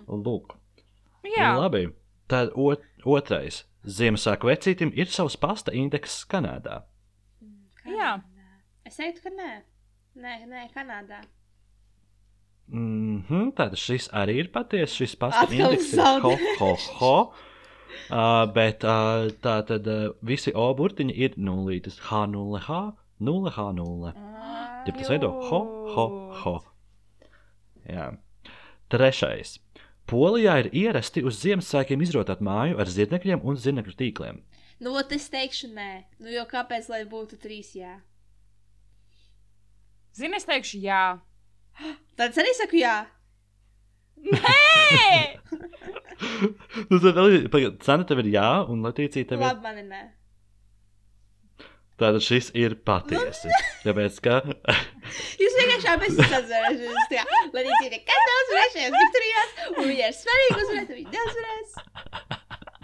[0.08, 0.54] Lūk,
[1.28, 1.50] Jā.
[1.60, 1.90] labi.
[2.32, 3.66] Tad ot, otrais.
[3.88, 6.82] Ziemassvētku vecītim ir savs pasta indekss Kanādā.
[7.88, 8.18] Jā,
[8.88, 9.52] es teiktu, ka nē,
[10.24, 11.22] nē, nē Kanādā.
[12.68, 14.96] Mm -hmm, tad šis arī ir patiesa.
[14.96, 17.34] Šis pasta Atkal indeks ir ho, ho, ho.
[18.12, 22.92] Uh, bet uh, tā tad uh, visi O burtiņi ir nulītes H0H.
[23.22, 24.14] 0H0.
[24.14, 25.62] Ah, Jeb tas veido ho,
[25.94, 26.08] ho,
[26.42, 26.56] ho.
[27.88, 28.12] Jā.
[28.92, 29.58] Trešais.
[30.08, 34.40] Polijā ir ierasti uz Ziemassvētkiem izrotāt māju ar zirnekļiem un zirnekļu tīkliem.
[34.80, 35.92] Nu, ot, es teikšu, nē,
[36.22, 37.98] nu, jo kāpēc, lai būtu trīs jā?
[40.18, 41.18] Zini, es teikšu, jā.
[42.18, 42.96] Tad es arī saku, jā.
[44.22, 45.38] Nē!
[46.90, 47.20] nu, tad,
[47.86, 49.50] Sanita, tev ir jā, un Latīcija tev ir.
[49.50, 50.04] Labi, man ir nē.
[51.98, 53.50] Tātad šis ir patiesi.
[53.82, 54.36] Tāpēc, ka
[55.42, 57.16] Jūs vienkārši abi esat sazinājušies.
[57.54, 61.72] Lai arī citi nekad nav uzvarējušies Viktorijās, un viņi ir svarīgi uzvarēt, viņi neuzvarēs.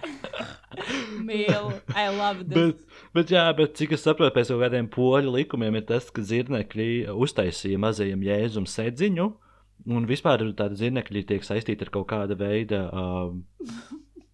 [1.27, 1.75] Mīlu.
[1.93, 2.57] I love this.
[2.57, 6.25] Bet, bet, jā, bet cik es saprotu, pēc kaut kādiem poļu likumiem ir tas, ka
[6.25, 9.29] zirnekļi uztaisīja mazajam jēzum sēdziņu.
[9.93, 13.43] Un vispār tādi zirnekļi tiek saistīti ar kaut kāda veida um,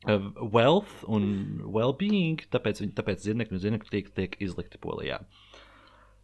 [0.08, 5.20] wealth un well-being, tāpēc, tāpēc zirnekļi un zirnekļi tiek, tiek izlikti polijā.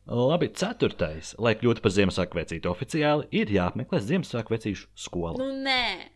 [0.05, 1.33] Labi, ceturtais.
[1.41, 5.39] Lai kļūtu par Ziemassvētku vecīti oficiāli, ir jāapmeklē Ziemassvētku vecīšu skola.
[5.41, 6.11] Nu, nē.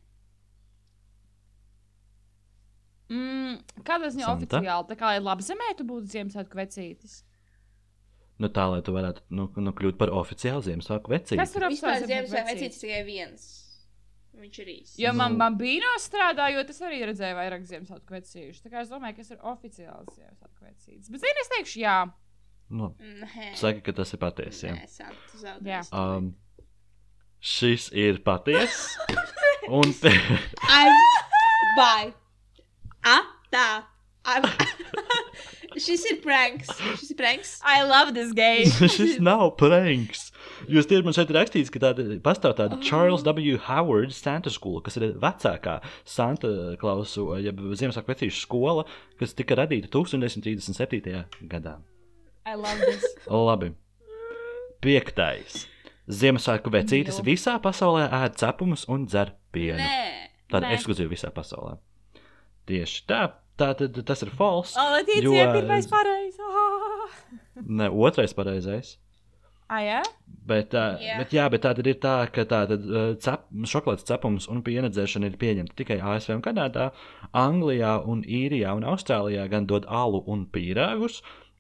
[3.10, 4.46] Mm, Kādā ziņā Santa?
[4.46, 4.88] oficiāli?
[4.92, 7.24] Tā kā ir labi zemē, tu būtu Ziemassvētku vecītis.
[8.40, 11.40] Nu, tā, lai tu varētu nu, nu, kļūt par oficiālu Ziemassvētku vecīti.
[11.42, 12.06] Kas tur apstājas?
[12.08, 13.50] Ziemassvētku vecītis tikai viens.
[14.40, 14.98] Viņš ir īsts.
[15.02, 15.38] Jo man, Nu.
[15.42, 18.62] man bija nostrādājot, es arī redzēju vairāk Ziemassvētku vecīšu.
[18.64, 21.10] Tā kā es domāju, ka tas ir oficiāls Ziemassvētku vecītis.
[21.12, 21.98] Bet, zini, es teikšu, jā.
[22.70, 23.50] Nu, Nē.
[23.58, 24.68] saka, ka tas ir patiesi.
[24.70, 24.76] jā.
[24.78, 25.82] Nē, sāk, tu Jā.
[25.92, 26.36] Um,
[27.42, 29.08] šis ir patiesa.
[29.80, 30.96] Un I'm
[31.76, 32.14] by.
[33.06, 33.18] A,
[33.52, 33.68] tā.
[34.26, 34.44] I'm...
[35.80, 36.70] Šis ir pranks.
[36.98, 37.60] Šis ir pranks.
[37.64, 38.66] I love this game.
[38.98, 40.32] šis nav pranks.
[40.68, 43.58] Jūs tie man šeit ir rakstīts, ka tāda pastāv tāda Charles W.
[43.70, 48.84] Howard Santa School, kas ir vecākā Santa Klausu, jeb Ziemassvētku vecīšu skola,
[49.22, 51.24] kas tika radīta 1937.
[51.48, 51.78] gadā.
[52.46, 53.06] I love this.
[53.30, 53.72] Labi.
[54.84, 55.66] Piektais.
[56.10, 57.28] Ziemassvētku vecītis Mīlu.
[57.36, 59.78] visā pasaulē ēd cepumus un dzer pienu.
[59.78, 60.30] Nē.
[60.50, 61.76] Tāda ekskluzīva visā pasaulē.
[62.70, 63.22] Tieši tā.
[63.60, 64.78] Tā tad tas ir false.
[64.80, 66.40] O, lai tie Jo- ir pirmais pareizs.
[66.40, 67.18] Ah,
[67.68, 68.96] Ne, otrais pareizais.
[69.70, 70.00] Ah, jā?
[70.50, 71.20] Bet, uh, Jā.
[71.22, 74.64] bet, jā, bet tā tad ir tā, ka tā tad uh, cep, šokolādes cepums un
[74.66, 76.88] piena dzeršana ir pieņemta tikai ASV un Kanādā,
[77.38, 81.20] Anglijā un Īrijā un Austrālijā gan dod alu un pīrāgus,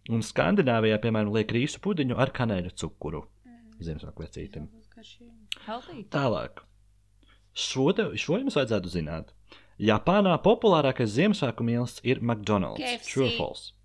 [0.10, 3.28] un Skandināvijā, piemēram, liek rīsu pudiņu ar kanēļu cukuru.
[3.78, 4.66] Ziemassvētku vecītim.
[5.68, 6.02] Healthy.
[6.12, 6.66] Tālāk.
[7.54, 9.36] Šo, te, šo jums vajadzētu zināt.
[9.80, 13.14] Japānā populārākais Ziemassvētku mīlestības ir McDonald's.
[13.38, 13.76] False?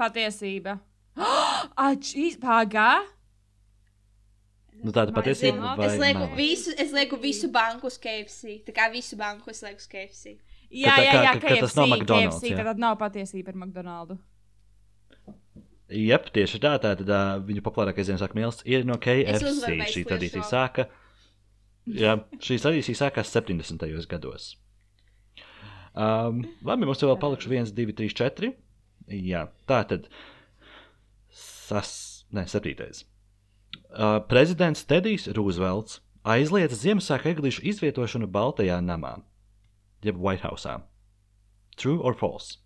[0.00, 0.80] Patiesība.
[1.76, 3.02] Ah, čīs, pagā.
[4.84, 6.36] Nu, tāda patiesība Es lieku, meli?
[6.38, 8.60] visu, es lieku visu banku uz KFC.
[8.64, 10.36] Tā kā visu banku es lieku uz KFC.
[10.70, 12.64] Jā, tā- jā, ka- jā, ka- ka tas nav McDonald's, KFC, jā.
[12.64, 14.18] tad nav patiesība par McDonald's.
[15.90, 16.76] Jep, tieši tā.
[16.78, 19.74] Tātad uh, viņu populārākais Ziemassvētku mīlestības ir no KFC.
[19.90, 20.86] Šī tradīcija sāka.
[21.90, 24.06] Jā, šī tradīcija sākās 70.
[24.06, 24.52] gados.
[25.98, 28.52] Um, labi, mums vēl palikuši 1, 2, 3, 4.
[29.10, 30.06] Jā, tā tad.
[31.34, 33.02] Sas, ne, septītais.
[33.90, 39.16] Uh, prezidents Tedijs Rūzvelts aizliedza Ziemassvētku eglīšu izvietošanu Baltajā namā,
[40.06, 40.76] jeb White House.
[41.76, 42.60] True or false?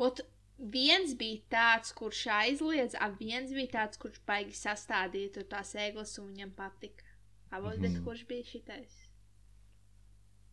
[0.00, 0.22] Ot,
[0.56, 6.16] viens bija tāds, kurš aizliedz, a viens bija tāds, kurš baigi sastādīja tur tās eglis
[6.22, 7.04] un viņam patika.
[7.50, 7.92] Abos, mm -hmm.
[7.92, 8.96] Bet kurš bija šitais?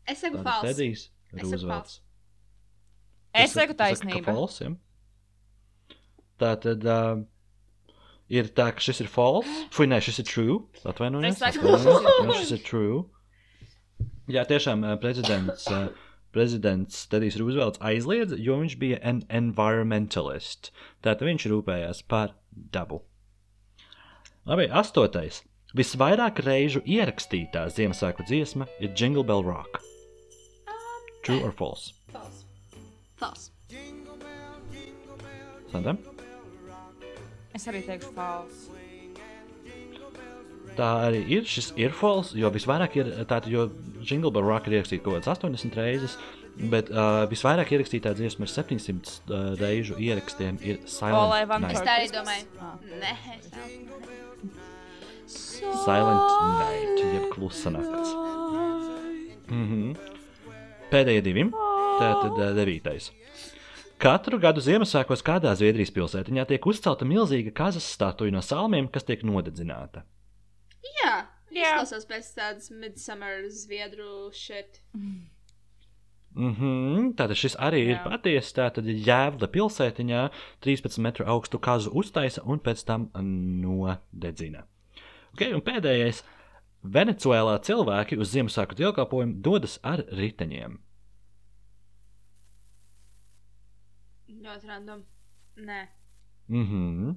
[0.06, 0.68] Es saku falsi.
[0.68, 2.00] Tedijs Es saku Rūzvelts.
[3.34, 4.26] Es saku taisnība.
[4.26, 4.76] false, ja?
[6.40, 7.24] Tā tad uh,
[8.32, 9.50] ir tā, ka šis ir false.
[9.74, 10.58] Fui, nē, šis ir true.
[10.88, 11.44] Atvainojies.
[12.40, 13.04] šis ir true.
[14.32, 15.68] Jā, tiešām uh, prezidents.
[15.68, 15.92] Uh,
[16.34, 20.72] Prezidents Tedijs Rūzvelts aizliedza, jo viņš bija en environmentalist.
[21.06, 22.34] Tātad viņš rūpējās par
[22.74, 23.04] dabu.
[24.50, 25.44] Labi, astotais.
[25.78, 29.80] Visvairāk reižu ierakstītā Ziemassvētku dziesma ir Jingle Bell Rock.
[31.24, 31.94] True or false?
[32.12, 32.46] Falsi.
[33.18, 33.52] Falsi.
[35.72, 36.13] Sandra?
[37.54, 38.72] Es arī teikšu falsi.
[40.78, 41.44] Tā arī ir.
[41.46, 43.68] Šis ir false, jo visvairāk ir tāda, jo
[44.02, 46.16] Jingle Bell Rock ir ierakstīta kaut kādas 80 reizes,
[46.72, 50.58] bet uh, visvairāk ierakstītā dziesma ir 700 uh, reižu ierakstiem.
[50.66, 51.86] Ir Silent Es Night.
[51.86, 52.50] tā arī domāju.
[52.58, 52.74] Ah.
[53.04, 53.94] Nē, es tā domāju.
[55.84, 58.16] Silent Night, jeb klusa nakts.
[59.54, 59.96] Mm -hmm.
[60.90, 61.50] Pēdējie divi.
[62.00, 63.12] Tātad uh, devītais.
[64.02, 69.24] Katru gadu Ziemassvētkos kādā Zviedrijas pilsētiņā tiek uzcelta milzīga kazas statuja no salmiem, kas tiek
[69.28, 70.04] nodedzināta.
[70.84, 71.14] Jā,
[71.54, 71.76] Jā.
[71.78, 74.82] izklausās pēc tādas midsummer zviedru šeit.
[76.34, 77.14] Mm -hmm.
[77.16, 77.90] Tātad šis arī Jā.
[77.92, 78.54] ir patiesa.
[78.62, 80.30] Tātad jēvla pilsētiņā
[80.62, 84.64] 13 metru augstu kazu uztaisa un pēc tam nodedzina.
[85.34, 86.24] Okay, un pēdējais.
[86.84, 90.80] Venecuēlā cilvēki uz Ziemassvētku dievkalpojumu dodas ar riteņiem.
[94.44, 95.04] Ļoti random.
[95.64, 95.82] Nē.
[96.52, 97.16] Mhm.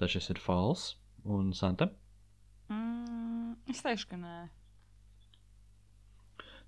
[0.00, 0.94] Tas šis ir fals.
[1.24, 1.86] Un Santa.
[2.72, 4.36] Mm, es teikšu, ka nē.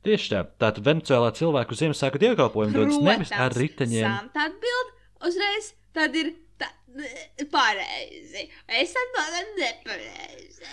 [0.04, 0.42] Tieši tā.
[0.60, 4.04] Tātad Venecuēlā cilvēku Ziemassvētku dievkalpojumu dodas nevis ar riteņiem.
[4.04, 4.92] Santa atbild
[5.26, 6.68] uzreiz, tad ir tā,
[7.54, 8.44] pareizi.
[8.68, 10.68] Es atbildēju nepareizi.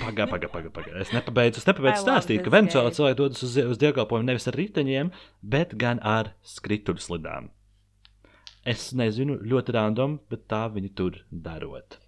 [0.00, 0.72] Pagaid, pagaid, pagaid.
[0.74, 0.94] Paga.
[1.02, 2.70] Es nepabeidzu, es nepabeidzu stāstīt, ka game.
[2.70, 5.10] cilvēki dodas uz, uz dievkalpojumu nevis ar riteņiem,
[5.42, 7.50] bet gan ar skrituļslidām.
[8.64, 11.98] Es nezinu, ļoti random, bet tā viņi tur darot.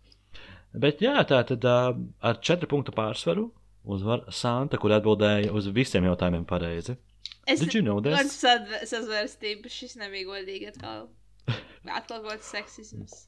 [0.77, 3.51] Bet jā, tā tad uh, ar četru punktu pārsvaru
[3.87, 6.97] uzvar Santa, kur atbildēja uz visiem jautājumiem pareizi.
[7.47, 8.17] Es Did you know this?
[8.19, 11.09] Ar sadv- sazvērstību šis nebija godīgi atkal.
[11.87, 13.27] Atkal kāds seksisms.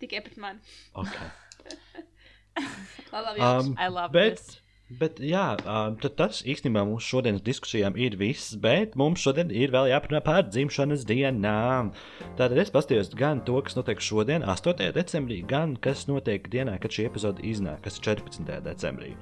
[0.00, 0.62] Tikai pret mani.
[0.96, 1.28] Okay.
[3.12, 3.40] Labi, labi.
[3.40, 4.58] Um, I love bet, this.
[5.00, 9.72] bet jā, um, tad tas īstenībā mūsu šodienas diskusijām ir viss, bet mums šodien ir
[9.72, 11.92] vēl jāparunā par dzimšanas dienām.
[12.36, 14.90] Tātad es paskatījos gan to, kas notiek šodien, 8.
[14.96, 18.50] decembrī, gan kas notiek dienā, kad šī epizode iznāk, kas ir 14.
[18.66, 19.14] decembrī.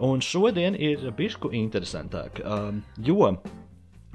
[0.00, 3.34] Un šodien ir bišku interesantāk, um, jo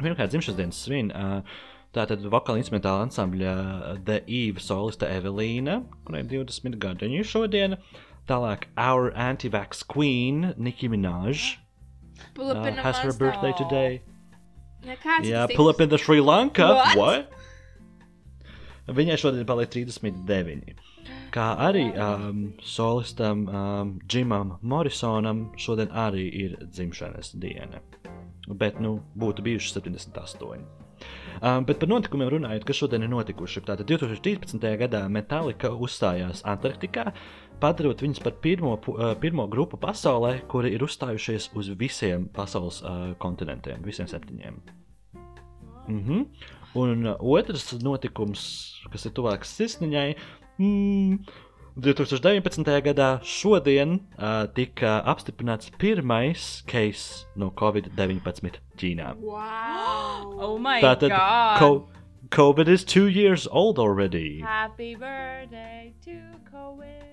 [0.01, 1.13] pirmkārt dzimšanas dienas svin.
[1.13, 3.51] Uh, Tātad vokāla instrumentāla ansambļa
[4.07, 7.77] The Eve soliste Evelīna, kurai ir 20 gadiņi šodien.
[8.27, 11.57] Tālāk, Our Anti-Vax Queen, Nicki Minaj,
[12.39, 14.01] uh, has her birthday today.
[14.83, 16.69] Ja, kāds Jā, tas pull up in the Sri Lanka.
[16.95, 17.31] What?
[18.87, 20.73] Viņai šodien paliek 39.
[21.33, 27.81] Kā arī um, solistam um, Jimam Morrisonam šodien arī ir dzimšanas diena.
[28.47, 30.63] Bet, nu, būtu bijuši 78.
[31.43, 33.63] Um, bet par notikumiem runājot, kas šodien ir notikuši.
[33.67, 34.67] Tātad 2013.
[34.83, 37.09] gadā Metallica uzstājās Antarktikā,
[37.63, 43.13] padarot viņus par pirmo, uh, pirmo grupu pasaulē, kuri ir uzstājušies uz visiem pasaules uh,
[43.23, 44.59] kontinentiem, visiem septiņiem.
[45.87, 46.25] Mm -hmm.
[46.75, 48.43] Un uh, otrs notikums,
[48.91, 50.15] kas ir tuvāks sirsniņai,
[50.59, 51.19] mm,
[51.75, 52.81] 2019.
[52.85, 59.15] gadā šodien uh, tika apstiprināts pirmais case no Covid-19 Ķīnā.
[59.17, 60.33] Wow!
[60.43, 61.59] Oh my Tātad god!
[61.59, 61.87] co
[62.29, 64.41] COVID is two years old already.
[64.41, 66.11] Happy birthday to
[66.51, 67.12] COVID.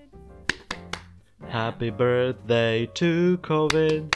[1.49, 4.13] Happy birthday to COVID.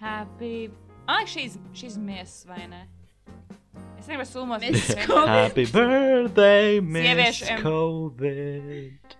[0.00, 0.70] Happy.
[1.08, 2.86] Ah, she's she's Miss vai ne?
[3.98, 4.60] Es negribu sūmos.
[4.60, 5.28] Miss Covid.
[5.28, 7.58] Happy birthday, Miss Sieviešiem.
[7.62, 9.16] COVID.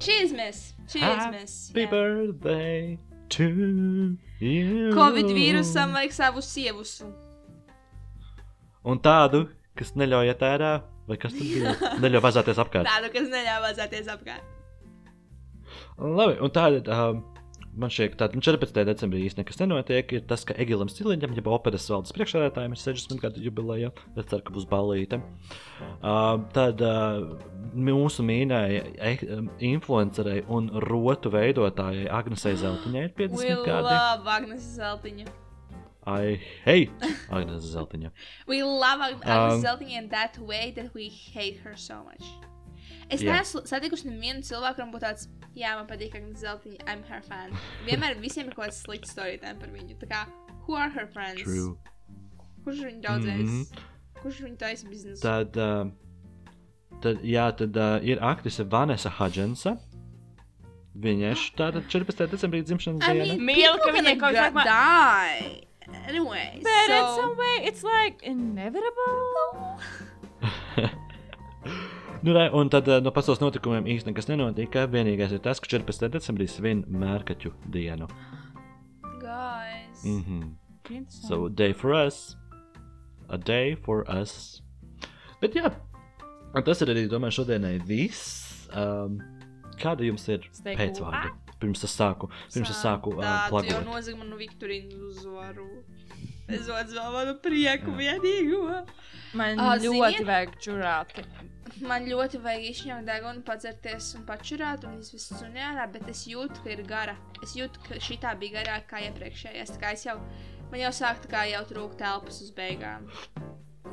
[0.00, 0.74] Cheers, miss!
[0.88, 1.68] Cheers, miss!
[1.68, 2.98] Happy birthday
[3.28, 4.90] to you.
[4.96, 7.06] Covid vīrusam vajag savu sievusu.
[8.82, 9.44] Un tādu,
[9.76, 10.72] kas neļauj iet ārā,
[11.06, 11.74] vai kas tad bija?
[12.02, 12.88] Neļauj vazāties apkārt.
[12.88, 14.56] Tādu, kas neļāva vazāties apkārt.
[16.00, 16.82] Labi, un tāda.
[16.88, 17.26] Um,
[17.70, 18.82] Man šķiet, ka 14.
[18.82, 20.12] decembrī īstenībā nekas nenotiek.
[20.16, 23.92] Ir tas, ka Egilam Stiliņam, jeb operas valdes priekšsēdētājiem, ir 60 gadu jubileja.
[24.18, 25.20] Es ceru, ka būs balīte.
[26.02, 27.30] Uh, tad uh,
[27.70, 33.94] mūsu mīļākajai e influencerei un rotu veidotājai Agnesei Zeltiņai ir We 50 gadi.
[33.94, 35.30] love Agnes Zeltiņa.
[36.10, 36.90] I hate
[37.30, 38.10] Agnese Zeltiņa.
[38.48, 42.49] We love Ag Agnes Um, Zeltiņa in that way that we hate her so much.
[43.10, 43.34] Es Jā.
[43.34, 45.28] neesmu satikusi nevienu cilvēku, kuram būtu tāds,
[45.58, 47.50] jā, man patīk Agnes Zeltiņa, I'm her fan.
[47.88, 49.96] Vienmēr visiem ir kaut kāds slikts storytime par viņu.
[49.98, 50.20] Tā kā,
[50.66, 51.42] who are her friends?
[51.42, 51.76] True.
[52.64, 53.48] Kurš viņu daudzēs?
[53.48, 53.62] Mhm.
[54.22, 55.22] Kurš viņu taisa biznesu?
[55.24, 55.90] Tad, uh,
[57.02, 59.74] tad, jā, tad uh, ir aktrise Vanessa Hudgensa.
[61.00, 62.26] Viņai šāda 14.
[62.30, 63.34] decembrī dzimšanas I diena.
[63.34, 65.66] mean, Mīl, ka gonna kaut go- kā- die.
[66.06, 67.16] Anyway, But in so...
[67.16, 69.80] some way, it's like inevitable.
[72.22, 74.82] Nu, re, un tad uh, no pasaules notikumiem īstenībā nekas nenotika.
[74.92, 76.10] Vienīgais ir tas, ka 14.
[76.12, 78.08] decembrī svin mērkaķu dienu.
[79.22, 80.02] Guys.
[80.04, 80.50] Mm -hmm.
[80.90, 81.26] Interesanti.
[81.28, 82.36] So, a day for us.
[83.28, 84.62] A day for us.
[85.40, 85.70] Bet jā,
[86.64, 88.68] tas ir arī, domāju, šodienai viss.
[88.74, 89.20] Um,
[89.80, 91.30] kāda jums ir Stay pēcvārdi?
[91.60, 93.84] Pirms es sāku, pirms es sāku uh, jau plagot.
[93.84, 95.84] nozaga manu Viktorīnu uzvaru.
[96.48, 98.84] Es atzīstu manu prieku vienīgo.
[99.34, 100.26] Man Ā, ļoti zini?
[100.26, 101.24] vajag čurāt.
[101.86, 106.62] Man ļoti vajag izšņaukt degunu, padzerties un pačurāt un izvest suni ārā, bet es jūtu,
[106.64, 107.14] ka ir gara.
[107.42, 109.72] Es jūtu, ka šī tā bija garāka kā iepriekšējais.
[109.76, 110.16] Tā kā es jau,
[110.72, 113.06] man jau sāk tā kā jau trūkt telpas uz beigām.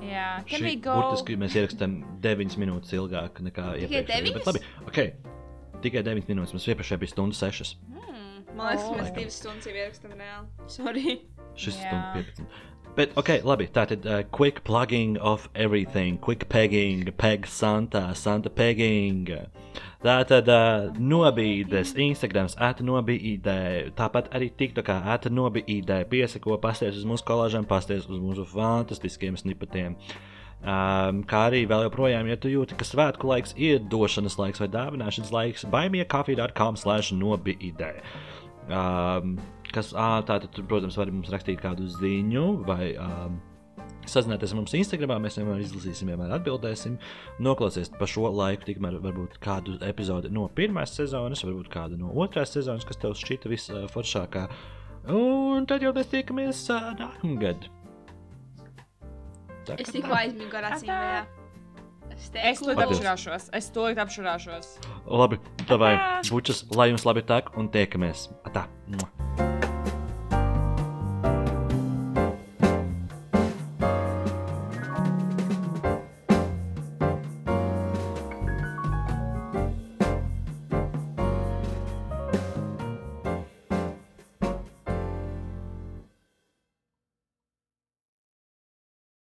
[0.01, 0.93] Jā, we go?
[0.93, 4.03] burtiski mēs ierakstām 9 minūtes ilgāk nekā Tikai iepriekšējā.
[4.03, 4.45] Bet deviņas?
[4.45, 5.81] labi, ok.
[5.81, 6.53] Tikai 9 minūtes.
[6.53, 7.71] Mums iepriekšējā bija stundu 6.
[7.95, 8.43] Hmm.
[8.57, 9.17] Man liekas, ka mēs Oh.
[9.17, 10.69] divas stundas jau ierakstam reāli.
[10.69, 11.17] Sorry.
[11.57, 11.89] Šis Jā.
[11.89, 12.66] stundu 15.
[12.97, 13.69] Bet, ok, labi.
[13.71, 16.17] Tātad, uh, quick plugging of everything.
[16.17, 19.29] Quick pegging, peg Santa, Santa pegging.
[20.03, 23.59] Tātad, uh, nobīdes, Instagrams, ēta nobīdē.
[23.97, 26.03] Tāpat arī TikTokā, ēta nobīdē.
[26.09, 29.97] Piesako, pasties uz mūsu kolāžiem, pasties uz mūsu fantastiskiem snipatiem.
[30.57, 34.67] Um, kā arī vēl joprojām, ja tu jūti, ka svētku laiks ir došanas laiks vai
[34.73, 37.91] dāvināšanas laiks, baimiekafija.com slash nobīdē.
[38.67, 39.37] Um,
[39.77, 43.37] kas, ā, tātad, tur, protams, var mums rakstīt kādu ziņu vai um,
[44.09, 45.21] sazināties ar mums Instagram.
[45.23, 46.97] Mēs vienmēr izlasīsim, vienmēr atbildēsim.
[47.43, 52.55] Noklausieties pa šo laiku, tikmēr varbūt kādu epizodi no pirmās sezonas, varbūt kādu no otrās
[52.57, 54.47] sezonas, kas tev šķita visforšākā.
[55.13, 57.69] Un tad jau mēs tiekamies uh, nākamgad.
[59.67, 60.23] Tā Es tikko tā.
[60.59, 60.91] ar acīm.
[60.91, 61.25] vaļā.
[62.17, 63.49] Es to apšurāšos.
[63.53, 64.71] Es to apšurāšos.
[65.05, 65.93] Labi, tā vai
[66.31, 68.29] bučas, lai jums labi tek un tiekamies.
[68.55, 68.65] Tā.